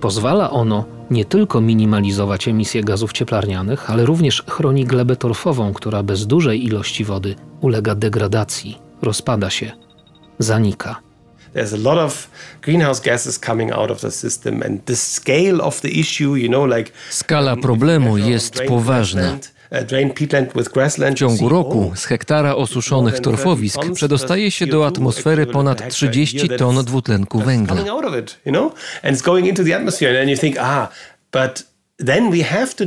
[0.00, 6.26] Pozwala ono nie tylko minimalizować emisję gazów cieplarnianych, ale również chroni glebę torfową, która bez
[6.26, 9.72] dużej ilości wody ulega degradacji, rozpada się,
[10.38, 10.96] zanika.
[11.54, 12.30] There's a lot of
[12.62, 16.76] greenhouse gases coming out of the system, and the scale of the issue, you know,
[16.76, 19.38] like Skala problemu jest poważna.
[19.74, 26.84] W W ciągu roku z hektara osuszonych torfowisk przedostaje się do atmosfery ponad 30 ton
[26.84, 27.84] dwutlenku węgla.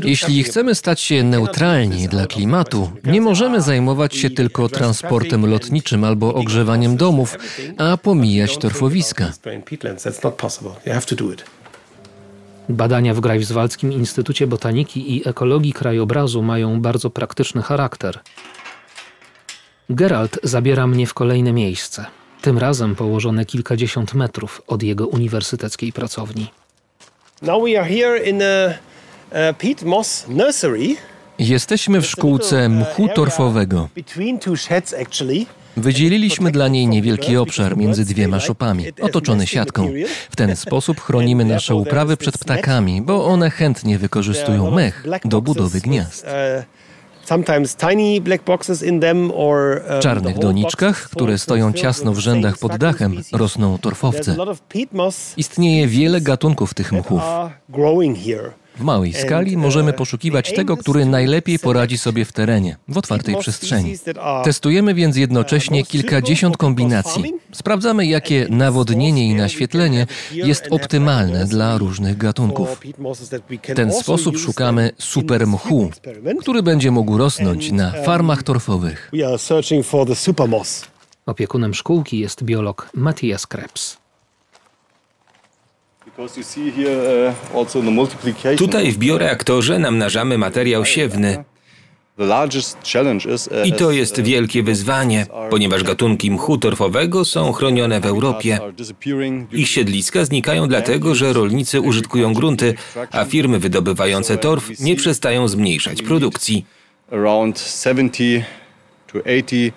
[0.04, 6.34] Jeśli chcemy stać się neutralni dla klimatu, nie możemy zajmować się tylko transportem lotniczym albo
[6.34, 7.38] ogrzewaniem domów,
[7.78, 9.34] a pomijać torfowiska.
[12.70, 18.20] Badania w Greifswaldzkim Instytucie Botaniki i Ekologii Krajobrazu mają bardzo praktyczny charakter.
[19.90, 22.06] Gerald zabiera mnie w kolejne miejsce,
[22.42, 26.48] tym razem położone kilkadziesiąt metrów od jego uniwersyteckiej pracowni.
[27.42, 28.70] Now we are here in a,
[29.50, 30.96] a peat moss nursery.
[31.40, 33.90] Jesteśmy w szkółce mchu torfowego.
[35.78, 39.92] Wydzieliliśmy dla niej niewielki obszar między dwiema szopami, otoczony siatką.
[40.30, 45.82] W ten sposób chronimy nasze uprawy przed ptakami, bo one chętnie wykorzystują mech do budowy
[45.82, 46.26] gniazd.
[49.90, 54.36] W czarnych doniczkach, które stoją ciasno w rzędach pod dachem, rosną torfowce.
[55.38, 57.22] Istnieje wiele gatunków tych mchów.
[58.80, 63.96] W małej skali możemy poszukiwać tego, który najlepiej poradzi sobie w terenie, w otwartej przestrzeni.
[64.44, 67.34] Testujemy więc jednocześnie kilkadziesiąt kombinacji.
[67.52, 72.82] Sprawdzamy, jakie nawodnienie i naświetlenie jest optymalne dla różnych gatunków.
[73.64, 75.90] W ten sposób szukamy super mchu,
[76.40, 79.12] który będzie mógł rosnąć na farmach torfowych.
[81.26, 83.98] Opiekunem szkółki jest biolog Matthias Krebs.
[88.58, 91.44] Tutaj w bioreaktorze namnażamy materiał siewny.
[93.66, 98.60] I to jest wielkie wyzwanie, ponieważ gatunki mchu torfowego są chronione w Europie.
[99.52, 102.74] Ich siedliska znikają dlatego, że rolnicy użytkują grunty,
[103.12, 106.66] a firmy wydobywające torf nie przestają zmniejszać produkcji.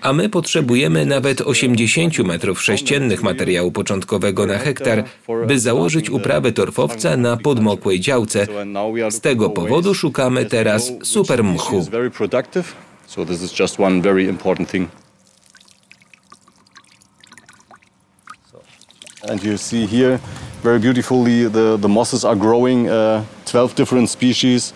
[0.01, 5.05] A my potrzebujemy nawet 80 metrów sześciennych materiału początkowego na hektar,
[5.47, 8.47] by założyć uprawę torfowca na podmokłej działce.
[9.11, 11.87] Z tego powodu szukamy teraz super mchu.
[19.31, 20.19] And you see here
[20.63, 24.73] very beautifully the, the mosses are growing, uh, 12 different species.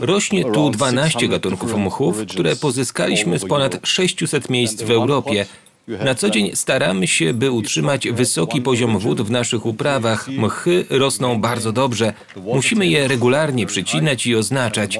[0.00, 5.46] Rośnie tu 12 gatunków mchów, które pozyskaliśmy z ponad 600 miejsc w Europie.
[5.88, 10.28] Na co dzień staramy się, by utrzymać wysoki poziom wód w naszych uprawach.
[10.28, 12.12] Mchy rosną bardzo dobrze.
[12.36, 14.98] Musimy je regularnie przycinać i oznaczać.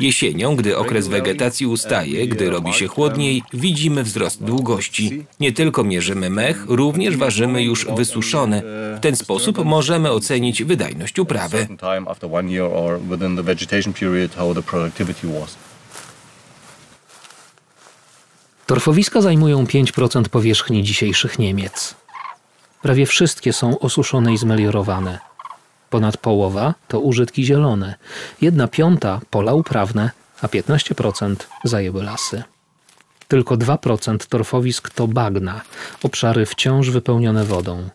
[0.00, 5.24] Jesienią, gdy okres wegetacji ustaje, gdy robi się chłodniej, widzimy wzrost długości.
[5.40, 8.62] Nie tylko mierzymy mech, również ważymy już wysuszony.
[8.96, 11.66] W ten sposób możemy ocenić wydajność uprawy.
[18.66, 21.94] Torfowiska zajmują 5% powierzchni dzisiejszych Niemiec.
[22.82, 25.31] Prawie wszystkie są osuszone i zmeliorowane.
[25.92, 27.94] Ponad połowa to użytki zielone,
[28.40, 30.10] jedna piąta pola uprawne,
[30.42, 32.42] a 15% zajęły lasy.
[33.28, 35.60] Tylko 2% torfowisk to bagna,
[36.02, 37.88] obszary wciąż wypełnione wodą.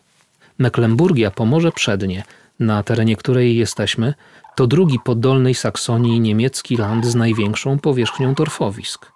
[0.58, 2.24] Mecklenburgia, Pomorze Przednie,
[2.60, 4.14] na terenie której jesteśmy,
[4.56, 9.12] to drugi po Dolnej Saksonii niemiecki land z największą powierzchnią torfowisk.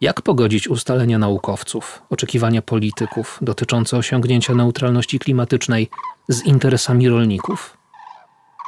[0.00, 5.88] Jak pogodzić ustalenia naukowców, oczekiwania polityków dotyczące osiągnięcia neutralności klimatycznej
[6.28, 7.76] z interesami rolników?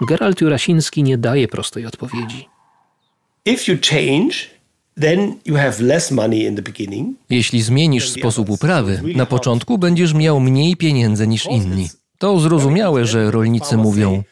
[0.08, 2.48] Gerald Jurasiński nie daje prostej odpowiedzi.
[3.44, 4.34] If you change,
[5.00, 7.16] then you have less money in the beginning.
[7.30, 11.88] Jeśli zmienisz sposób uprawy, na początku będziesz miał mniej pieniędzy niż inni.
[12.18, 14.22] To zrozumiałe, że rolnicy mówią: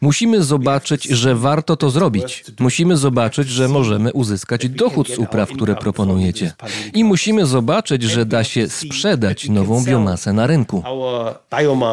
[0.00, 2.44] Musimy zobaczyć, że warto to zrobić.
[2.60, 6.52] Musimy zobaczyć, że możemy uzyskać dochód z upraw, które proponujecie.
[6.94, 10.82] I musimy zobaczyć, że da się sprzedać nową biomasę na rynku.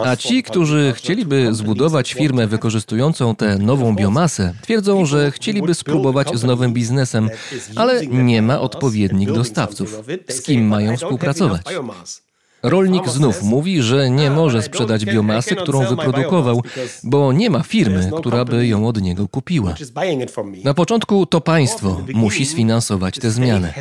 [0.05, 6.43] A ci, którzy chcieliby zbudować firmę wykorzystującą tę nową biomasę, twierdzą, że chcieliby spróbować z
[6.43, 7.29] nowym biznesem,
[7.75, 10.03] ale nie ma odpowiednich dostawców.
[10.29, 11.61] Z kim mają współpracować?
[12.63, 16.61] Rolnik znów mówi, że nie może sprzedać biomasy, którą wyprodukował,
[17.03, 19.75] bo nie ma firmy, która by ją od niego kupiła.
[20.63, 23.73] Na początku to państwo musi sfinansować tę zmianę.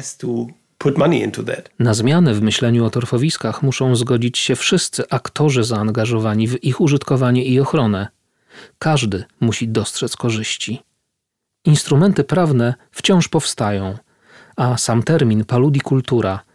[1.78, 7.44] Na zmianę w myśleniu o torfowiskach muszą zgodzić się wszyscy aktorzy zaangażowani w ich użytkowanie
[7.44, 8.08] i ochronę.
[8.78, 10.82] Każdy musi dostrzec korzyści.
[11.64, 13.98] Instrumenty prawne wciąż powstają,
[14.56, 16.40] a sam termin paludikultura–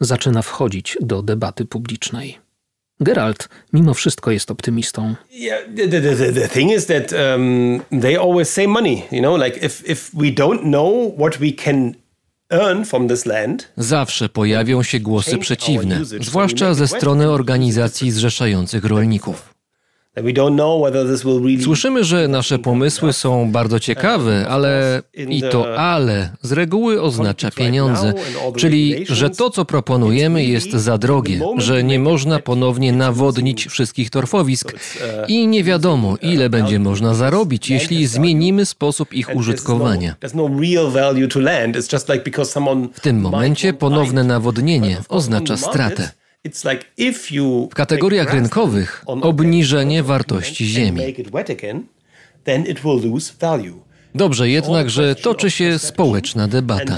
[0.00, 2.38] zaczyna wchodzić do debaty publicznej.
[3.00, 5.14] Geralt mimo wszystko jest optymistą.
[5.30, 9.66] Yeah, the, the, the thing is that um, they always say money, you know, like
[9.66, 11.94] if, if we don't know what we can
[13.76, 19.53] Zawsze pojawią się głosy przeciwne, zwłaszcza ze strony organizacji zrzeszających rolników.
[21.64, 28.12] Słyszymy, że nasze pomysły są bardzo ciekawe, ale i to ale z reguły oznacza pieniądze,
[28.56, 34.72] czyli że to, co proponujemy, jest za drogie, że nie można ponownie nawodnić wszystkich torfowisk
[35.28, 40.14] i nie wiadomo, ile będzie można zarobić, jeśli zmienimy sposób ich użytkowania.
[42.92, 46.10] W tym momencie ponowne nawodnienie oznacza stratę.
[47.70, 51.00] W kategoriach rynkowych obniżenie wartości ziemi.
[54.14, 56.96] Dobrze jednak, że toczy się społeczna debata.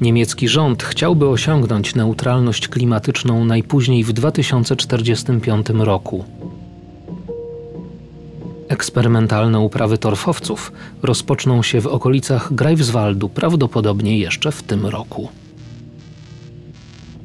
[0.00, 6.24] Niemiecki rząd chciałby osiągnąć neutralność klimatyczną najpóźniej w 2045 roku.
[8.68, 10.72] Eksperymentalne uprawy torfowców
[11.02, 15.28] rozpoczną się w okolicach Greifswaldu prawdopodobnie jeszcze w tym roku.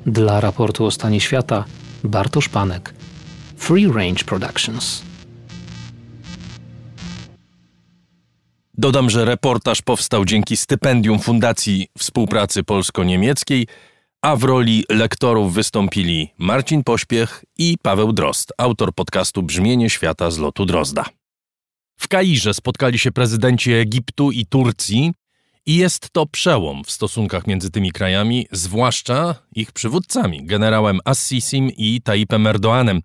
[0.05, 1.65] Dla raportu o stanie świata
[2.03, 2.93] Bartosz Panek,
[3.57, 5.03] Free Range Productions.
[8.77, 13.67] Dodam, że reportaż powstał dzięki stypendium Fundacji Współpracy Polsko-Niemieckiej,
[14.21, 20.37] a w roli lektorów wystąpili Marcin Pośpiech i Paweł Drozd, autor podcastu Brzmienie świata z
[20.37, 21.05] lotu Drozda.
[21.97, 25.13] W Kairze spotkali się prezydenci Egiptu i Turcji
[25.65, 32.01] i jest to przełom w stosunkach między tymi krajami, zwłaszcza ich przywódcami, generałem Assisim i
[32.01, 33.01] Tayyipem Erdoanem,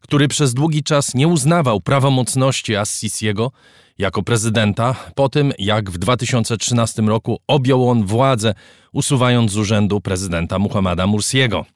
[0.00, 3.52] który przez długi czas nie uznawał prawomocności Assisiego
[3.98, 8.54] jako prezydenta po tym, jak w 2013 roku objął on władzę,
[8.92, 11.66] usuwając z urzędu prezydenta Muhammada Mursiego.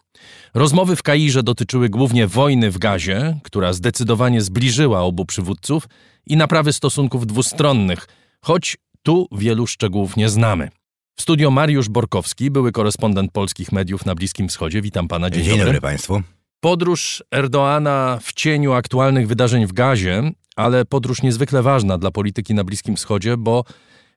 [0.54, 5.88] Rozmowy w Kairze dotyczyły głównie wojny w Gazie, która zdecydowanie zbliżyła obu przywódców
[6.26, 8.08] i naprawy stosunków dwustronnych,
[8.40, 10.68] choć tu wielu szczegółów nie znamy.
[11.16, 14.82] W studio Mariusz Borkowski, były korespondent polskich mediów na Bliskim Wschodzie.
[14.82, 15.30] Witam pana.
[15.30, 15.64] Dzień, Dzień dobry.
[15.64, 16.22] dobry państwu.
[16.60, 22.64] Podróż Erdoana w cieniu aktualnych wydarzeń w Gazie, ale podróż niezwykle ważna dla polityki na
[22.64, 23.64] Bliskim Wschodzie, bo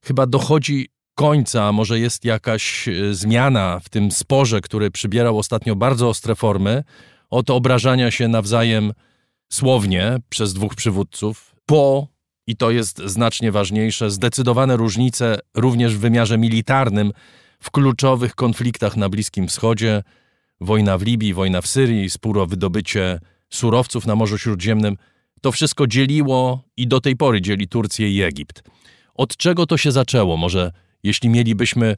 [0.05, 6.09] chyba dochodzi końca, może jest jakaś e, zmiana w tym sporze, który przybierał ostatnio bardzo
[6.09, 6.83] ostre formy,
[7.29, 8.93] od obrażania się nawzajem
[9.51, 12.07] słownie przez dwóch przywódców, po,
[12.47, 17.11] i to jest znacznie ważniejsze, zdecydowane różnice również w wymiarze militarnym
[17.59, 20.03] w kluczowych konfliktach na Bliskim Wschodzie,
[20.61, 23.19] wojna w Libii, wojna w Syrii, spór o wydobycie
[23.49, 24.97] surowców na Morzu Śródziemnym,
[25.41, 28.63] to wszystko dzieliło i do tej pory dzieli Turcję i Egipt.
[29.15, 30.37] Od czego to się zaczęło?
[30.37, 30.71] Może
[31.03, 31.95] jeśli mielibyśmy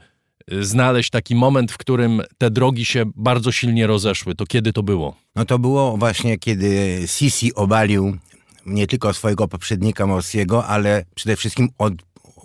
[0.53, 4.83] y, znaleźć taki moment, w którym te drogi się bardzo silnie rozeszły, to kiedy to
[4.83, 5.15] było?
[5.35, 8.17] No to było właśnie, kiedy Sisi obalił
[8.65, 11.93] nie tylko swojego poprzednika Morsiego, ale przede wszystkim od,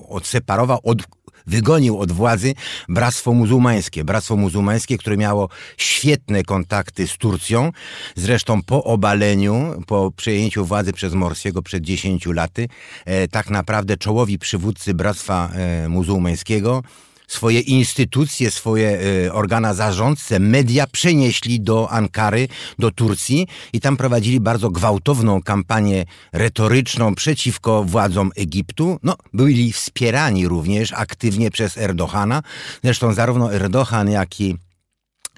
[0.09, 0.98] odseparował, od,
[1.47, 2.55] wygonił od władzy
[2.88, 4.05] Bractwo Muzułmańskie.
[4.05, 7.72] Bractwo Muzułmańskie, które miało świetne kontakty z Turcją.
[8.16, 12.68] Zresztą po obaleniu, po przejęciu władzy przez Morsiego przed 10 laty,
[13.05, 16.82] e, tak naprawdę czołowi przywódcy Bractwa e, Muzułmańskiego
[17.31, 22.48] swoje instytucje, swoje y, organa zarządcze, media przenieśli do Ankary,
[22.78, 28.98] do Turcji i tam prowadzili bardzo gwałtowną kampanię retoryczną przeciwko władzom Egiptu.
[29.02, 32.43] No, byli wspierani również aktywnie przez Erdogana.
[32.85, 34.57] Zresztą zarówno Erdogan, jak i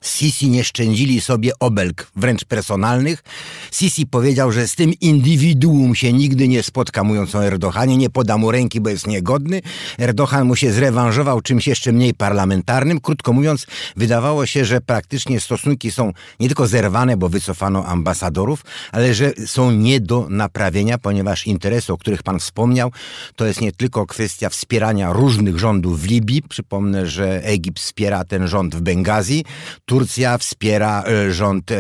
[0.03, 3.23] Sisi nie szczędzili sobie obelg, wręcz personalnych.
[3.73, 8.39] Sisi powiedział, że z tym indywiduum się nigdy nie spotka, mówiąc o Erdoganie, nie poda
[8.39, 9.63] mu ręki, bo jest niegodny.
[9.99, 13.01] Erdogan mu się zrewanżował czymś jeszcze mniej parlamentarnym.
[13.01, 13.67] Krótko mówiąc,
[13.97, 19.71] wydawało się, że praktycznie stosunki są nie tylko zerwane, bo wycofano ambasadorów, ale że są
[19.71, 22.93] nie do naprawienia, ponieważ interesy, o których pan wspomniał,
[23.37, 26.43] to jest nie tylko kwestia wspierania różnych rządów w Libii.
[26.43, 29.45] Przypomnę, że Egipt wspiera ten rząd w Bengazji,
[29.93, 31.75] Turcja wspiera e, rząd e,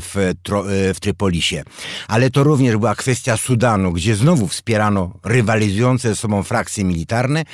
[0.00, 1.62] w, e, w Trypolisie.
[2.08, 7.44] Ale to również była kwestia Sudanu, gdzie znowu wspierano rywalizujące ze sobą frakcje militarne.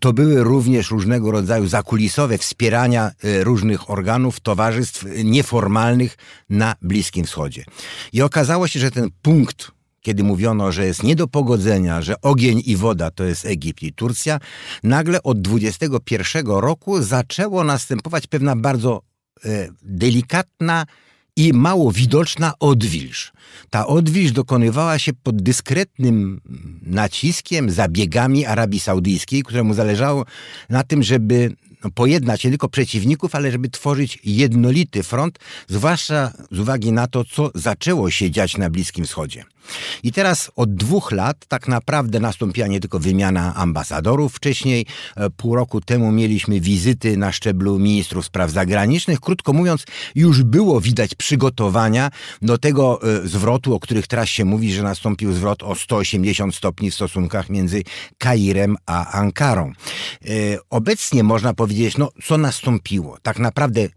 [0.00, 6.16] To były również różnego rodzaju zakulisowe wspierania różnych organów, towarzystw nieformalnych
[6.50, 7.64] na Bliskim Wschodzie.
[8.12, 9.70] I okazało się, że ten punkt
[10.00, 13.92] kiedy mówiono, że jest nie do pogodzenia, że ogień i woda to jest Egipt i
[13.92, 14.40] Turcja,
[14.82, 19.07] nagle od 21 roku zaczęło następować pewna bardzo
[19.82, 20.86] delikatna
[21.36, 23.32] i mało widoczna odwilż.
[23.70, 26.40] Ta odwilż dokonywała się pod dyskretnym
[26.82, 30.24] naciskiem, zabiegami Arabii Saudyjskiej, któremu zależało
[30.68, 35.38] na tym, żeby no, pojednać nie tylko przeciwników, ale żeby tworzyć jednolity front,
[35.68, 39.44] zwłaszcza z uwagi na to, co zaczęło się dziać na Bliskim Wschodzie.
[40.02, 44.34] I teraz od dwóch lat tak naprawdę nastąpiła nie tylko wymiana ambasadorów.
[44.34, 44.86] Wcześniej,
[45.16, 49.20] e, pół roku temu, mieliśmy wizyty na szczeblu ministrów spraw zagranicznych.
[49.20, 49.84] Krótko mówiąc,
[50.14, 52.10] już było widać przygotowania
[52.42, 56.90] do tego e, zwrotu, o których teraz się mówi, że nastąpił zwrot o 180 stopni
[56.90, 57.82] w stosunkach między
[58.18, 59.72] Kairem a Ankarą.
[60.24, 60.28] E,
[60.70, 63.18] obecnie można powiedzieć, no co nastąpiło?
[63.22, 63.88] Tak naprawdę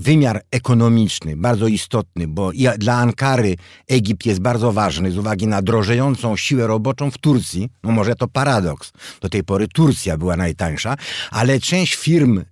[0.00, 3.56] wymiar ekonomiczny, bardzo istotny, bo dla Ankary
[3.88, 7.68] Egipt jest bardzo ważny z uwagi na drożejącą siłę roboczą w Turcji.
[7.82, 8.92] No może to paradoks.
[9.20, 10.96] Do tej pory Turcja była najtańsza,
[11.30, 12.44] ale część firm e,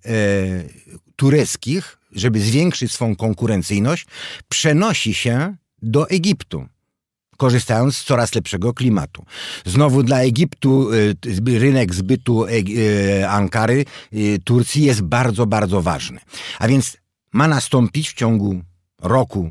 [1.16, 4.06] tureckich, żeby zwiększyć swą konkurencyjność,
[4.48, 6.66] przenosi się do Egiptu
[7.36, 9.24] korzystając z coraz lepszego klimatu.
[9.66, 10.90] Znowu dla Egiptu
[11.46, 13.84] e, rynek zbytu e, Ankary,
[14.44, 16.20] Turcji jest bardzo, bardzo ważny.
[16.58, 16.96] A więc
[17.32, 18.60] ma nastąpić w ciągu
[19.02, 19.50] roku,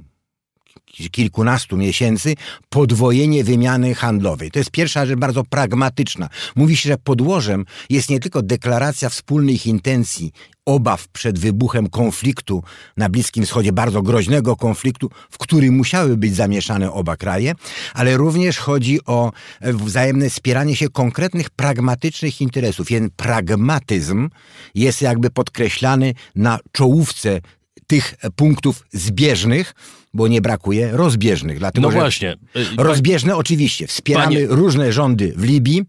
[1.12, 2.36] kilkunastu miesięcy
[2.70, 4.52] podwojenie wymiany handlowej.
[4.52, 6.30] To jest pierwsza rzecz bardzo pragmatyczna.
[6.56, 10.32] Mówi się, że podłożem jest nie tylko deklaracja wspólnych intencji,
[10.66, 12.64] obaw przed wybuchem konfliktu
[12.98, 17.54] na Bliskim Wschodzie, bardzo groźnego konfliktu, w którym musiały być zamieszane oba kraje,
[17.94, 19.32] ale również chodzi o
[19.62, 22.92] wzajemne wspieranie się konkretnych, pragmatycznych interesów.
[22.92, 24.30] Jeden pragmatyzm
[24.76, 27.42] jest jakby podkreślany na czołówce
[27.88, 29.74] tych punktów zbieżnych,
[30.14, 31.60] bo nie brakuje rozbieżnych.
[31.60, 32.38] Dlatego, no właśnie.
[32.56, 33.88] Y, rozbieżne oczywiście.
[33.88, 34.48] Wspieramy Panie...
[34.48, 35.84] różne rządy w Libii.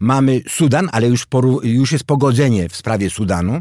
[0.00, 1.26] Mamy Sudan, ale już,
[1.62, 3.60] już jest pogodzenie w sprawie Sudanu.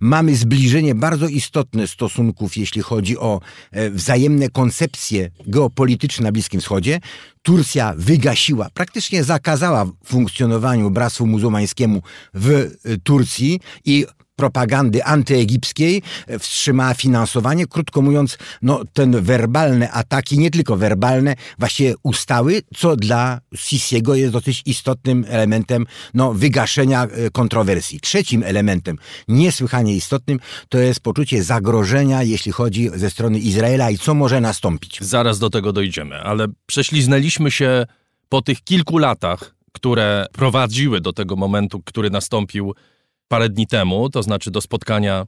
[0.00, 3.40] Mamy zbliżenie bardzo istotne stosunków, jeśli chodzi o
[3.70, 7.00] e, wzajemne koncepcje geopolityczne na Bliskim Wschodzie.
[7.42, 12.02] Turcja wygasiła, praktycznie zakazała funkcjonowaniu Bractwu Muzułmańskiemu
[12.34, 14.06] w e, Turcji i
[14.36, 17.66] propagandy antyegipskiej e, wstrzymała finansowanie.
[17.66, 24.32] Krótko mówiąc, no, ten werbalne ataki, nie tylko werbalne, właściwie ustały, co dla Sisiego jest
[24.32, 28.00] dosyć istotnym elementem no, wygaszenia e, kontrowersji.
[28.00, 28.96] Trzecim elementem,
[29.28, 34.98] niesłychanie istotnym, to jest poczucie zagrożenia, jeśli chodzi ze strony Izraela i co może nastąpić.
[35.00, 37.86] Zaraz do tego dojdziemy, ale prześliznęliśmy się
[38.28, 42.74] po tych kilku latach, które prowadziły do tego momentu, który nastąpił
[43.28, 45.26] parę dni temu, to znaczy do spotkania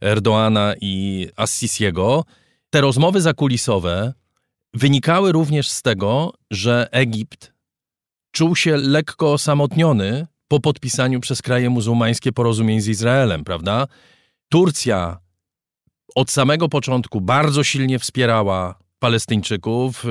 [0.00, 2.24] Erdoana i Assisiego,
[2.70, 4.12] te rozmowy zakulisowe
[4.74, 7.52] wynikały również z tego, że Egipt
[8.32, 13.86] czuł się lekko osamotniony po podpisaniu przez kraje muzułmańskie porozumień z Izraelem, prawda?
[14.48, 15.18] Turcja
[16.14, 20.04] od samego początku bardzo silnie wspierała Palestyńczyków.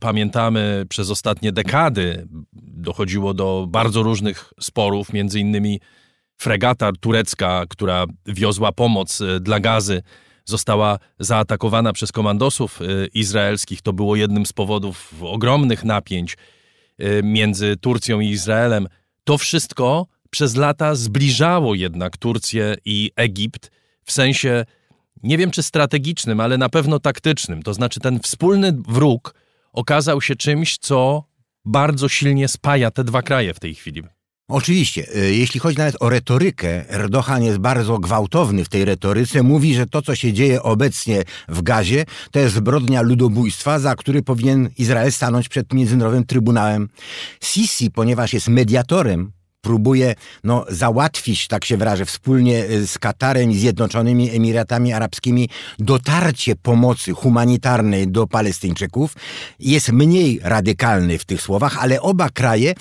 [0.00, 5.80] Pamiętamy, przez ostatnie dekady dochodziło do bardzo różnych sporów, między innymi
[6.38, 10.02] fregata turecka, która wiozła pomoc e, dla gazy,
[10.44, 13.82] została zaatakowana przez komandosów e, izraelskich.
[13.82, 16.36] To było jednym z powodów ogromnych napięć.
[17.02, 18.88] y, między Turcją i Izraelem.
[19.24, 23.70] To wszystko przez lata zbliżało jednak Turcję i Egipt
[24.04, 24.64] w sensie,
[25.22, 27.62] nie wiem czy strategicznym, ale na pewno taktycznym.
[27.62, 29.34] To znaczy ten wspólny wróg
[29.72, 31.24] okazał się czymś, co
[31.64, 34.02] bardzo silnie spaja te dwa kraje w tej chwili.
[34.48, 39.42] Oczywiście, y, jeśli chodzi nawet o retorykę, Erdogan jest bardzo gwałtowny w tej retoryce.
[39.42, 44.22] Mówi, że to, co się dzieje obecnie w Gazie, to jest zbrodnia ludobójstwa, za który
[44.22, 46.88] powinien Izrael stanąć przed Międzynarodowym Trybunałem.
[47.42, 49.32] Sisi, ponieważ jest mediatorem
[49.64, 50.14] próbuje
[50.44, 57.12] no, załatwić, tak się wyrażę, wspólnie y, z Katarem i Zjednoczonymi Emiratami Arabskimi dotarcie pomocy
[57.12, 59.16] humanitarnej do Palestyńczyków.
[59.60, 62.74] Jest mniej radykalny w tych słowach, ale oba kraje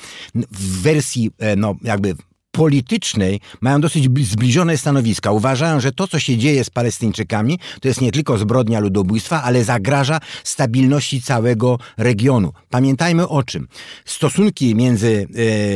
[0.52, 2.16] w wersji e, no, jakby
[2.54, 5.32] politycznej mają dosyć zbliżone stanowiska.
[5.32, 9.64] Uważają, że to, co się dzieje z Palestyńczykami, to jest nie tylko zbrodnia ludobójstwa, ale
[9.64, 12.54] zagraża stabilności całego regionu.
[12.70, 13.68] Pamiętajmy o czym.
[14.06, 15.28] Stosunki między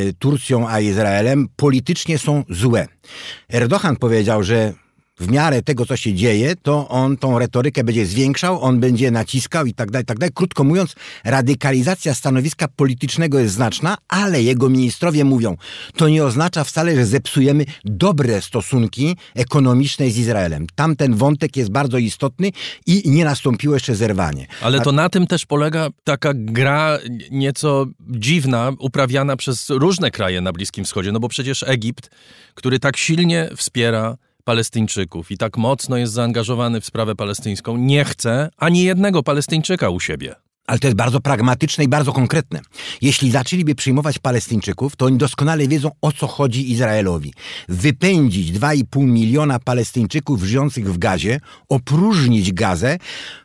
[0.10, 2.88] e, Turcją a Izraelem politycznie są złe.
[3.50, 4.74] Erdogan powiedział, że
[5.20, 9.66] w miarę tego, co się dzieje, to on tą retorykę będzie zwiększał, on będzie naciskał
[9.66, 10.34] i tak dalej, tak dalej.
[10.34, 15.58] Krótko mówiąc, radykalizacja stanowiska politycznego jest znaczna, ale jego ministrowie mówią,
[15.96, 20.68] to nie oznacza wcale, że zepsujemy dobre stosunki ekonomiczne z Izraelem.
[20.76, 22.52] Tamten wątek jest bardzo istotny
[22.86, 24.48] i nie nastąpiło jeszcze zerwanie.
[24.62, 27.00] Ale to na tym też polega taka gra
[27.32, 32.10] nieco dziwna, uprawiana przez różne kraje na Bliskim Wschodzie, no bo przecież Egipt,
[32.54, 34.18] który tak silnie wspiera
[34.48, 40.00] Palestyńczyków i tak mocno jest zaangażowany w sprawę palestyńską, nie chce ani jednego Palestyńczyka u
[40.00, 40.36] siebie.
[40.68, 42.60] Ale to jest bardzo pragmatyczne i bardzo konkretne.
[43.02, 47.34] Jeśli zaczęliby przyjmować Palestyńczyków, to oni doskonale wiedzą, o co chodzi Izraelowi.
[47.70, 52.98] Wypędzić 2,5 miliona Palestyńczyków żyjących w gazie, opróżnić gazę,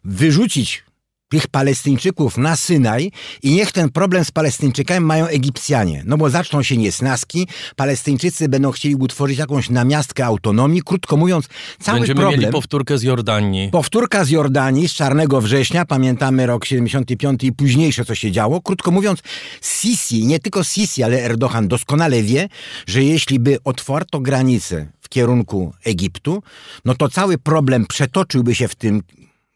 [0.04, 0.84] wyrzucić
[1.32, 3.10] tych Palestyńczyków na Synaj
[3.42, 6.02] i niech ten problem z Palestyńczykami mają Egipcjanie.
[6.06, 7.46] No bo zaczną się niesnaski,
[7.76, 10.82] Palestyńczycy będą chcieli utworzyć jakąś namiastkę autonomii.
[10.82, 11.48] Krótko mówiąc,
[11.80, 12.40] cały Będziemy problem...
[12.40, 13.70] mieli powtórkę z Jordanii.
[13.70, 18.60] Powtórka z Jordanii, z Czarnego Września, pamiętamy rok 75 i późniejsze, co się działo.
[18.60, 19.22] Krótko mówiąc,
[19.62, 22.48] Sisi, nie tylko Sisi, ale Erdogan doskonale wie,
[22.86, 26.42] że jeśli by otwarto granice w kierunku Egiptu,
[26.84, 29.02] no to cały problem przetoczyłby się w tym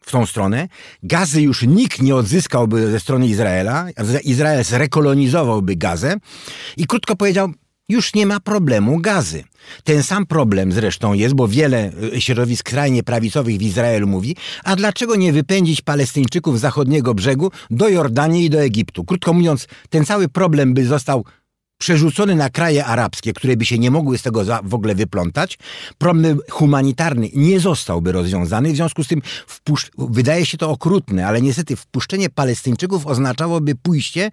[0.07, 0.67] w tą stronę.
[1.03, 3.87] Gazy już nikt nie odzyskałby ze strony Izraela.
[4.23, 6.15] Izrael zrekolonizowałby Gazę
[6.77, 7.53] i krótko powiedział,
[7.89, 9.43] już nie ma problemu gazy.
[9.83, 14.75] Ten sam problem zresztą jest, bo wiele e, środowisk skrajnie prawicowych w Izraelu mówi, a
[14.75, 19.03] dlaczego nie wypędzić Palestyńczyków z zachodniego brzegu do Jordanii i do Egiptu?
[19.03, 21.25] Krótko mówiąc, ten cały problem by został
[21.77, 25.57] przerzucony na kraje arabskie, które by się nie mogły z tego w ogóle wyplątać,
[25.97, 28.73] problem humanitarny nie zostałby rozwiązany.
[28.73, 29.21] W związku z tym
[29.97, 34.29] wydaje się to okrutne, ale niestety wpuszczenie Palestyńczyków oznaczałoby pójście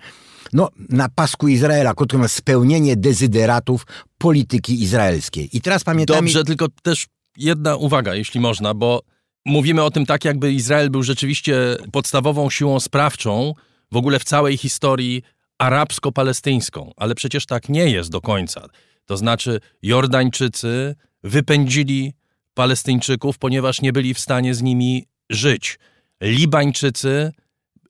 [0.52, 3.86] no, na pasku Izraela, krótko mówiąc, spełnienie dezyderatów
[4.18, 5.56] polityki izraelskiej.
[5.56, 6.20] I teraz pamiętamy...
[6.20, 7.06] Dobrze, tylko też
[7.36, 9.02] jedna uwaga, jeśli można, bo
[9.44, 13.54] mówimy o tym tak, jakby Izrael był rzeczywiście podstawową siłą sprawczą
[13.92, 15.22] w ogóle w całej historii
[15.58, 18.68] arabsko-palestyńską, ale przecież tak nie jest do końca.
[19.06, 22.12] To znaczy, Jordańczycy wypędzili
[22.54, 25.78] Palestyńczyków, ponieważ nie byli w stanie z nimi żyć.
[26.20, 27.32] Libańczycy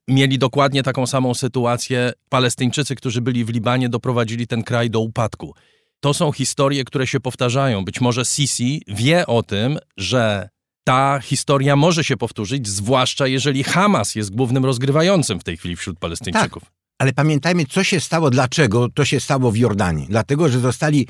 [0.09, 2.12] mieli dokładnie taką samą sytuację.
[2.28, 5.55] Palestyńczycy, którzy byli w Libanie, doprowadzili ten kraj do upadku.
[6.01, 7.85] To są historie, które się powtarzają.
[7.85, 10.49] Być może Sisi wie o tym, że
[10.85, 15.99] ta historia może się powtórzyć, zwłaszcza jeżeli Hamas jest głównym rozgrywającym w tej chwili wśród
[15.99, 16.65] Palestyńczyków.
[16.65, 16.84] Tak.
[17.05, 20.07] Ale pamiętajmy, co się stało, dlaczego to się stało w Jordanii.
[20.11, 21.07] Dlatego, że zostali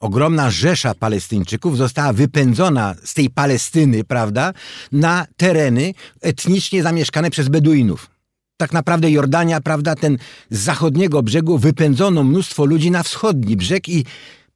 [0.00, 4.52] ogromna rzesza Palestyńczyków została wypędzona z tej Palestyny, prawda,
[4.92, 8.10] na tereny etnicznie zamieszkane przez Beduinów.
[8.56, 10.18] Tak naprawdę Jordania, prawda, ten
[10.50, 14.04] z zachodniego brzegu wypędzono mnóstwo ludzi na wschodni brzeg i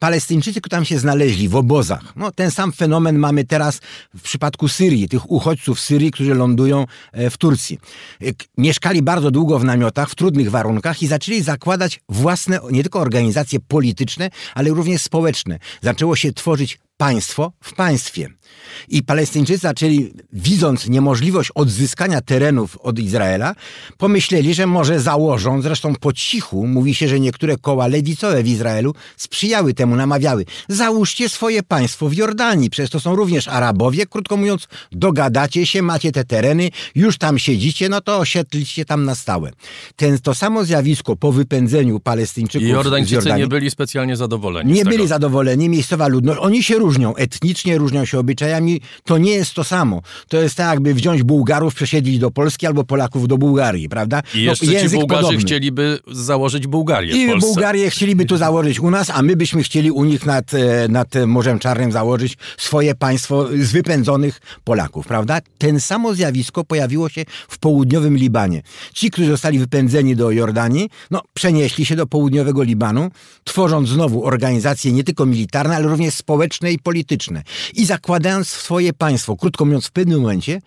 [0.03, 2.13] Palestyńczycy, którzy tam się znaleźli w obozach.
[2.17, 3.81] No, ten sam fenomen mamy teraz
[4.17, 7.79] w przypadku Syrii, tych uchodźców z Syrii, którzy lądują e, w Turcji.
[8.23, 8.27] E,
[8.59, 13.61] mieszkali bardzo długo w namiotach, w trudnych warunkach i zaczęli zakładać własne nie tylko organizacje
[13.61, 15.59] polityczne, ale również społeczne.
[15.83, 18.29] Zaczęło się tworzyć państwo w państwie.
[18.89, 23.55] I Palestyńczycy zaczęli, widząc niemożliwość odzyskania terenów od Izraela,
[23.99, 28.95] pomyśleli, że może założą, zresztą po cichu, mówi się, że niektóre koła lewicowe w Izraelu
[29.17, 30.45] sprzyjały temu, namawiały.
[30.69, 36.13] Załóżcie swoje państwo w Jordanii, przez to są również Arabowie, krótko mówiąc, dogadacie się, macie
[36.13, 39.51] te tereny, już tam siedzicie, no to osiedlicie tam na stałe.
[39.97, 44.73] Ten, to samo zjawisko po wypędzeniu Palestyńczyków I Jordańczycy z Jordanii, nie byli specjalnie zadowoleni.
[44.73, 48.81] Nie byli zadowoleni, miejscowa ludność, oni się różni różnią etnicznie, różnią się obyczajami.
[49.05, 50.03] To nie jest to samo.
[50.29, 54.23] To jest tak, jakby wziąć Bułgarów, przesiedlić do Polski albo Polaków do Bułgarii, prawda?
[54.35, 55.41] I jeszcze no, ci język Bułgarzy podobny.
[55.41, 57.47] chcieliby założyć Bułgarię w I Polsce.
[57.47, 61.15] Bułgarię chcieliby tu założyć u nas, a my byśmy chcieli u nich nad, e, nad
[61.27, 65.39] Morzem Czarnym założyć swoje państwo z wypędzonych Polaków, prawda?
[65.59, 68.63] Ten samo zjawisko pojawiło się w południowym Libanie.
[68.95, 73.11] Ci, którzy zostali wypędzeni do Jordanii, no, przenieśli się do południowego Libanu,
[73.45, 77.43] tworząc znowu organizacje nie tylko militarne, ale również społeczne i polityczne.
[77.75, 80.61] I zakładając swoje państwo, krótko mówiąc, w pewnym momencie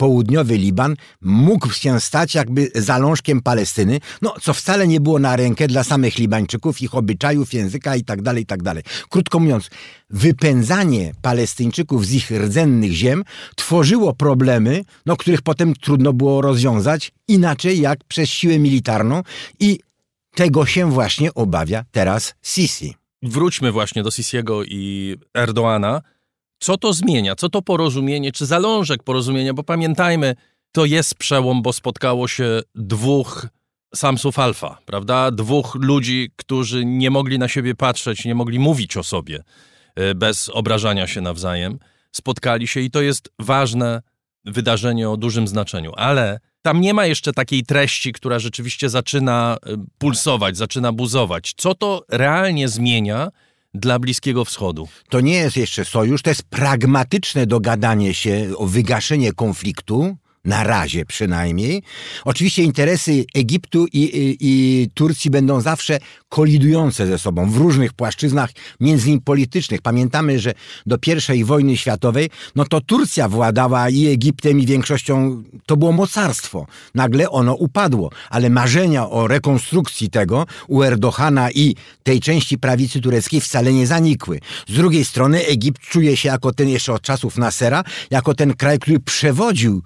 [0.00, 5.68] południowy Liban mógł się stać jakby zalążkiem Palestyny, no co wcale nie było na rękę
[5.68, 8.60] dla samych Libańczyków, ich obyczajów, języka i tak dalej, i tak.
[9.08, 9.70] Krótko mówiąc,
[10.10, 13.24] wypędzanie Palestyńczyków z ich rdzennych ziem
[13.56, 19.22] tworzyło problemy, no których potem trudno było rozwiązać inaczej jak przez siłę militarną
[19.60, 19.80] i
[20.34, 22.99] tego się właśnie obawia teraz Sisi.
[23.22, 26.02] Wróćmy właśnie do Sisiego i Erdoana.
[26.58, 27.36] Co to zmienia?
[27.36, 29.54] Co to porozumienie, czy zalążek porozumienia?
[29.54, 30.36] Bo pamiętajmy,
[30.72, 33.46] to jest przełom, bo spotkało się dwóch
[33.94, 35.30] samsów alfa, prawda?
[35.30, 39.42] Dwóch ludzi, którzy nie mogli na siebie patrzeć, nie mogli mówić o sobie
[39.94, 41.78] e, bez obrażania się nawzajem.
[42.12, 44.02] Spotkali się i to jest ważne
[44.44, 49.76] wydarzenie o dużym znaczeniu, ale tam nie ma jeszcze takiej treści, która rzeczywiście zaczyna e,
[49.98, 51.54] pulsować, zaczyna buzować.
[51.56, 53.28] Co to realnie zmienia
[53.74, 54.88] dla Bliskiego Wschodu?
[55.08, 60.16] To nie jest jeszcze sojusz, to jest pragmatyczne dogadanie się o wygaszenie konfliktu.
[60.44, 61.82] Na razie przynajmniej.
[62.24, 65.98] Oczywiście interesy Egiptu i, i, i, Turcji będą zawsze
[66.28, 68.50] kolidujące ze sobą w różnych płaszczyznach,
[68.80, 69.82] między innymi politycznych.
[69.82, 70.54] Pamiętamy, że
[70.86, 70.98] do
[71.34, 76.66] I wojny światowej, no to Turcja władała i Egiptem i większością, to było mocarstwo.
[76.94, 83.40] Nagle ono upadło, ale marzenia o rekonstrukcji tego u Erdohana i tej części prawicy tureckiej
[83.40, 84.40] wcale nie zanikły.
[84.68, 88.78] Z drugiej strony Egipt czuje się jako ten jeszcze od czasów Nasera, jako ten kraj,
[88.78, 89.82] który przewodził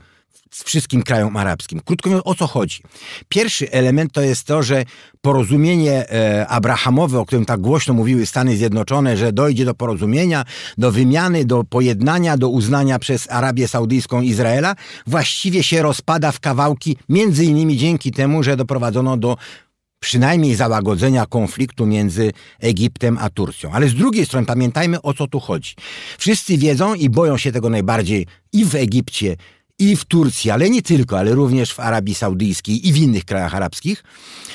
[0.63, 1.81] wszystkim krajom arabskim.
[1.85, 2.83] Krótko mówiąc, o co chodzi?
[3.29, 4.85] Pierwszy element to jest to, że
[5.21, 10.45] porozumienie e, abrahamowe, o którym tak głośno mówiły Stany Zjednoczone, że dojdzie do porozumienia,
[10.79, 14.75] do wymiany, do pojednania, do uznania przez Arabię Saudyjską Izraela,
[15.07, 19.37] właściwie się rozpada w kawałki, między innymi dzięki temu, że doprowadzono do
[20.05, 23.73] przynajmniej załagodzenia konfliktu między Egiptem a Turcją.
[23.73, 25.75] Ale z drugiej strony pamiętajmy, o co tu chodzi.
[26.19, 29.37] Wszyscy wiedzą i boją się tego najbardziej i w Egipcie,
[29.79, 33.55] i w Turcji, ale nie tylko, ale również w Arabii Saudyjskiej i w innych krajach
[33.55, 34.05] arabskich,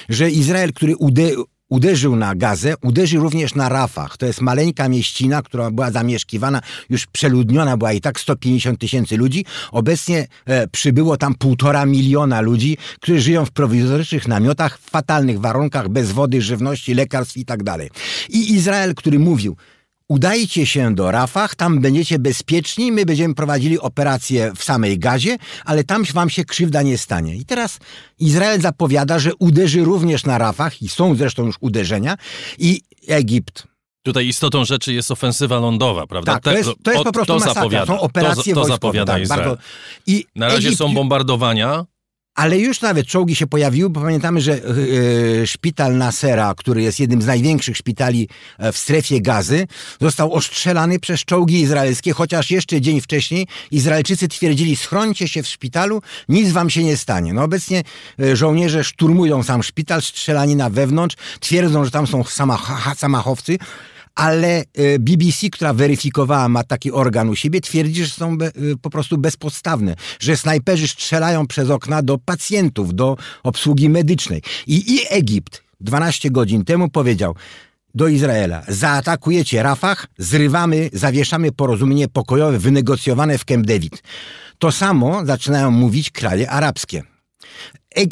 [0.09, 1.31] że Izrael, który ude
[1.69, 4.17] uderzył na Gazę, uderzył również na Rafah.
[4.17, 9.45] To jest maleńka mieścina, która była zamieszkiwana, już przeludniona była i tak 150 tysięcy ludzi.
[9.71, 15.89] Obecnie e, przybyło tam półtora miliona ludzi, którzy żyją w prowizorycznych namiotach, w fatalnych warunkach,
[15.89, 17.89] bez wody, żywności, lekarstw i tak dalej.
[18.29, 19.55] I Izrael, który mówił,
[20.09, 25.83] udajcie się do Rafah, tam będziecie bezpieczni, my będziemy prowadzili operację w samej gazie, ale
[25.83, 27.35] tam wam się krzywda nie stanie.
[27.35, 27.79] I teraz
[28.19, 32.15] Izrael zapowiada, że uderzy również na Rafah i są zresztą już uderzenia
[32.57, 33.67] i Egipt,
[34.03, 36.33] Tutaj istotą rzeczy jest ofensywa lądowa, prawda?
[36.33, 37.53] Tak, to jest, to jest po prostu to masakra.
[37.53, 38.67] zapowiada, Są operacje to, to wojskowe.
[38.67, 39.57] zapowiada tak, Izrael.
[40.07, 41.85] I Na razie Egipt, są bombardowania.
[42.35, 47.21] Ale już nawet czołgi się pojawiły, bo pamiętamy, że yy, szpital Nasera, który jest jednym
[47.21, 48.29] z największych szpitali
[48.73, 49.67] w strefie gazy,
[50.01, 56.01] został ostrzelany przez czołgi izraelskie, chociaż jeszcze dzień wcześniej Izraelczycy twierdzili, schrońcie się w szpitalu,
[56.29, 57.33] nic wam się nie stanie.
[57.33, 57.83] No obecnie
[58.33, 63.57] żołnierze szturmują sam szpital, strzelani na wewnątrz, twierdzą, że tam są samach samachowcy,
[64.19, 64.63] ale
[64.99, 68.51] BBC, która weryfikowała, ma taki organ u siebie, twierdzi, że są be,
[68.81, 74.41] po prostu bezpodstawne, że snajperzy strzelają przez okna do pacjentów, do obsługi medycznej.
[74.67, 77.35] I, i Egipt 12 godzin temu powiedział,
[77.95, 78.63] do Izraela.
[78.67, 84.03] Zaatakujecie Rafah, zrywamy, zawieszamy porozumienie pokojowe wynegocjowane w Camp David.
[84.59, 87.03] To samo zaczynają mówić kraje arabskie.
[87.97, 88.07] E, e,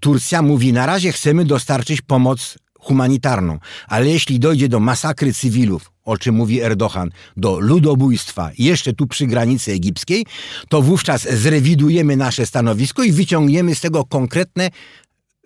[0.00, 3.58] Turcja mówi, na razie chcemy dostarczyć pomoc humanitarną.
[3.88, 9.26] Ale jeśli dojdzie do masakry cywilów, o czym mówi Erdogan, do ludobójstwa jeszcze tu przy
[9.26, 10.26] granicy egipskiej,
[10.68, 14.70] to wówczas zrewidujemy nasze stanowisko i wyciągniemy z tego konkretne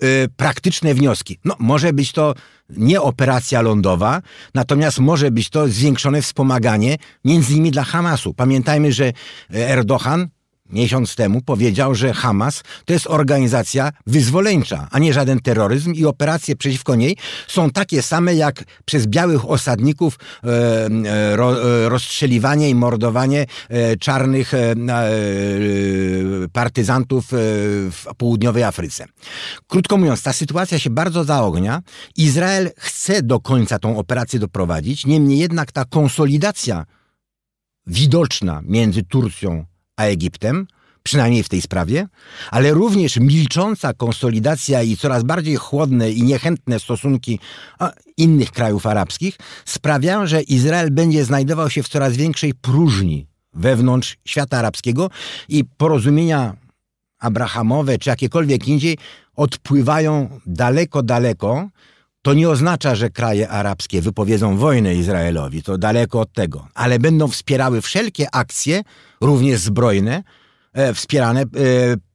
[0.02, 1.38] y, praktyczne wnioski.
[1.44, 2.34] No, może być to
[2.70, 4.22] nie operacja lądowa,
[4.54, 8.34] natomiast może być to zwiększone wspomaganie między innymi dla Hamasu.
[8.34, 9.12] Pamiętajmy, że
[9.50, 10.28] Erdogan
[10.70, 16.56] miesiąc temu powiedział, że Hamas to jest organizacja wyzwoleńcza, a nie żaden terroryzm i operacje
[16.56, 17.16] przeciwko niej
[17.48, 20.48] są takie same jak przez białych osadników e,
[21.06, 24.74] e, ro, e, rozstrzeliwanie i mordowanie e, czarnych e,
[26.52, 29.06] partyzantów w południowej Afryce.
[29.66, 31.82] Krótko mówiąc, ta sytuacja się bardzo zaognia.
[32.16, 36.86] Izrael chce do końca tą operację doprowadzić, niemniej jednak ta konsolidacja
[37.86, 39.64] widoczna między Turcją
[39.96, 40.66] a Egiptem,
[41.02, 42.08] przynajmniej w tej sprawie,
[42.50, 47.38] ale również milcząca konsolidacja i coraz bardziej chłodne i niechętne stosunki
[48.16, 54.58] innych krajów arabskich sprawiają, że Izrael będzie znajdował się w coraz większej próżni wewnątrz świata
[54.58, 55.10] arabskiego
[55.48, 56.56] i porozumienia
[57.18, 58.98] abrahamowe czy jakiekolwiek indziej
[59.36, 61.68] odpływają daleko, daleko
[62.26, 67.28] to nie oznacza, że kraje arabskie wypowiedzą wojnę Izraelowi, to daleko od tego, ale będą
[67.28, 68.82] wspierały wszelkie akcje,
[69.20, 70.22] również zbrojne,
[70.72, 71.46] e, wspierane e,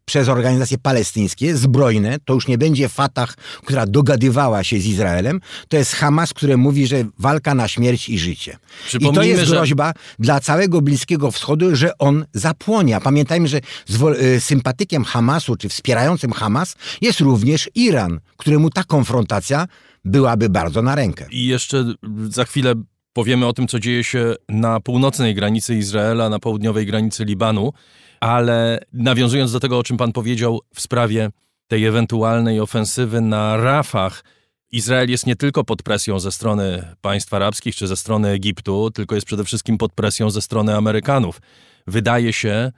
[0.05, 3.35] przez organizacje palestyńskie, zbrojne, to już nie będzie Fatah,
[3.65, 8.19] która dogadywała się z Izraelem, to jest Hamas, który mówi, że walka na śmierć i
[8.19, 8.57] życie.
[8.99, 9.93] I to jest groźba że...
[10.19, 12.99] dla całego Bliskiego Wschodu, że on zapłonie.
[13.03, 19.67] Pamiętajmy, że e, sympatykiem Hamasu, czy wspierającym Hamas jest również Iran, któremu ta konfrontacja
[20.05, 21.25] byłaby bardzo na rękę.
[21.31, 21.85] I jeszcze
[22.29, 22.73] za chwilę
[23.13, 27.73] powiemy o tym, co dzieje się na północnej granicy Izraela, na południowej granicy Libanu,
[28.19, 31.29] ale nawiązując do tego, o czym pan powiedział w sprawie
[31.67, 34.23] tej ewentualnej ofensywy na Rafah,
[34.71, 39.15] Izrael jest nie tylko pod presją ze strony państw arabskich czy ze strony Egiptu, tylko
[39.15, 41.41] jest przede wszystkim pod presją ze strony Amerykanów.
[41.87, 42.71] Wydaje się,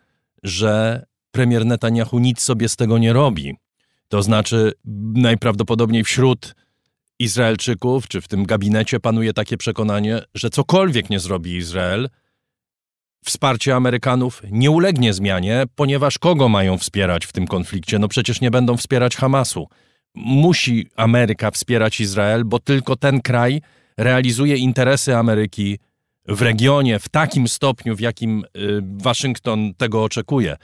[0.44, 3.58] że premier Netanyahu nic sobie z tego nie robi.
[4.08, 4.72] To znaczy,
[5.14, 6.56] najprawdopodobniej wśród
[7.24, 12.10] Izraelczyków, czy w tym gabinecie panuje takie przekonanie, że cokolwiek nie zrobi Izrael,
[13.26, 18.00] wsparcie Amerykanów nie ulegnie zmianie, ponieważ kogo mają wspierać w tym konflikcie?
[18.00, 19.68] No przecież nie będą wspierać Hamasu.
[20.16, 23.62] Musi Ameryka wspierać Izrael, bo tylko ten kraj
[23.98, 25.80] realizuje interesy Ameryki
[26.28, 30.58] w regionie w takim stopniu, w jakim y, Waszyngton tego oczekuje.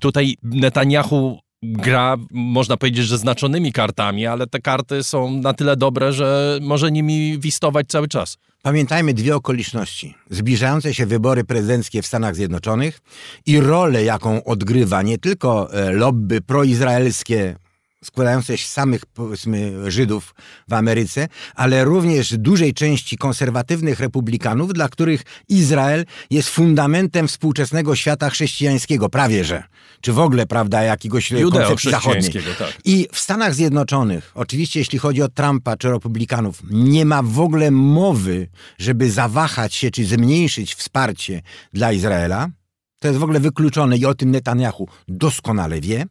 [0.00, 6.12] Tutaj Netanyahu gra, można powiedzieć, że znaczonymi kartami, ale te karty są na tyle dobre,
[6.12, 8.38] że może nimi wistować cały czas.
[8.62, 10.14] Pamiętajmy dwie okoliczności.
[10.30, 13.00] Zbliżające się wybory prezydenckie w Stanach Zjednoczonych
[13.46, 17.56] i rolę, jaką odgrywa nie tylko e, lobby proizraelskie
[18.04, 20.34] składające się z samych, powiedzmy, Żydów
[20.68, 28.30] w Ameryce, ale również dużej części konserwatywnych republikanów, dla których Izrael jest fundamentem współczesnego świata
[28.30, 29.62] chrześcijańskiego, prawie że.
[30.00, 32.32] Czy w ogóle, prawda, jakiegoś koncepcji zachodniej.
[32.58, 32.72] Tak.
[32.84, 37.70] I w Stanach Zjednoczonych, oczywiście jeśli chodzi o Trumpa czy republikanów, nie ma w ogóle
[37.70, 38.48] mowy,
[38.78, 41.42] żeby zawahać się czy zmniejszyć wsparcie
[41.72, 42.48] dla Izraela.
[43.02, 46.06] To jest w ogóle wykluczone i o tym Netanyahu doskonale wie,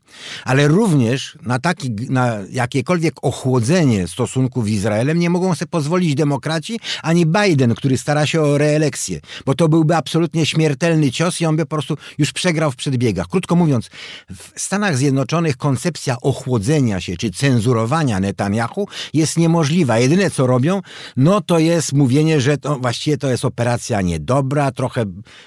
[0.45, 6.79] ale również na, taki, na jakiekolwiek ochłodzenie stosunków z Izraelem nie mogą sobie pozwolić demokraci
[7.03, 11.55] ani Biden, który stara się o reelekcję, bo to byłby absolutnie śmiertelny cios i on
[11.55, 13.27] by po prostu już przegrał w przedbiegach.
[13.27, 13.89] Krótko mówiąc,
[14.29, 19.99] w Stanach Zjednoczonych koncepcja ochłodzenia się czy cenzurowania Netanyahu jest niemożliwa.
[19.99, 20.81] Jedyne co robią,
[21.17, 25.05] no to jest mówienie, że to właściwie to jest operacja niedobra, trochę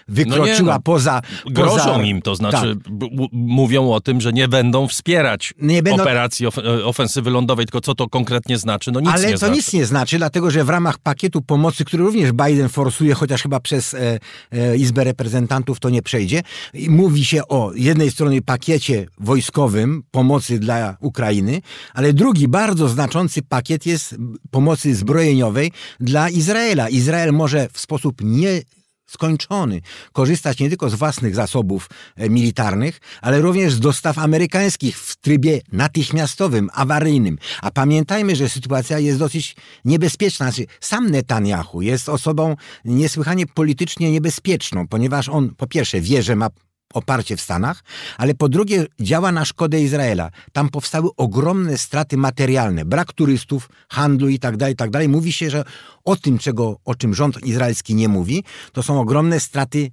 [0.08, 0.80] wykroczyła no nie, no.
[0.80, 2.02] poza grożą poza...
[2.02, 2.92] im, to znaczy tak.
[3.32, 6.02] mówią o tym, że nie będą wspierać nie będą...
[6.02, 8.92] operacji of e, ofensywy lądowej, tylko co to konkretnie znaczy?
[8.92, 9.54] No nic Ale nie to znaczy.
[9.54, 13.60] nic nie znaczy, dlatego że w ramach pakietu pomocy, który również Biden forsuje, chociaż chyba
[13.60, 14.18] przez e,
[14.52, 16.42] e, Izbę Reprezentantów to nie przejdzie,
[16.88, 21.60] mówi się o jednej strony pakiecie wojskowym pomocy dla Ukrainy,
[21.94, 24.16] ale drugi bardzo znaczący pakiet jest
[24.50, 26.88] pomocy zbrojeniowej dla Izraela.
[26.88, 28.62] Izrael może w sposób nie
[29.06, 29.80] skończony.
[30.12, 35.60] Korzystać nie tylko z własnych zasobów e, militarnych, ale również z dostaw amerykańskich w trybie
[35.72, 37.38] natychmiastowym, awaryjnym.
[37.62, 40.50] A pamiętajmy, że sytuacja jest dosyć niebezpieczna.
[40.50, 46.48] Znaczy, sam Netanyahu jest osobą niesłychanie politycznie niebezpieczną, ponieważ on po pierwsze wie, że ma
[46.94, 47.84] oparcie w Stanach,
[48.18, 50.30] ale po drugie działa na szkodę Izraela.
[50.52, 54.90] Tam powstały ogromne straty materialne, brak turystów, handlu i tak dalej, tak.
[55.08, 55.64] Mówi się, że
[56.04, 59.90] o tym, czego, o czym rząd izraelski nie mówi, to są ogromne straty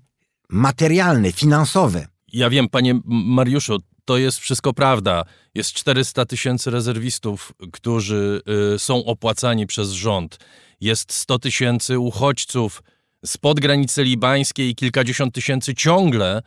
[0.49, 2.07] materialne, finansowe.
[2.33, 5.23] Ja wiem, panie Mariuszu, to jest wszystko prawda.
[5.55, 8.41] Jest 400 tysięcy rezerwistów, którzy
[8.75, 10.37] y, są opłacani przez rząd.
[10.81, 12.83] Jest 100 tysięcy uchodźców
[13.25, 16.41] spod granicy libańskiej i kilkadziesiąt tysięcy ciągle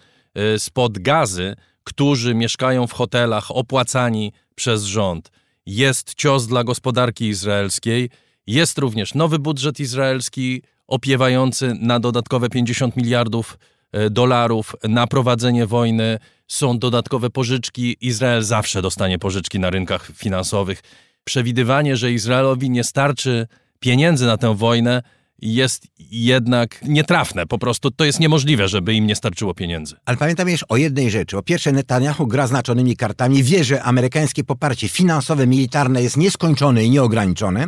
[0.58, 5.30] spod gazy, którzy mieszkają w hotelach opłacani przez rząd.
[5.66, 8.10] Jest cios dla gospodarki izraelskiej,
[8.46, 13.58] jest również nowy budżet izraelski opiewający na dodatkowe 50 miliardów
[13.92, 16.18] e, dolarów na prowadzenie wojny.
[16.48, 17.96] Są dodatkowe pożyczki.
[18.00, 20.82] Izrael zawsze dostanie pożyczki na rynkach finansowych.
[21.24, 23.46] Przewidywanie, że Izraelowi nie starczy
[23.80, 25.02] pieniędzy na tę wojnę,
[25.42, 27.46] jest jednak nietrafne.
[27.46, 29.96] Po prostu to jest niemożliwe, żeby im nie starczyło pieniędzy.
[30.04, 31.38] Ale pamiętam jeszcze o jednej rzeczy.
[31.38, 36.90] O pierwsze, Netanyahu gra znaczonymi kartami, wie, że amerykańskie poparcie finansowe, militarne jest nieskończone i
[36.90, 37.66] nieograniczone.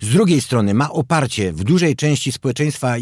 [0.00, 2.98] Z drugiej strony ma oparcie w dużej części społeczeństwa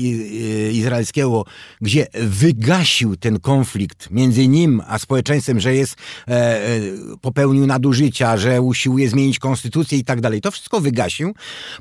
[0.72, 1.44] izraelskiego,
[1.80, 5.96] gdzie wygasił ten konflikt między nim a społeczeństwem, że jest
[6.28, 6.80] e, e
[7.20, 10.40] popełnił nadużycia, że usiłuje zmienić konstytucję i tak dalej.
[10.40, 11.34] To wszystko wygasił.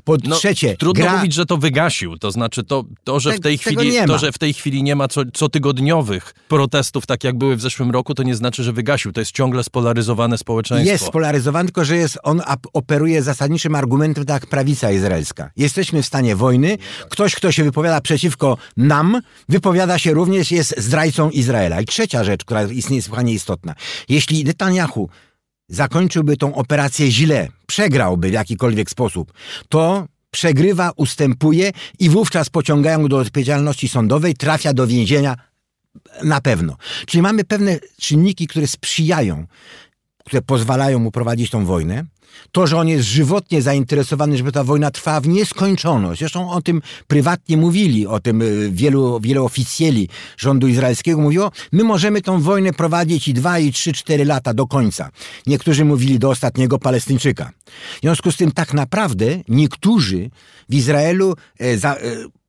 [0.04, 1.16] Po no, trzecie, trudno gra...
[1.16, 2.18] mówić, że to wygasił.
[2.22, 5.08] To znaczy to, to że, w tej chwili, to, że w tej chwili nie ma
[5.08, 9.12] co, cotygodniowych protestów, tak jak były w zeszłym roku, to nie znaczy, że wygasił.
[9.12, 10.92] To jest ciągle spolaryzowane społeczeństwo.
[10.92, 12.42] Jest spolaryzowane, tylko że jest, on
[12.72, 15.50] operuje zasadniczym argumentem tak jak prawica izraelska.
[15.56, 16.78] Jesteśmy w stanie wojny.
[17.10, 21.80] Ktoś, kto się wypowiada przeciwko nam, wypowiada się również, jest zdrajcą Izraela.
[21.80, 23.74] I trzecia rzecz, która jest niesłychanie istotna.
[24.08, 25.08] Jeśli Netanyahu
[25.68, 29.32] zakończyłby tą operację źle, przegrałby w jakikolwiek sposób,
[29.68, 35.36] to przegrywa, ustępuje i wówczas pociągają do odpowiedzialności sądowej, trafia do więzienia
[36.24, 36.76] na pewno.
[37.06, 39.46] Czyli mamy pewne czynniki, które sprzyjają,
[40.24, 42.04] które pozwalają mu prowadzić tą wojnę.
[42.52, 46.18] To, że on jest żywotnie zainteresowany, żeby ta wojna trwała w nieskończoność.
[46.18, 51.84] Zresztą o tym prywatnie mówili, o tym y, wielu, wielu oficjeli rządu izraelskiego mówiło, my
[51.84, 55.10] możemy tą wojnę prowadzić i dwa, i trzy, cztery lata do końca.
[55.46, 57.50] Niektórzy mówili do ostatniego Palestyńczyka.
[57.96, 60.30] W związku z tym tak naprawdę niektórzy
[60.68, 61.98] w Izraelu e, za, e,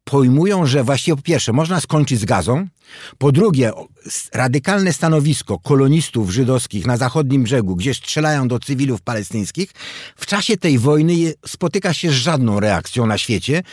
[0.03, 2.67] pojmują, że właściwie po pierwsze można skończyć z gazą,
[3.17, 3.71] po drugie
[4.33, 9.71] radykalne stanowisko kolonistów żydowskich na zachodnim brzegu, gdzie strzelają do cywilów palestyńskich,
[10.15, 13.63] w czasie tej wojny spotyka się z żadną reakcją na świecie,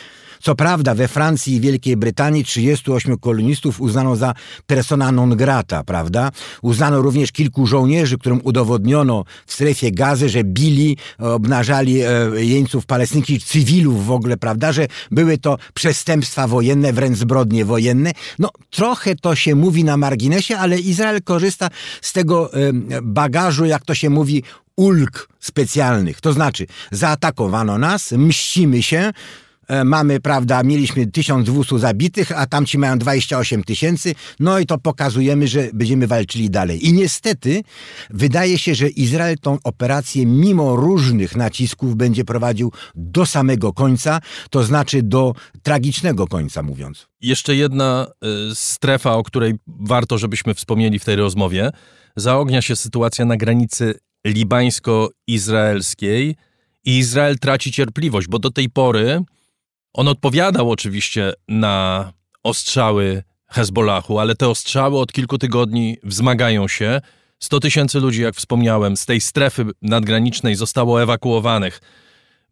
[0.41, 4.33] co prawda we Francji i Wielkiej Brytanii 38 kolonistów uznano za
[4.67, 6.31] persona non grata, prawda?
[6.61, 13.43] Uznano również kilku żołnierzy, którym udowodniono w strefie gazy, że bili, obnażali e, jeńców palestyńskich,
[13.43, 14.71] cywilów w ogóle, prawda?
[14.71, 18.11] Że były to przestępstwa wojenne, wręcz zbrodnie wojenne.
[18.39, 21.69] No trochę to się mówi na marginesie, ale Izrael korzysta
[22.01, 22.51] z tego
[23.01, 24.43] bagażu, jak to się mówi,
[24.75, 26.21] ulg specjalnych.
[26.21, 29.11] To znaczy, zaatakowano nas, mścimy się,
[29.85, 35.69] mamy, prawda, mieliśmy 1200 zabitych, a tamci mają 28 tysięcy, no i to pokazujemy, że
[35.73, 36.87] będziemy walczyli dalej.
[36.87, 37.63] I niestety
[38.09, 44.19] wydaje się, że Izrael tą operację mimo różnych nacisków będzie prowadził do samego końca,
[44.49, 45.33] to znaczy do
[45.63, 47.07] tragicznego końca, mówiąc.
[47.21, 48.07] Jeszcze jedna
[48.51, 51.71] y, strefa, o której warto, żebyśmy wspomnieli w tej rozmowie.
[52.15, 53.93] Zaognia się sytuacja na granicy
[54.25, 56.35] libańsko-izraelskiej
[56.85, 59.23] i Izrael traci cierpliwość, bo do tej pory
[59.93, 62.13] on odpowiadał oczywiście na
[62.43, 67.01] ostrzały Hezbollahu, ale te ostrzały od kilku tygodni wzmagają się.
[67.39, 71.81] 100 tysięcy ludzi, jak wspomniałem, z tej strefy nadgranicznej zostało ewakuowanych.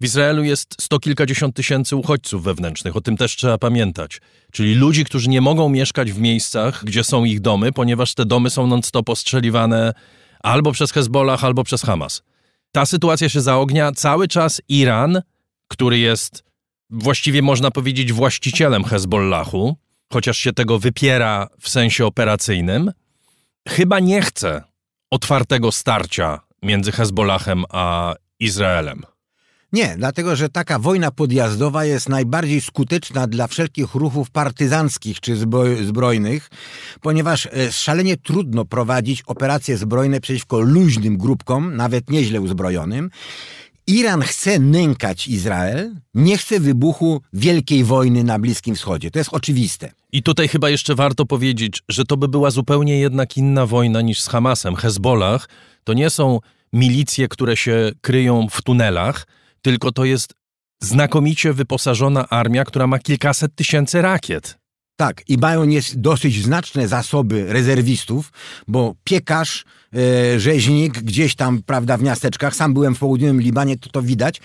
[0.01, 4.21] W Izraelu jest sto kilkadziesiąt tysięcy uchodźców wewnętrznych, o tym też trzeba pamiętać.
[4.51, 8.49] Czyli ludzi, którzy nie mogą mieszkać w miejscach, gdzie są ich domy, ponieważ te domy
[8.49, 9.93] są non-stop ostrzeliwane
[10.39, 12.23] albo przez Hezbollah, albo przez Hamas.
[12.71, 13.91] Ta sytuacja się zaognia.
[13.91, 15.21] Cały czas Iran,
[15.67, 16.48] który jest
[16.89, 19.75] właściwie można powiedzieć właścicielem Hezbollahu,
[20.13, 22.91] chociaż się tego wypiera w sensie operacyjnym,
[23.67, 24.63] chyba nie chce
[25.11, 29.03] otwartego starcia między Hezbollahem a Izraelem.
[29.73, 35.35] Nie, dlatego że taka wojna podjazdowa jest najbardziej skuteczna dla wszelkich ruchów partyzanckich czy
[35.83, 36.49] zbrojnych,
[37.01, 43.09] ponieważ e, szalenie trudno prowadzić operacje zbrojne przeciwko luźnym grupkom, nawet nieźle uzbrojonym.
[43.89, 49.11] Iran chce nękać Izrael, nie chce wybuchu wielkiej wojny na Bliskim Wschodzie.
[49.11, 49.91] To jest oczywiste.
[50.11, 54.21] I tutaj chyba jeszcze warto powiedzieć, że to by była zupełnie jednak inna wojna niż
[54.21, 54.75] z Hamasem.
[54.75, 55.49] Hezbollah
[55.83, 56.39] to nie są
[56.73, 59.27] milicje, które się kryją w tunelach,
[59.61, 60.33] tylko to jest
[60.81, 64.58] znakomicie wyposażona armia, która ma kilkaset tysięcy rakiet.
[64.99, 65.65] Tak, i mają
[65.95, 68.31] dosyć znaczne zasoby rezerwistów,
[68.67, 69.65] bo piekarz,
[69.95, 74.41] e, rzeźnik gdzieś tam, prawda, w miasteczkach, sam byłem w południowym Libanie, to to widać,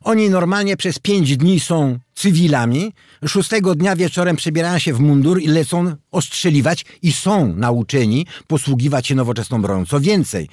[0.00, 2.92] oni normalnie przez pięć dni są cywilami,
[3.26, 9.14] szóstego dnia wieczorem przebierają się w mundur i lecą ostrzeliwać i są nauczeni posługiwać się
[9.14, 9.86] nowoczesną bronią.
[9.86, 10.48] Co więcej,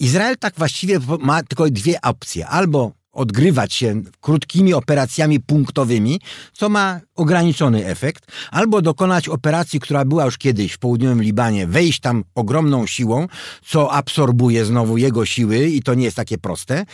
[0.00, 2.46] Izrael tak właściwie ma tylko dwie opcje.
[2.46, 6.20] Albo odgrywać się krótkimi operacjami punktowymi,
[6.52, 12.00] co ma ograniczony efekt, albo dokonać operacji, która była już kiedyś w południowym Libanie, wejść
[12.00, 13.26] tam ogromną siłą,
[13.66, 16.86] co absorbuje znowu jego siły i to nie jest takie proste,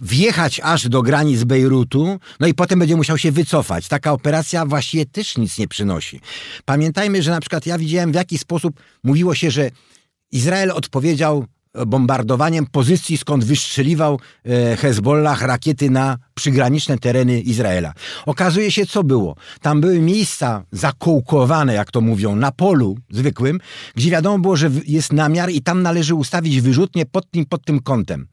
[0.00, 3.88] wjechać aż do granic Bejrutu, no i potem będzie musiał się wycofać.
[3.88, 6.20] Taka operacja właściwie też nic nie przynosi.
[6.64, 9.70] Pamiętajmy, że na przykład ja widziałem w jaki sposób mówiło się, że
[10.32, 11.46] Izrael odpowiedział
[11.86, 17.92] bombardowaniem pozycji, skąd wystrzeliwał e, Hezbollah rakiety na przygraniczne tereny Izraela.
[18.26, 19.36] Okazuje się, co było.
[19.60, 23.60] Tam były miejsca zakołkowane, jak to mówią, na polu zwykłym,
[23.94, 27.80] gdzie wiadomo było, że jest namiar i tam należy ustawić wyrzutnie pod tym, pod tym
[27.80, 28.26] kątem.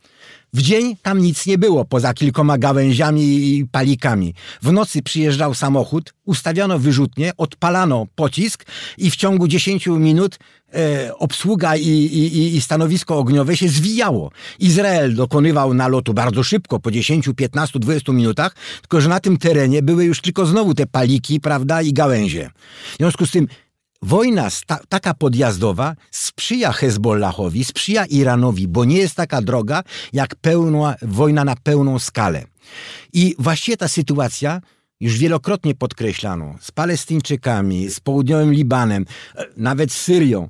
[0.53, 4.33] W dzień tam nic nie było, poza kilkoma gałęziami i palikami.
[4.61, 8.65] W nocy przyjeżdżał samochód, ustawiono wyrzutnie, odpalano pocisk
[8.97, 10.39] i w ciągu 10 minut
[10.73, 14.31] e, obsługa i, i, i stanowisko ogniowe się zwijało.
[14.59, 19.81] Izrael dokonywał nalotu bardzo szybko, po 10, 15, 20 minutach, tylko że na tym terenie
[19.81, 22.49] były już tylko znowu te paliki, prawda, i gałęzie.
[22.93, 23.47] W związku z tym
[24.01, 24.49] Wojna
[24.89, 29.83] taka podjazdowa sprzyja Hezbollahowi, sprzyja Iranowi, bo nie jest taka droga
[30.13, 32.43] jak pełna, wojna na pełną skalę.
[33.13, 34.61] I właściwie ta sytuacja
[34.99, 39.05] już wielokrotnie podkreślano z Palestyńczykami, z południowym Libanem,
[39.35, 40.49] e, nawet z Syrią,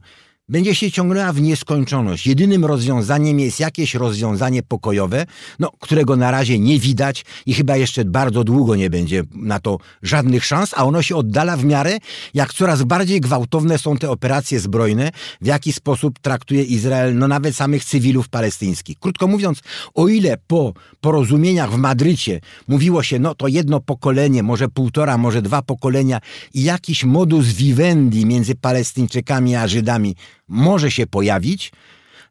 [0.51, 2.27] będzie się ciągnęła w nieskończoność.
[2.27, 5.25] Jedynym rozwiązaniem jest jakieś rozwiązanie pokojowe,
[5.59, 9.77] no, którego na razie nie widać i chyba jeszcze bardzo długo nie będzie na to
[10.01, 11.97] żadnych szans, a ono się oddala w miarę,
[12.33, 15.11] jak coraz bardziej gwałtowne są te operacje zbrojne,
[15.41, 18.99] w jaki sposób traktuje Izrael, no nawet samych cywilów palestyńskich.
[18.99, 19.59] Krótko mówiąc,
[19.93, 25.41] o ile po porozumieniach w Madrycie mówiło się, no to jedno pokolenie, może półtora, może
[25.41, 26.19] dwa pokolenia
[26.53, 30.15] i jakiś modus vivendi między Palestyńczykami a Żydami
[30.51, 31.71] może się pojawić,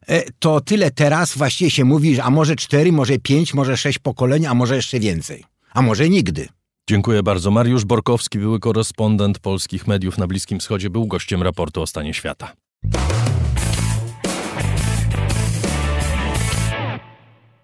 [0.07, 3.99] e, to tyle teraz właściwie się mówi, że a może cztery, może pięć, może sześć
[3.99, 5.43] pokoleń, a może jeszcze więcej.
[5.73, 6.47] A może nigdy.
[6.89, 7.51] Dziękuję bardzo.
[7.51, 12.53] Mariusz Borkowski, były korespondent polskich mediów na Bliskim Wschodzie, był gościem raportu o stanie świata.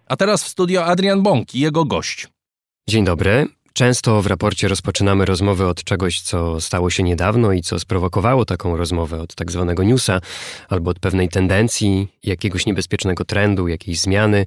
[0.05, 2.27] A teraz w studio Adrian Bąk i jego gość.
[2.89, 3.47] Dzień dobry.
[3.77, 8.77] Często w raporcie rozpoczynamy rozmowę od czegoś, co stało się niedawno i co sprowokowało taką
[8.77, 10.21] rozmowę, od tak zwanego newsa
[10.69, 14.45] albo od pewnej tendencji, jakiegoś niebezpiecznego trendu, jakiejś zmiany.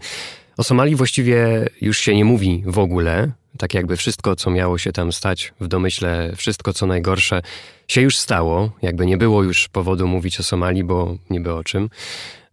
[0.57, 4.93] O Somalii właściwie już się nie mówi w ogóle, tak jakby wszystko, co miało się
[4.93, 7.43] tam stać w domyśle, wszystko co najgorsze
[7.89, 11.91] się już stało, jakby nie było już powodu mówić o Somalii, bo niby o czym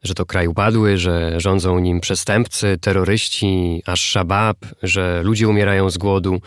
[0.04, 5.98] że to kraj upadły, że rządzą nim przestępcy, terroryści, aż szabab, że ludzie umierają z
[5.98, 6.42] głodu.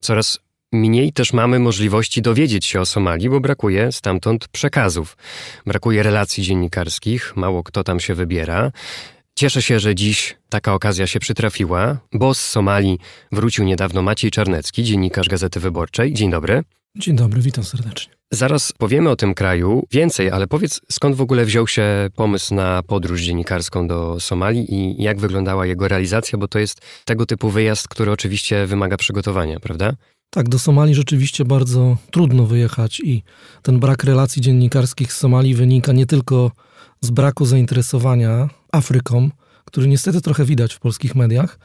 [0.00, 0.38] Coraz
[0.72, 5.16] mniej też mamy możliwości dowiedzieć się o Somalii, bo brakuje stamtąd przekazów.
[5.66, 8.72] Brakuje relacji dziennikarskich, mało kto tam się wybiera.
[9.38, 12.98] Cieszę się, że dziś taka okazja się przytrafiła, bo z Somalii
[13.32, 16.12] wrócił niedawno Maciej Czarnecki, dziennikarz Gazety Wyborczej.
[16.12, 16.62] Dzień dobry.
[16.96, 18.15] Dzień dobry, witam serdecznie.
[18.30, 22.82] Zaraz powiemy o tym kraju więcej, ale powiedz, skąd w ogóle wziął się pomysł na
[22.82, 27.88] podróż dziennikarską do Somalii i jak wyglądała jego realizacja, bo to jest tego typu wyjazd,
[27.88, 29.92] który oczywiście wymaga przygotowania, prawda?
[30.30, 33.22] Tak, do Somalii rzeczywiście bardzo trudno wyjechać i
[33.62, 36.50] ten brak relacji dziennikarskich z Somalii wynika nie tylko
[37.00, 39.30] z braku zainteresowania Afryką,
[39.64, 41.58] który niestety trochę widać w polskich mediach,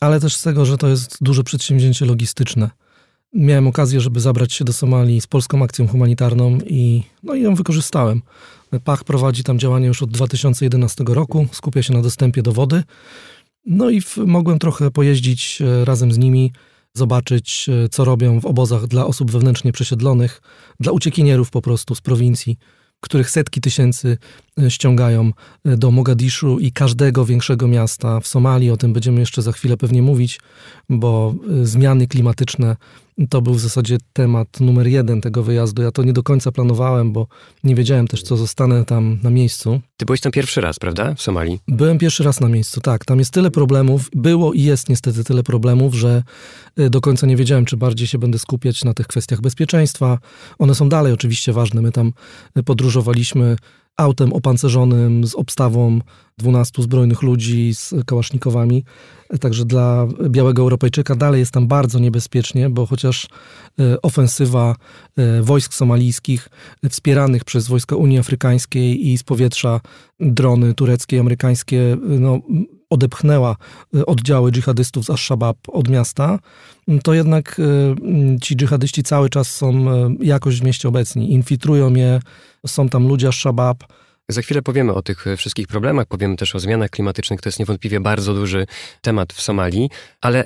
[0.00, 2.70] ale też z tego, że to jest duże przedsięwzięcie logistyczne.
[3.32, 7.54] Miałem okazję, żeby zabrać się do Somalii z polską akcją humanitarną i, no i ją
[7.54, 8.22] wykorzystałem.
[8.84, 12.82] Pach prowadzi tam działania już od 2011 roku, skupia się na dostępie do wody.
[13.66, 16.52] No i w, mogłem trochę pojeździć e, razem z nimi,
[16.94, 20.42] zobaczyć, e, co robią w obozach dla osób wewnętrznie przesiedlonych,
[20.80, 22.58] dla uciekinierów po prostu z prowincji
[23.00, 24.18] których setki tysięcy
[24.58, 25.32] e, ściągają
[25.64, 28.70] do Mogadiszu i każdego większego miasta w Somalii.
[28.70, 30.40] O tym będziemy jeszcze za chwilę pewnie mówić,
[30.88, 32.76] bo zmiany klimatyczne
[33.28, 35.82] to był w zasadzie temat numer jeden tego wyjazdu.
[35.82, 37.26] Ja to nie do końca planowałem, bo
[37.64, 39.80] nie wiedziałem też, co zostanę tam na miejscu.
[39.96, 41.14] Ty byłeś tam pierwszy raz, prawda?
[41.14, 41.58] W Somalii?
[41.68, 43.04] Byłem pierwszy raz na miejscu, tak.
[43.04, 46.22] Tam jest tyle problemów, było i jest niestety tyle problemów, że
[46.78, 50.18] y, do końca nie wiedziałem, czy bardziej się będę skupiać na tych kwestiach bezpieczeństwa.
[50.58, 51.82] One są dalej oczywiście ważne.
[51.82, 52.12] My tam
[52.58, 53.56] y, podróżowaliśmy
[53.96, 56.00] autem opancerzonym z obstawą
[56.38, 58.84] 12 zbrojnych ludzi z kałasznikowami.
[59.40, 63.28] Także dla białego Europejczyka dalej jest tam bardzo niebezpiecznie, bo chociaż
[63.80, 64.76] e, ofensywa
[65.16, 66.48] e, wojsk somalijskich
[66.90, 69.80] wspieranych przez wojska Unii Afrykańskiej i z powietrza
[70.20, 72.40] drony tureckie i amerykańskie no,
[72.90, 73.56] odepchnęła
[73.96, 76.38] e, oddziały dżihadystów z Ash-Shabaab od miasta,
[77.02, 77.60] to jednak
[78.42, 79.84] ci dżihadyści cały czas są
[80.20, 81.32] jakoś w mieście obecni.
[81.32, 82.20] Infiltrują je,
[82.66, 83.74] są tam ludzie Ash-Shabaab,
[84.32, 87.40] za chwilę powiemy o tych wszystkich problemach, powiemy też o zmianach klimatycznych.
[87.40, 88.66] To jest niewątpliwie bardzo duży
[89.00, 89.90] temat w Somalii,
[90.20, 90.44] ale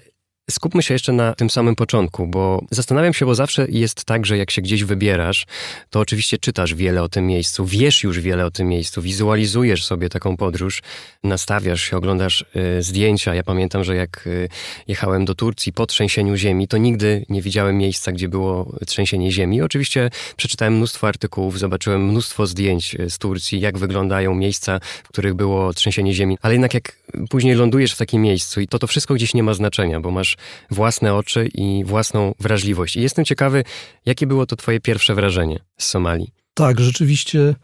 [0.50, 4.38] Skupmy się jeszcze na tym samym początku, bo zastanawiam się, bo zawsze jest tak, że
[4.38, 5.46] jak się gdzieś wybierasz,
[5.90, 10.08] to oczywiście czytasz wiele o tym miejscu, wiesz już wiele o tym miejscu, wizualizujesz sobie
[10.08, 10.82] taką podróż,
[11.22, 12.44] nastawiasz się, oglądasz
[12.78, 13.34] y, zdjęcia.
[13.34, 14.48] Ja pamiętam, że jak y,
[14.88, 19.62] jechałem do Turcji po trzęsieniu ziemi, to nigdy nie widziałem miejsca, gdzie było trzęsienie ziemi.
[19.62, 25.72] Oczywiście przeczytałem mnóstwo artykułów, zobaczyłem mnóstwo zdjęć z Turcji, jak wyglądają miejsca, w których było
[25.72, 26.96] trzęsienie ziemi, ale jednak jak
[27.30, 30.33] później lądujesz w takim miejscu i to to wszystko gdzieś nie ma znaczenia, bo masz
[30.70, 32.96] własne oczy i własną wrażliwość.
[32.96, 33.64] I jestem ciekawy,
[34.06, 36.28] jakie było to twoje pierwsze wrażenie z Somalii?
[36.54, 37.54] Tak, rzeczywiście.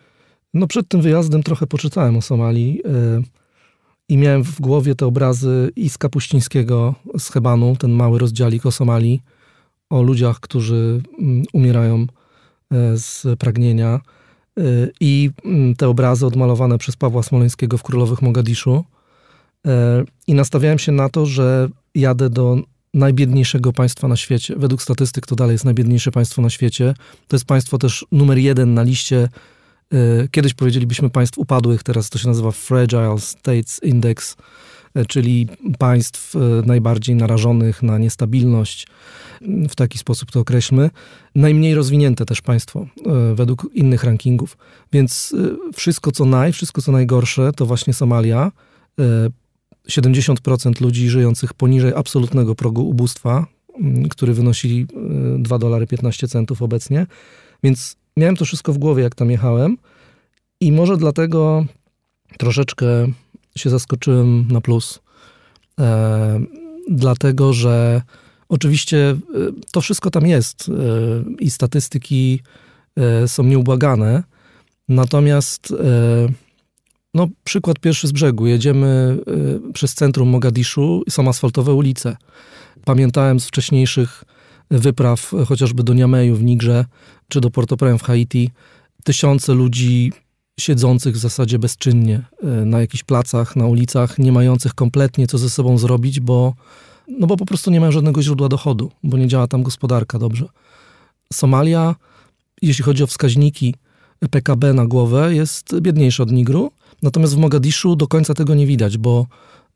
[0.55, 3.22] No przed tym wyjazdem trochę poczytałem o Somalii yy,
[4.09, 8.72] i miałem w głowie te obrazy i z Kapuścińskiego, z Hebanu, ten mały rozdziałik o
[8.72, 9.22] Somalii,
[9.90, 14.01] o ludziach, którzy yy, umierają yy, z pragnienia
[15.01, 18.84] i mm, te obrazy odmalowane przez Pawła Smoleńskiego w Królowych Mogadiszu.
[20.26, 22.58] I nastawiałem się na to, że jadę do
[22.94, 24.54] najbiedniejszego państwa na świecie.
[24.56, 26.94] Według statystyk to dalej jest najbiedniejsze państwo na świecie.
[27.28, 29.28] To jest państwo też numer jeden na liście.
[29.92, 34.36] E, kiedyś powiedzielibyśmy państw upadłych, teraz to się nazywa Fragile States Index,
[34.94, 38.86] e, czyli państw e, najbardziej narażonych na niestabilność.
[39.68, 40.90] W taki sposób to określmy.
[41.34, 42.86] Najmniej rozwinięte też państwo
[43.34, 44.56] według innych rankingów.
[44.92, 45.34] Więc
[45.74, 48.52] wszystko co naj, wszystko co najgorsze to właśnie Somalia
[49.89, 53.47] 70% ludzi żyjących poniżej absolutnego progu ubóstwa,
[53.81, 54.86] mm, który wynosi
[55.39, 57.07] 2 dolary 15 centów obecnie.
[57.62, 59.77] Więc miałem to wszystko w głowie, jak tam jechałem.
[60.61, 61.66] I może dlatego
[62.39, 62.86] troszeczkę
[63.57, 65.01] się zaskoczyłem na plus.
[65.81, 66.40] E,
[66.90, 68.02] dlatego, że
[68.48, 69.16] oczywiście e,
[69.73, 70.73] to wszystko tam jest e,
[71.39, 72.40] i statystyki
[72.97, 74.23] e, są nieubłagane.
[74.89, 76.28] Natomiast e,
[77.14, 78.46] no, przykład pierwszy z brzegu.
[78.46, 79.18] Jedziemy
[79.68, 82.16] y, przez centrum Mogadiszu i są asfaltowe ulice.
[82.84, 84.24] Pamiętałem z wcześniejszych
[84.70, 86.84] wypraw, chociażby do Niameju w Nigrze,
[87.28, 88.50] czy do Port-au-Prince w Haiti,
[89.04, 90.12] tysiące ludzi
[90.60, 95.50] siedzących w zasadzie bezczynnie y, na jakichś placach, na ulicach, nie mających kompletnie co ze
[95.50, 96.54] sobą zrobić, bo,
[97.08, 100.46] no bo po prostu nie mają żadnego źródła dochodu, bo nie działa tam gospodarka dobrze.
[101.32, 101.94] Somalia,
[102.62, 103.74] jeśli chodzi o wskaźniki
[104.30, 106.72] PKB na głowę, jest biedniejsza od Nigru,
[107.02, 109.27] Natomiast w Mogadiszu do końca tego nie widać, bo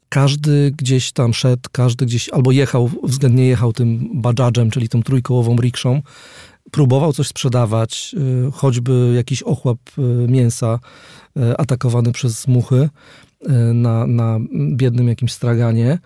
[0.08, 5.56] każdy gdzieś tam szedł, każdy gdzieś albo jechał, względnie jechał tym bajadżem, czyli tą trójkołową
[5.56, 6.02] rikszą,
[6.70, 8.14] próbował coś sprzedawać,
[8.48, 10.78] y, choćby jakiś ochłap y, mięsa
[11.36, 12.88] y, atakowany przez muchy
[13.74, 14.38] na, na
[14.72, 15.98] biednym jakimś straganie.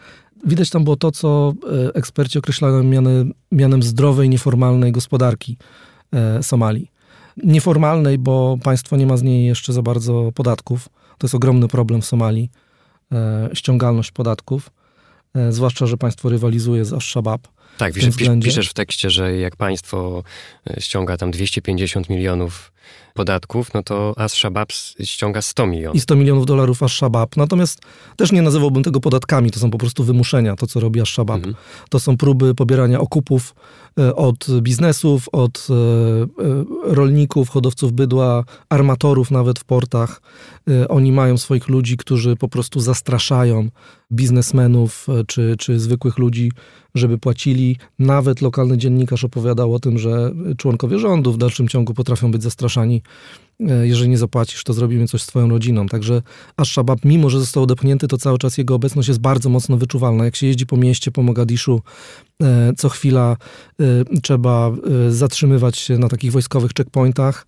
[0.47, 1.55] Widać tam było to, co
[1.95, 2.83] eksperci określają
[3.53, 5.57] mianem zdrowej, nieformalnej gospodarki
[6.43, 6.91] Somalii.
[7.37, 10.89] Nieformalnej, bo państwo nie ma z niej jeszcze za bardzo podatków.
[11.19, 12.51] To jest ogromny problem w Somalii,
[13.13, 14.71] e, ściągalność podatków,
[15.35, 17.39] e, zwłaszcza, że państwo rywalizuje z Ash-Shabaab.
[17.79, 20.23] Tak, piszesz, piszesz w tekście, że jak państwo
[20.71, 22.73] e, ściąga tam 250 milionów
[23.15, 24.73] podatków, no to Ash-Shabaab
[25.05, 25.97] ściąga 100 milionów.
[25.97, 27.27] I 100 milionów dolarów Ash-Shabaab.
[27.37, 27.81] Natomiast
[28.17, 31.37] też nie nazywałbym tego podatkami, to są po prostu wymuszenia, to co robi Ash-Shabaab.
[31.37, 31.55] Mhm.
[31.91, 33.55] To są próby pobierania okupów
[33.99, 40.21] e, od biznesów, od e, e, rolników, hodowców bydła, armatorów nawet w portach.
[40.89, 43.69] Oni mają swoich ludzi, którzy po prostu zastraszają
[44.13, 46.53] biznesmenów czy, czy zwykłych ludzi,
[46.95, 47.77] żeby płacili.
[47.99, 52.78] Nawet lokalny dziennikarz opowiadał o tym, że członkowie rządu w dalszym ciągu potrafią być zastraszani
[53.61, 55.87] E, jeżeli nie zapłacisz, to zrobimy coś z twoją rodziną.
[55.87, 56.23] Także
[56.57, 60.25] Ash-Shabaab, mimo że został odepchnięty, to cały czas jego obecność jest bardzo mocno wyczuwalna.
[60.25, 61.81] Jak się jeździ po mieście, po Mogadiszu,
[62.43, 63.37] e, co chwila
[63.81, 64.71] e, trzeba
[65.09, 67.47] zatrzymywać się na takich wojskowych checkpointach.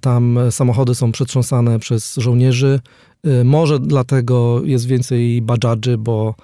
[0.00, 2.80] Tam samochody są przetrząsane przez żołnierzy.
[3.44, 6.34] Może dlatego jest więcej badżadży, bo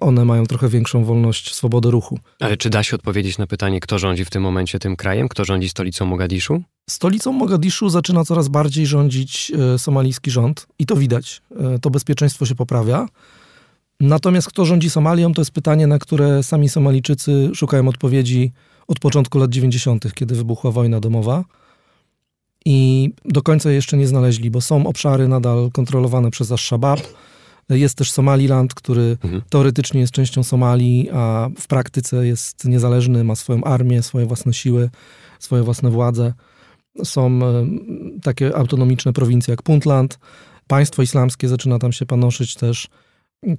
[0.00, 2.18] one mają trochę większą wolność, swobodę ruchu.
[2.40, 5.28] Ale czy da się odpowiedzieć na pytanie, kto rządzi w tym momencie tym krajem?
[5.28, 6.62] Kto rządzi stolicą Mogadiszu?
[6.90, 11.42] Stolicą Mogadiszu zaczyna coraz bardziej rządzić e, somalijski rząd i to widać.
[11.60, 13.08] E, to bezpieczeństwo się poprawia.
[14.00, 18.52] Natomiast kto rządzi Somalią, to jest pytanie, na które sami Somalijczycy szukają odpowiedzi
[18.88, 21.44] od początku lat 90., kiedy wybuchła wojna domowa.
[22.64, 27.00] I do końca jeszcze nie znaleźli, bo są obszary nadal kontrolowane przez Ash-Shabaab.
[27.78, 29.42] Jest też Somaliland, który mhm.
[29.48, 34.90] teoretycznie jest częścią Somalii, a w praktyce jest niezależny, ma swoją armię, swoje własne siły,
[35.38, 36.34] swoje własne władze.
[37.04, 37.66] Są e,
[38.22, 40.18] takie autonomiczne prowincje jak Puntland.
[40.66, 42.88] Państwo islamskie zaczyna tam się panoszyć też.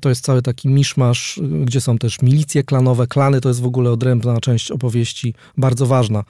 [0.02, 3.08] To jest cały taki miszmasz, gdzie są też milicje klanowe.
[3.08, 6.24] Klany to jest w ogóle odrębna część opowieści, bardzo ważna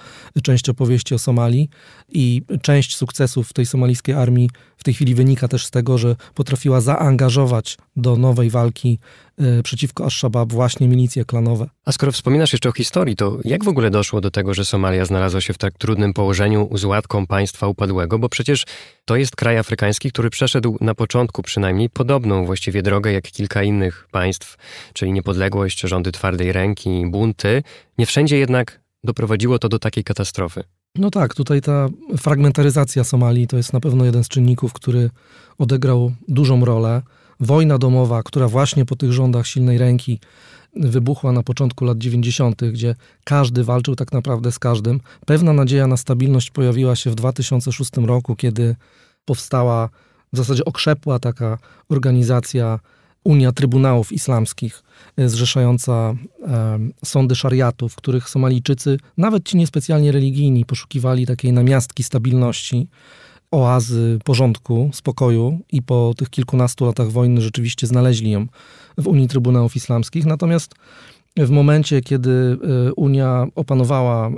[0.43, 1.69] część opowieści o Somalii.
[2.09, 4.49] I część sukcesów tej somalijskiej armii
[4.83, 8.99] w tej chwili wynika też z tego, że potrafiła zaangażować do nowej walki
[9.37, 11.69] e, przeciwko Ash-Shabaab właśnie milicje klanowe.
[11.85, 15.05] A skoro wspominasz jeszcze o historii, to jak w ogóle doszło do tego, że Somalia
[15.05, 18.19] znalazła się w tak trudnym położeniu z łatką państwa upadłego?
[18.19, 18.65] Bo przecież
[19.05, 24.07] to jest kraj afrykański, który przeszedł na początku przynajmniej podobną właściwie drogę jak kilka innych
[24.11, 24.57] państw,
[24.93, 27.63] czyli niepodległość, rządy twardej ręki, bunty.
[27.97, 30.63] Nie wszędzie jednak doprowadziło to do takiej katastrofy.
[30.97, 35.09] No tak, tutaj ta fragmentaryzacja Somalii to jest na pewno jeden z czynników, który
[35.57, 37.01] odegrał dużą rolę.
[37.39, 40.19] Wojna domowa, która właśnie po tych rządach silnej ręki
[40.75, 44.99] wybuchła na początku lat 90., gdzie każdy walczył tak naprawdę z każdym.
[45.25, 48.75] Pewna nadzieja na stabilność pojawiła się w 2006 roku, kiedy
[49.25, 49.89] powstała,
[50.33, 51.57] w zasadzie okrzepła taka
[51.89, 52.79] organizacja
[53.23, 54.83] Unia Trybunałów Islamskich,
[55.17, 56.15] e, zrzeszająca
[56.47, 62.87] e, sądy szariatu, w których Somalijczycy, nawet ci niespecjalnie religijni, poszukiwali takiej namiastki stabilności,
[63.51, 68.47] oazy porządku, spokoju i po tych kilkunastu latach wojny rzeczywiście znaleźli ją
[68.97, 70.25] w Unii Trybunałów Islamskich.
[70.25, 70.75] Natomiast
[71.37, 72.57] w momencie, kiedy
[72.89, 74.31] e, Unia opanowała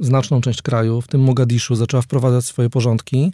[0.00, 3.32] znaczną część kraju, w tym Mogadiszu, zaczęła wprowadzać swoje porządki,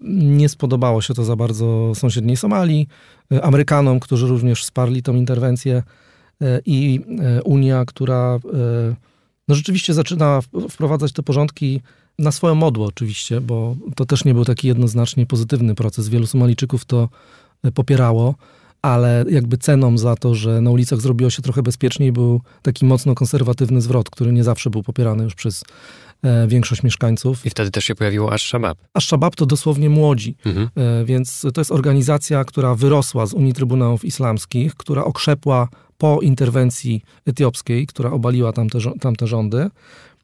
[0.00, 2.88] nie spodobało się to za bardzo sąsiedniej Somalii,
[3.32, 5.82] e, Amerykanom, którzy również wsparli tą interwencję
[6.42, 8.38] e, i e, Unia, która
[9.48, 10.40] no rzeczywiście zaczyna
[10.70, 11.80] wprowadzać te porządki
[12.18, 16.08] na swoją modłę oczywiście, bo to też nie był taki jednoznacznie pozytywny proces.
[16.08, 17.08] Wielu Somalijczyków to
[17.74, 18.34] popierało,
[18.82, 23.14] ale jakby ceną za to, że na ulicach zrobiło się trochę bezpieczniej, był taki mocno
[23.14, 25.64] konserwatywny zwrot, który nie zawsze był popierany już przez
[26.24, 27.46] E, większość mieszkańców.
[27.46, 28.74] I wtedy też się pojawiło Ash-Shabaab.
[28.94, 30.68] Ash-Shabaab to dosłownie młodzi, mhm.
[30.74, 35.68] E, więc to jest organizacja, która wyrosła z Unii Trybunałów Islamskich, która okrzepła
[35.98, 39.68] po interwencji etiopskiej, która obaliła tamte, tamte rządy,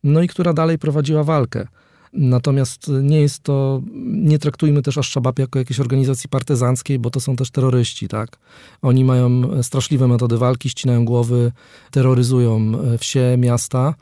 [0.04, 1.66] no i która dalej prowadziła walkę.
[2.12, 7.36] Natomiast nie jest to, nie traktujmy też Ash-Shabaab jako jakiejś organizacji partyzanckiej, bo to są
[7.36, 8.38] też terroryści, tak?
[8.82, 11.52] Oni mają straszliwe metody walki, ścinają głowy,
[11.90, 13.94] terroryzują wsie, miasta.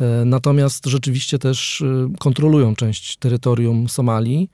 [0.00, 4.50] E, natomiast rzeczywiście też e, kontrolują część terytorium Somalii.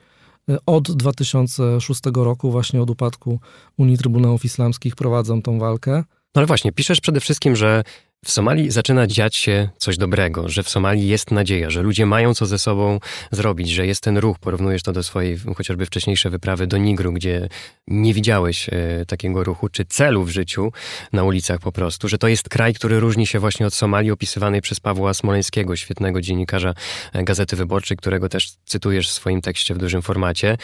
[0.51, 3.41] E, od 2006 roku, właśnie od upadku
[3.77, 6.05] Unii Trybunałów Islamskich, prowadzą tą walkę.
[6.35, 7.83] No ale właśnie, piszesz przede wszystkim, że
[8.25, 12.35] w Somalii zaczyna dziać się coś dobrego, że w Somalii jest nadzieja, że ludzie mają
[12.35, 13.01] co ze sobą
[13.31, 14.39] zrobić, że jest ten ruch.
[14.39, 17.49] Porównujesz to do swojej chociażby wcześniejszej wyprawy do Nigru, gdzie
[17.87, 20.73] nie widziałeś e, takiego ruchu czy celu w życiu
[21.13, 24.61] na ulicach po prostu, że to jest kraj, który różni się właśnie od Somalii opisywanej
[24.61, 26.75] przez Pawła Smoleńskiego, świetnego dziennikarza
[27.13, 30.57] e, Gazety Wyborczej, którego też cytujesz w swoim tekście w dużym formacie,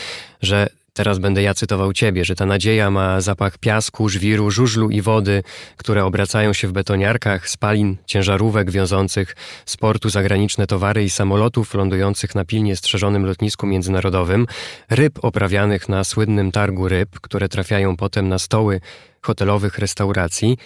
[0.43, 5.03] że Teraz będę ja cytował ciebie, że ta nadzieja ma zapach piasku, żwiru, żużlu i
[5.03, 5.43] wody,
[5.77, 12.35] które obracają się w betoniarkach, spalin, ciężarówek wiązących z portu zagraniczne towary i samolotów lądujących
[12.35, 14.47] na pilnie strzeżonym lotnisku międzynarodowym,
[14.91, 18.81] ryb oprawianych na słynnym targu ryb, które trafiają potem na stoły
[19.23, 20.59] hotelowych restauracji.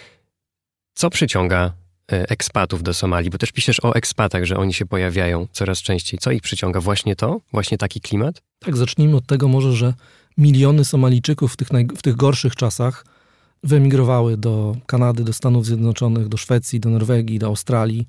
[0.93, 1.73] Co przyciąga
[2.11, 3.29] e, ekspatów do Somalii?
[3.29, 6.19] Bo też piszesz o ekspatach, że oni się pojawiają coraz częściej.
[6.19, 6.81] Co ich przyciąga?
[6.81, 7.41] Właśnie to?
[7.53, 8.41] Właśnie taki klimat?
[8.59, 9.93] Tak, zacznijmy od tego może, że
[10.39, 13.05] miliony Somalijczyków w tych, naj, w tych gorszych czasach
[13.63, 18.05] wyemigrowały do Kanady, do Stanów Zjednoczonych, do Szwecji, do Norwegii, do Australii,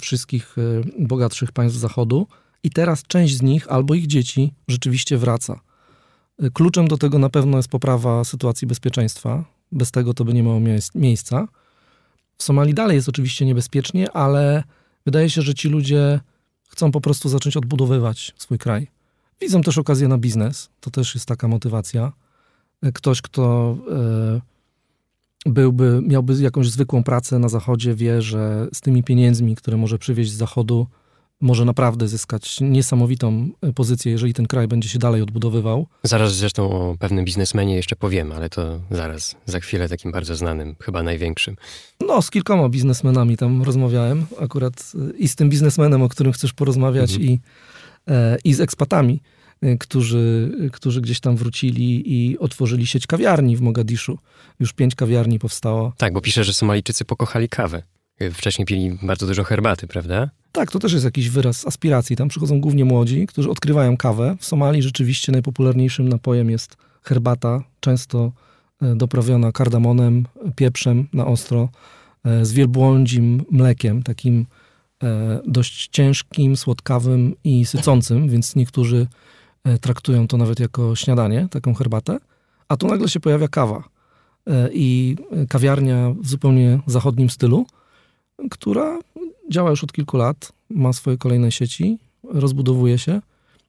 [0.00, 0.62] wszystkich e,
[1.06, 2.26] bogatszych państw Zachodu.
[2.62, 5.60] I teraz część z nich albo ich dzieci rzeczywiście wraca.
[6.42, 9.44] E, kluczem do tego na pewno jest poprawa sytuacji bezpieczeństwa.
[9.72, 10.60] Bez tego to by nie miało
[10.94, 11.48] miejsca.
[12.36, 14.64] W Somalii dalej jest oczywiście niebezpiecznie, ale
[15.06, 16.20] wydaje się, że ci ludzie
[16.68, 18.97] chcą po prostu zacząć odbudowywać swój kraj.
[19.40, 20.68] Widzą też okazję na biznes.
[20.80, 22.12] To też jest taka motywacja.
[22.94, 29.56] Ktoś, kto e, byłby, miałby jakąś zwykłą pracę na zachodzie, wie, że z tymi pieniędzmi,
[29.56, 30.86] które może przywieźć z zachodu,
[31.40, 35.86] może naprawdę zyskać niesamowitą pozycję, jeżeli ten kraj będzie się dalej odbudowywał.
[36.02, 40.76] Zaraz zresztą o pewnym biznesmenie jeszcze powiemy, ale to zaraz, za chwilę takim bardzo znanym,
[40.80, 41.56] chyba największym.
[42.06, 47.10] No, z kilkoma biznesmenami tam rozmawiałem, akurat i z tym biznesmenem, o którym chcesz porozmawiać,
[47.10, 47.30] mhm.
[47.30, 47.40] i E,
[48.44, 49.20] i z ekspatami,
[49.62, 54.18] e, którzy, którzy gdzieś tam wrócili i otworzyli sieć kawiarni w Mogadiszu.
[54.60, 55.92] Już pięć kawiarni powstało.
[55.96, 57.82] Tak, bo pisze, że Somalijczycy pokochali kawę.
[58.32, 60.30] Wcześniej pili bardzo dużo herbaty, prawda?
[60.52, 62.16] Tak, to też jest jakiś wyraz aspiracji.
[62.16, 64.36] Tam przychodzą głównie młodzi, którzy odkrywają kawę.
[64.40, 68.32] W Somalii rzeczywiście najpopularniejszym napojem jest herbata, często
[68.82, 70.26] e, doprawiona kardamonem,
[70.56, 71.68] pieprzem na ostro,
[72.42, 74.46] z wielbłądzim mlekiem, takim E,
[75.46, 79.06] dość ciężkim, słodkawym i sycącym, więc niektórzy
[79.64, 82.18] e, traktują to nawet jako śniadanie, taką herbatę.
[82.68, 83.84] A tu nagle się pojawia kawa
[84.46, 85.16] e, i
[85.48, 87.66] kawiarnia w zupełnie zachodnim stylu,
[88.50, 88.98] która
[89.50, 93.20] działa już od kilku lat, ma swoje kolejne sieci, rozbudowuje się.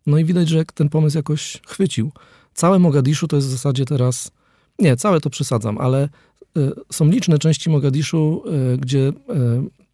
[0.07, 2.11] No i widać, że ten pomysł jakoś chwycił.
[2.53, 4.31] Całe Mogadiszu to jest w zasadzie teraz,
[4.79, 6.09] nie, całe to przesadzam, ale
[6.91, 8.43] są liczne części Mogadiszu,
[8.77, 9.13] gdzie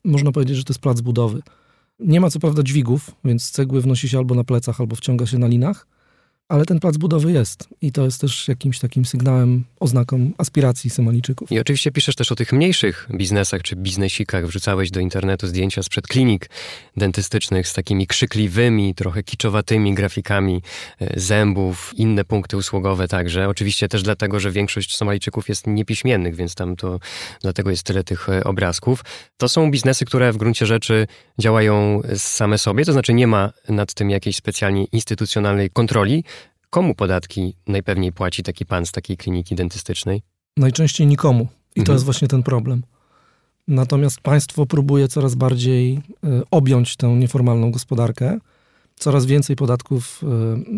[0.06, 1.41] można powiedzieć, że to jest plac budowy.
[1.99, 5.38] Nie ma co prawda dźwigów, więc cegły wnosi się albo na plecach, albo wciąga się
[5.38, 5.88] na linach,
[6.50, 11.52] ale ten plac budowy jest i to jest też jakimś takim sygnałem, oznaką aspiracji Somalijczyków.
[11.52, 14.48] I oczywiście piszesz też o tych mniejszych biznesach czy biznesikach.
[14.48, 16.50] Wrzucałeś do internetu zdjęcia sprzed klinik
[16.98, 20.62] dentystycznych z takimi krzykliwymi, trochę kiczowatymi grafikami
[21.00, 23.50] e, zębów, inne punkty usługowe także.
[23.50, 27.00] Oczywiście też dlatego, że większość Somalijczyków jest niepiśmiennych, więc tam to
[27.42, 29.04] dlatego jest tyle tych e, obrazków.
[29.38, 31.08] To są biznesy, które w gruncie rzeczy
[31.40, 36.24] działają same sobie, to znaczy nie ma nad tym jakiejś specjalnie instytucjonalnej kontroli,
[36.70, 40.22] Komu podatki najpewniej płaci taki pan z takiej kliniki dentystycznej?
[40.58, 41.48] Najczęściej nikomu.
[41.76, 41.86] I mhm.
[41.86, 42.84] to jest właśnie ten problem.
[43.68, 46.00] Natomiast państwo próbuje coraz bardziej y,
[46.52, 48.40] objąć tę nieformalną gospodarkę.
[48.96, 50.22] Coraz więcej podatków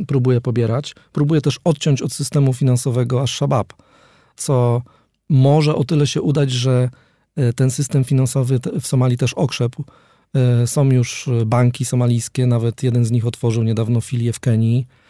[0.02, 0.96] y, próbuje pobierać.
[1.12, 3.74] Próbuje też odciąć od systemu finansowego aż szabab,
[4.36, 4.82] co
[5.30, 6.90] może o tyle się udać, że
[7.40, 9.84] y, ten system finansowy w Somalii też okrzepł.
[10.66, 15.07] Są już banki somalijskie, nawet jeden z nich otworzył niedawno filię w Kenii E,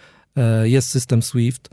[0.64, 1.69] jest system SWIFT,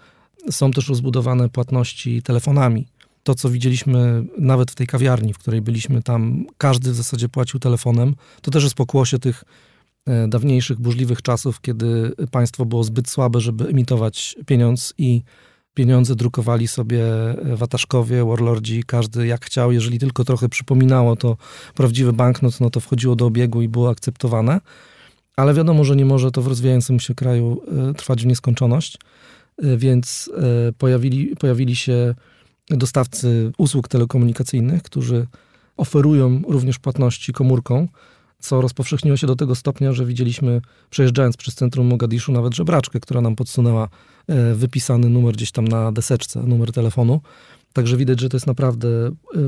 [0.50, 2.86] są też rozbudowane płatności telefonami.
[3.22, 7.60] To, co widzieliśmy nawet w tej kawiarni, w której byliśmy tam, każdy w zasadzie płacił
[7.60, 8.14] telefonem.
[8.42, 9.44] To też jest pokłosie tych
[10.06, 15.22] e, dawniejszych, burzliwych czasów, kiedy państwo było zbyt słabe, żeby emitować pieniądz i
[15.74, 17.04] pieniądze drukowali sobie
[17.54, 19.72] wataszkowie, warlordzi, każdy jak chciał.
[19.72, 21.36] Jeżeli tylko trochę przypominało to
[21.74, 24.60] prawdziwy banknot, no to wchodziło do obiegu i było akceptowane
[25.36, 28.98] ale wiadomo, że nie może to w rozwijającym się kraju e, trwać w nieskończoność,
[29.58, 30.30] e, więc
[30.68, 32.14] e, pojawili, pojawili się
[32.70, 35.26] dostawcy usług telekomunikacyjnych, którzy
[35.76, 37.88] oferują również płatności komórką,
[38.38, 43.20] co rozpowszechniło się do tego stopnia, że widzieliśmy, przejeżdżając przez centrum Mogadiszu, nawet żebraczkę, która
[43.20, 43.88] nam podsunęła
[44.54, 47.20] wypisany numer gdzieś tam na deseczce, numer telefonu.
[47.72, 48.88] Także widać, że to jest naprawdę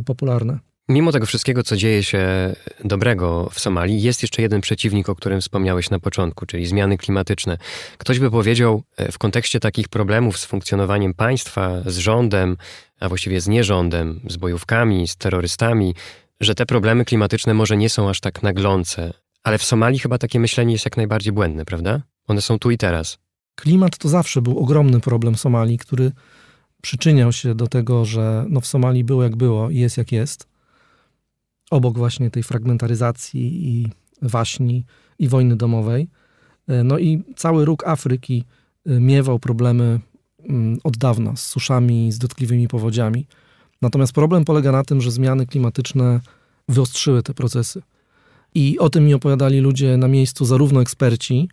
[0.05, 0.59] popularne.
[0.89, 2.55] Mimo tego wszystkiego, co dzieje się
[2.85, 7.59] dobrego w Somalii, jest jeszcze jeden przeciwnik, o którym wspomniałeś na początku, czyli zmiany klimatyczne.
[7.99, 12.57] Ktoś by powiedział e, w kontekście takich problemów z funkcjonowaniem państwa, z rządem,
[13.01, 15.95] a właściwie z nierządem, z bojówkami, z terrorystami,
[16.41, 19.13] że te problemy klimatyczne może nie są aż tak naglące.
[19.43, 22.03] Ale w Somalii chyba takie myślenie jest jak najbardziej błędne, prawda?
[22.27, 23.19] One są tu i teraz.
[23.55, 26.13] Klimat to zawsze był ogromny problem Somalii, który
[26.83, 30.56] przyczyniał się do tego, że no w Somalii było jak było i jest jak jest
[31.71, 33.89] obok właśnie tej fragmentaryzacji i
[34.23, 34.85] waśni
[35.19, 36.09] i wojny domowej.
[36.69, 38.45] E, no i cały róg Afryki
[38.87, 40.01] e, miewał problemy
[40.49, 43.27] mm, od dawna z suszami, z dotkliwymi powodziami.
[43.83, 46.21] Natomiast problem polega na tym, że zmiany klimatyczne
[46.69, 47.83] wyostrzyły te procesy.
[48.55, 51.49] I o tym mi opowiadali ludzie na miejscu, zarówno eksperci,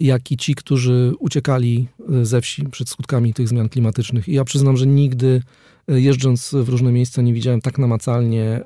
[0.00, 4.28] jak i ci, którzy uciekali e, ze wsi przed skutkami tych zmian klimatycznych.
[4.28, 5.42] I ja przyznam, że nigdy
[5.88, 8.64] jeżdżąc w różne miejsca nie widziałem tak namacalnie e,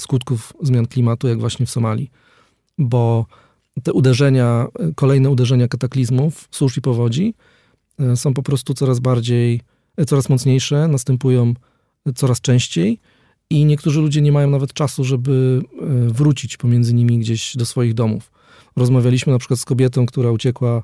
[0.00, 2.10] skutków zmian klimatu, jak właśnie w Somalii.
[2.78, 3.26] Bo
[3.82, 7.34] te uderzenia, kolejne uderzenia kataklizmów, susz i powodzi
[8.14, 9.60] są po prostu coraz bardziej,
[10.06, 11.54] coraz mocniejsze, następują
[12.14, 13.00] coraz częściej
[13.50, 15.62] i niektórzy ludzie nie mają nawet czasu, żeby
[16.08, 18.32] wrócić pomiędzy nimi gdzieś do swoich domów.
[18.76, 20.82] Rozmawialiśmy na przykład z kobietą, która uciekła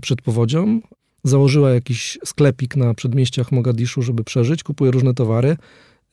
[0.00, 0.80] przed powodzią,
[1.24, 5.48] założyła jakiś sklepik na przedmieściach Mogadiszu, żeby przeżyć, kupuje różne towary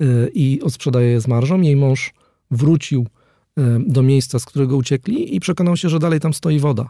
[0.02, 1.62] e, i odsprzedaje je z marżą.
[1.62, 2.14] Jej mąż
[2.52, 3.08] wrócił
[3.58, 6.90] e, do miejsca, z którego uciekli i przekonał się, że dalej tam stoi woda.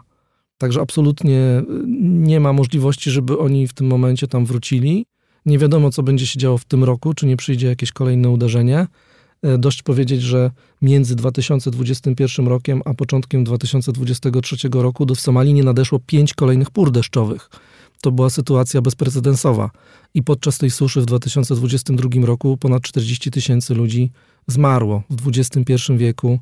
[0.58, 1.62] Także absolutnie
[2.00, 5.06] nie ma możliwości, żeby oni w tym momencie tam wrócili.
[5.46, 8.86] Nie wiadomo, co będzie się działo w tym roku, czy nie przyjdzie jakieś kolejne uderzenie.
[9.58, 10.50] Dość powiedzieć, że
[10.82, 17.50] między 2021 rokiem a początkiem 2023 roku do Somalii nie nadeszło pięć kolejnych pór deszczowych.
[18.02, 19.70] To była sytuacja bezprecedensowa.
[20.14, 24.10] I podczas tej suszy w 2022 roku ponad 40 tysięcy ludzi
[24.46, 26.38] zmarło w XXI wieku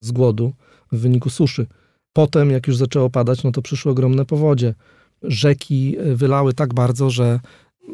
[0.00, 0.52] z głodu
[0.92, 1.66] w wyniku suszy.
[2.12, 4.74] Potem, jak już zaczęło padać, no to przyszły ogromne powodzie.
[5.22, 7.40] Rzeki e, wylały tak bardzo, że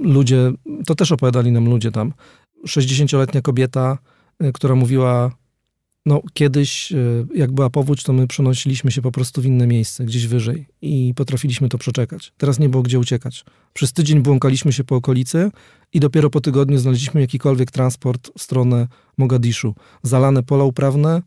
[0.02, 0.52] ludzie,
[0.86, 2.12] to też opowiadali nam ludzie tam,
[2.66, 3.98] 60-letnia kobieta
[4.44, 5.30] Y, która mówiła,
[6.08, 10.04] no kiedyś y, jak była powódź, to my przenosiliśmy się po prostu w inne miejsce,
[10.04, 12.32] gdzieś wyżej i potrafiliśmy to przeczekać.
[12.36, 13.44] Teraz nie było gdzie uciekać.
[13.72, 15.50] Przez tydzień błąkaliśmy się po okolicy
[15.92, 19.74] i dopiero po tygodniu znaleźliśmy jakikolwiek transport w stronę Mogadiszu.
[20.02, 21.22] Zalane pola uprawne,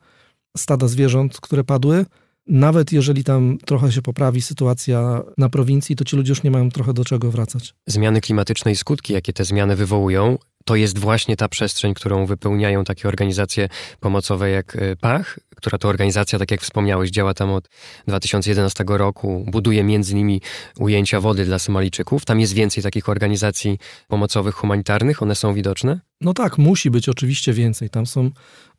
[0.57, 2.05] stada zwierząt, które padły.
[2.47, 6.69] Nawet jeżeli tam trochę się poprawi sytuacja na prowincji, to ci ludzie już nie mają
[6.69, 7.73] trochę do czego wracać.
[7.87, 12.83] Zmiany klimatyczne i skutki, jakie te zmiany wywołują, to jest właśnie ta przestrzeń, którą wypełniają
[12.83, 13.69] takie organizacje
[13.99, 17.69] pomocowe jak y, PACH, która to organizacja, tak jak wspomniałeś, działa tam od
[18.07, 20.41] 2011 roku, buduje między innymi
[20.79, 22.25] ujęcia wody dla Somalijczyków.
[22.25, 23.77] Tam jest więcej takich organizacji
[24.07, 25.99] pomocowych, humanitarnych, one są widoczne?
[26.21, 27.89] No tak, musi być oczywiście więcej.
[27.89, 28.31] Tam są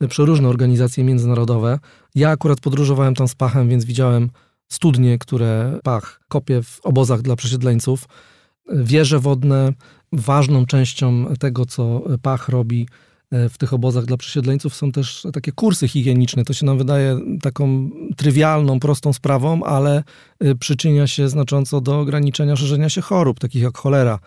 [0.09, 1.79] przeróżne organizacje międzynarodowe.
[2.15, 4.31] Ja akurat podróżowałem tam z Pachem, więc widziałem
[4.69, 8.05] studnie, które Pach kopie w obozach dla przesiedleńców,
[8.73, 9.73] wieże wodne.
[10.13, 12.89] Ważną częścią tego, co Pach robi
[13.31, 16.45] e, w tych obozach dla przesiedleńców są też takie kursy higieniczne.
[16.45, 20.05] To się nam wydaje taką trywialną, prostą sprawą, ale
[20.41, 24.19] e, przyczynia się znacząco do ograniczenia szerzenia się chorób, takich jak cholera.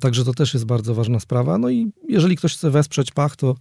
[0.00, 1.58] Także to też jest bardzo ważna sprawa.
[1.58, 3.54] No i jeżeli ktoś chce wesprzeć Pach, to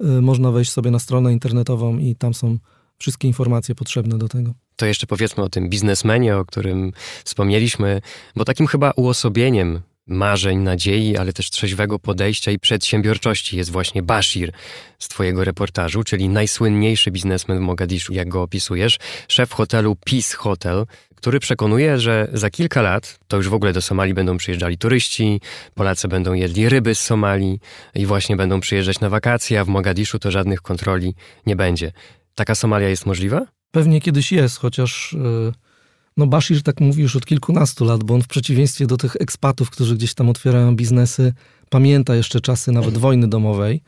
[0.00, 2.58] e, można wejść sobie na stronę internetową i tam są
[2.98, 4.54] wszystkie informacje potrzebne do tego.
[4.76, 6.92] To jeszcze powiedzmy o tym biznesmenie, o którym
[7.24, 8.00] wspomnieliśmy,
[8.36, 14.52] bo takim chyba uosobieniem marzeń, nadziei, ale też trzeźwego podejścia i przedsiębiorczości jest właśnie Bashir
[14.98, 18.98] z twojego reportażu, czyli najsłynniejszy biznesmen w Mogadiszu, jak go opisujesz,
[19.28, 23.82] szef hotelu Peace Hotel, który przekonuje, że za kilka lat to już w ogóle do
[23.82, 25.40] Somalii będą przyjeżdżali turyści,
[25.74, 27.58] Polacy będą jedli ryby z Somalii
[27.94, 31.14] i właśnie będą przyjeżdżać na wakacje, a w Mogadiszu to żadnych kontroli
[31.46, 31.92] nie będzie.
[32.34, 33.46] Taka Somalia jest możliwa?
[33.70, 35.52] Pewnie kiedyś jest, chociaż e,
[36.16, 39.70] no Bashir tak mówi już od kilkunastu lat, bo on w przeciwieństwie do tych ekspatów,
[39.70, 41.32] którzy gdzieś tam otwierają biznesy,
[41.70, 43.82] pamięta jeszcze czasy nawet wojny domowej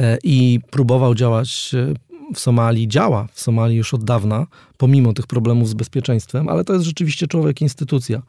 [0.00, 1.94] e, i próbował działać e,
[2.34, 6.72] w Somalii, działa w Somalii już od dawna, pomimo tych problemów z bezpieczeństwem, ale to
[6.72, 8.22] jest rzeczywiście człowiek instytucja.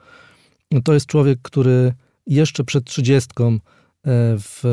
[0.83, 1.93] To jest człowiek, który
[2.27, 3.59] jeszcze przed trzydziestką
[4.39, 4.63] w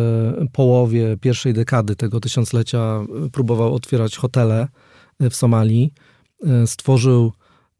[0.52, 3.00] połowie pierwszej dekady tego tysiąclecia
[3.32, 4.68] próbował otwierać hotele
[5.20, 5.92] w Somalii.
[6.66, 7.32] Stworzył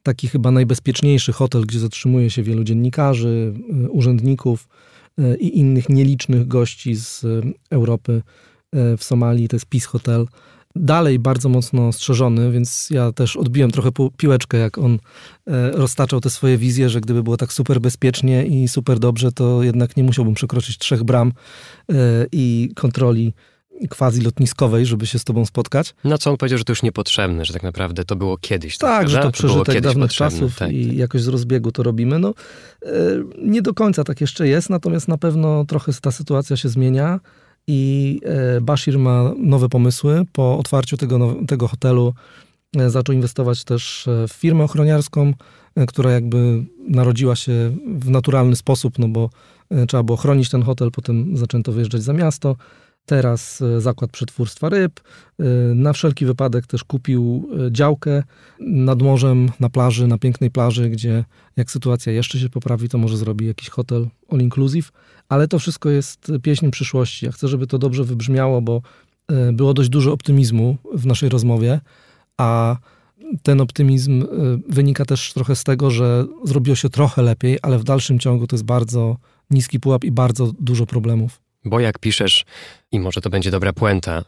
[0.07, 3.55] taki chyba najbezpieczniejszy hotel, gdzie zatrzymuje się wielu dziennikarzy,
[3.89, 4.69] urzędników
[5.39, 7.25] i innych nielicznych gości z
[7.71, 8.23] Europy
[8.73, 9.49] w Somalii.
[9.49, 10.27] To jest Peace Hotel
[10.77, 14.99] dalej bardzo mocno strzeżony, więc ja też odbiłem trochę piłeczkę, jak on
[15.73, 19.97] roztaczał te swoje wizje, że gdyby było tak super bezpiecznie i super dobrze, to jednak
[19.97, 21.33] nie musiałbym przekroczyć trzech bram
[22.33, 23.35] i kontroli
[23.89, 25.95] quasi lotniskowej, żeby się z tobą spotkać.
[26.05, 28.79] No co on powiedział, że to już niepotrzebne, że tak naprawdę to było kiedyś.
[28.79, 30.97] Tak, tak że to przeżytek to dawnych czasów tak, i tak.
[30.97, 32.19] jakoś z rozbiegu to robimy.
[32.19, 32.35] No,
[32.83, 32.91] e,
[33.43, 37.21] nie do końca tak jeszcze jest, natomiast na pewno trochę ta sytuacja się zmienia
[37.67, 40.25] i e, Bashir ma nowe pomysły.
[40.33, 42.15] Po otwarciu tego, tego hotelu
[42.77, 45.33] e, zaczął inwestować też w firmę ochroniarską,
[45.89, 49.31] która jakby narodziła się w naturalny sposób, no bo
[49.89, 52.57] trzeba było chronić ten hotel, potem zaczęto wyjeżdżać za miasto.
[53.07, 55.01] Teraz zakład przetwórstwa ryb.
[55.75, 58.23] Na wszelki wypadek też kupił działkę
[58.61, 61.25] nad morzem, na plaży, na pięknej plaży, gdzie
[61.57, 64.93] jak sytuacja jeszcze się poprawi, to może zrobi jakiś hotel all inclusive
[65.29, 67.27] ale to wszystko jest pieśń przyszłości.
[67.27, 68.83] Ja chcę, żeby to dobrze wybrzmiało, bo
[69.29, 71.81] e, było dość dużo optymizmu w naszej rozmowie,
[72.37, 72.77] a
[73.43, 74.27] ten optymizm e,
[74.69, 78.57] wynika też trochę z tego, że zrobiło się trochę lepiej, ale w dalszym ciągu to
[78.57, 79.17] jest bardzo
[79.51, 81.46] niski pułap i bardzo dużo problemów.
[81.67, 82.45] Bo jak piszesz,
[82.93, 84.25] i może to będzie dobra puenta,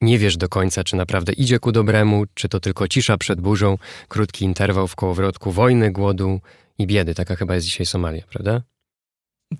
[0.00, 3.78] nie wiesz do końca, czy naprawdę idzie ku dobremu, czy to tylko cisza przed burzą,
[4.08, 6.40] krótki interwał w kołowrotku wojny, głodu
[6.78, 7.14] i biedy.
[7.14, 8.62] Taka chyba jest dzisiaj Somalia, prawda?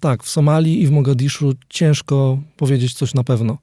[0.00, 3.58] Tak, w Somalii i w Mogadiszu ciężko powiedzieć coś na pewno.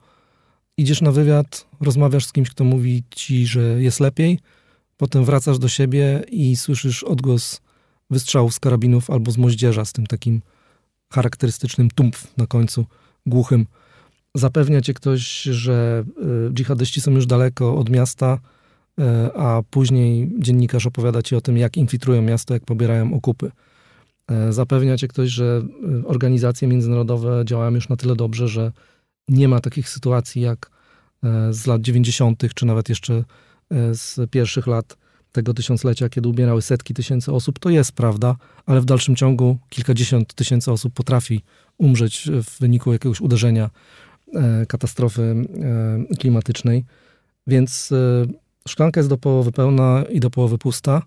[0.78, 4.40] Idziesz na wywiad, rozmawiasz z kimś, kto mówi ci, że jest lepiej,
[4.98, 7.62] potem wracasz do siebie i słyszysz odgłos
[8.10, 10.42] wystrzałów z karabinów albo z moździerza z tym takim
[11.14, 12.86] charakterystycznym tumpf na końcu,
[13.26, 13.66] głuchym.
[14.36, 16.04] Zapewnia cię ktoś, że
[16.50, 18.40] y, dżihadyści są już daleko od miasta,
[19.00, 19.04] y,
[19.36, 23.52] a później dziennikarz opowiada ci o tym, jak infiltrują miasto, jak pobierają okupy.
[24.28, 25.62] E, zapewnia cię ktoś, że
[26.06, 28.72] organizacje międzynarodowe działają już na tyle dobrze, że
[29.28, 30.72] nie ma takich sytuacji jak
[31.52, 33.24] z lat 90., czy nawet jeszcze
[33.94, 34.98] z pierwszych lat
[35.34, 38.36] tego tysiąclecia, kiedy umierały setki tysięcy osób, to jest prawda,
[38.66, 41.42] ale w dalszym ciągu kilkadziesiąt tysięcy osób potrafi
[41.78, 43.70] umrzeć w wyniku jakiegoś uderzenia,
[44.68, 45.36] katastrofy
[46.20, 46.86] klimatycznej.
[47.48, 47.90] Więc
[48.68, 51.02] szklanka jest do połowy pełna i do połowy pusta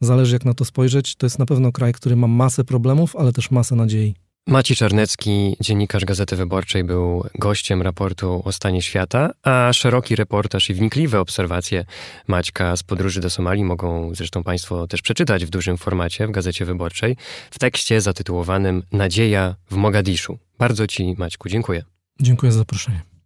[0.00, 1.16] zależy jak na to spojrzeć.
[1.16, 4.14] To jest na pewno kraj, który ma masę problemów, ale też masę nadziei.
[4.48, 10.74] Maciej Czarnecki, dziennikarz Gazety Wyborczej, był gościem raportu o stanie świata, a szeroki reportaż i
[10.74, 11.84] wnikliwe obserwacje
[12.26, 16.64] Maćka z podróży do Somalii mogą zresztą Państwo też przeczytać w dużym formacie w Gazecie
[16.64, 17.16] Wyborczej
[17.50, 20.38] w tekście zatytułowanym Nadzieja w Mogadiszu.
[20.58, 21.82] Bardzo Ci, Maćku, dziękuję.
[22.20, 23.17] Dziękuję za zaproszenie.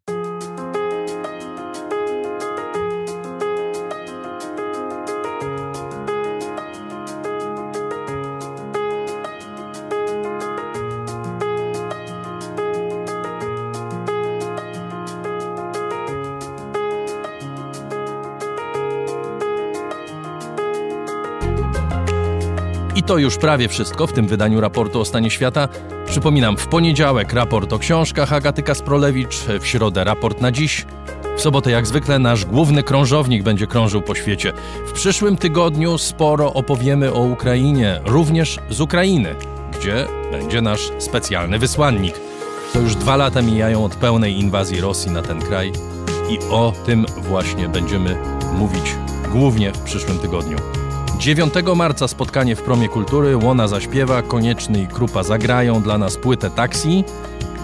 [23.12, 25.68] To już prawie wszystko w tym wydaniu raportu o stanie świata.
[26.06, 30.86] Przypominam, w poniedziałek raport o książkach Agaty Kasprolewicz, w środę raport na dziś.
[31.36, 34.52] W sobotę, jak zwykle, nasz główny krążownik będzie krążył po świecie.
[34.86, 39.34] W przyszłym tygodniu sporo opowiemy o Ukrainie, również z Ukrainy,
[39.78, 42.14] gdzie będzie nasz specjalny wysłannik.
[42.72, 45.72] To już dwa lata mijają od pełnej inwazji Rosji na ten kraj
[46.28, 48.16] i o tym właśnie będziemy
[48.54, 48.96] mówić
[49.32, 50.81] głównie w przyszłym tygodniu.
[51.22, 56.50] 9 marca spotkanie w Promie Kultury, Łona zaśpiewa, Konieczny i Krupa zagrają dla nas płytę
[56.50, 57.04] Taksi.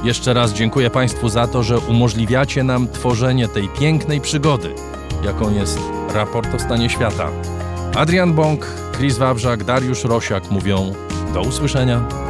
[0.04, 4.74] Jeszcze raz dziękuję Państwu za to, że umożliwiacie nam tworzenie tej pięknej przygody,
[5.24, 5.78] jaką jest
[6.14, 7.30] raport o stanie świata.
[7.96, 10.92] Adrian Bąk, Chris Wawrzak, Dariusz Rosiak mówią
[11.34, 12.27] do usłyszenia.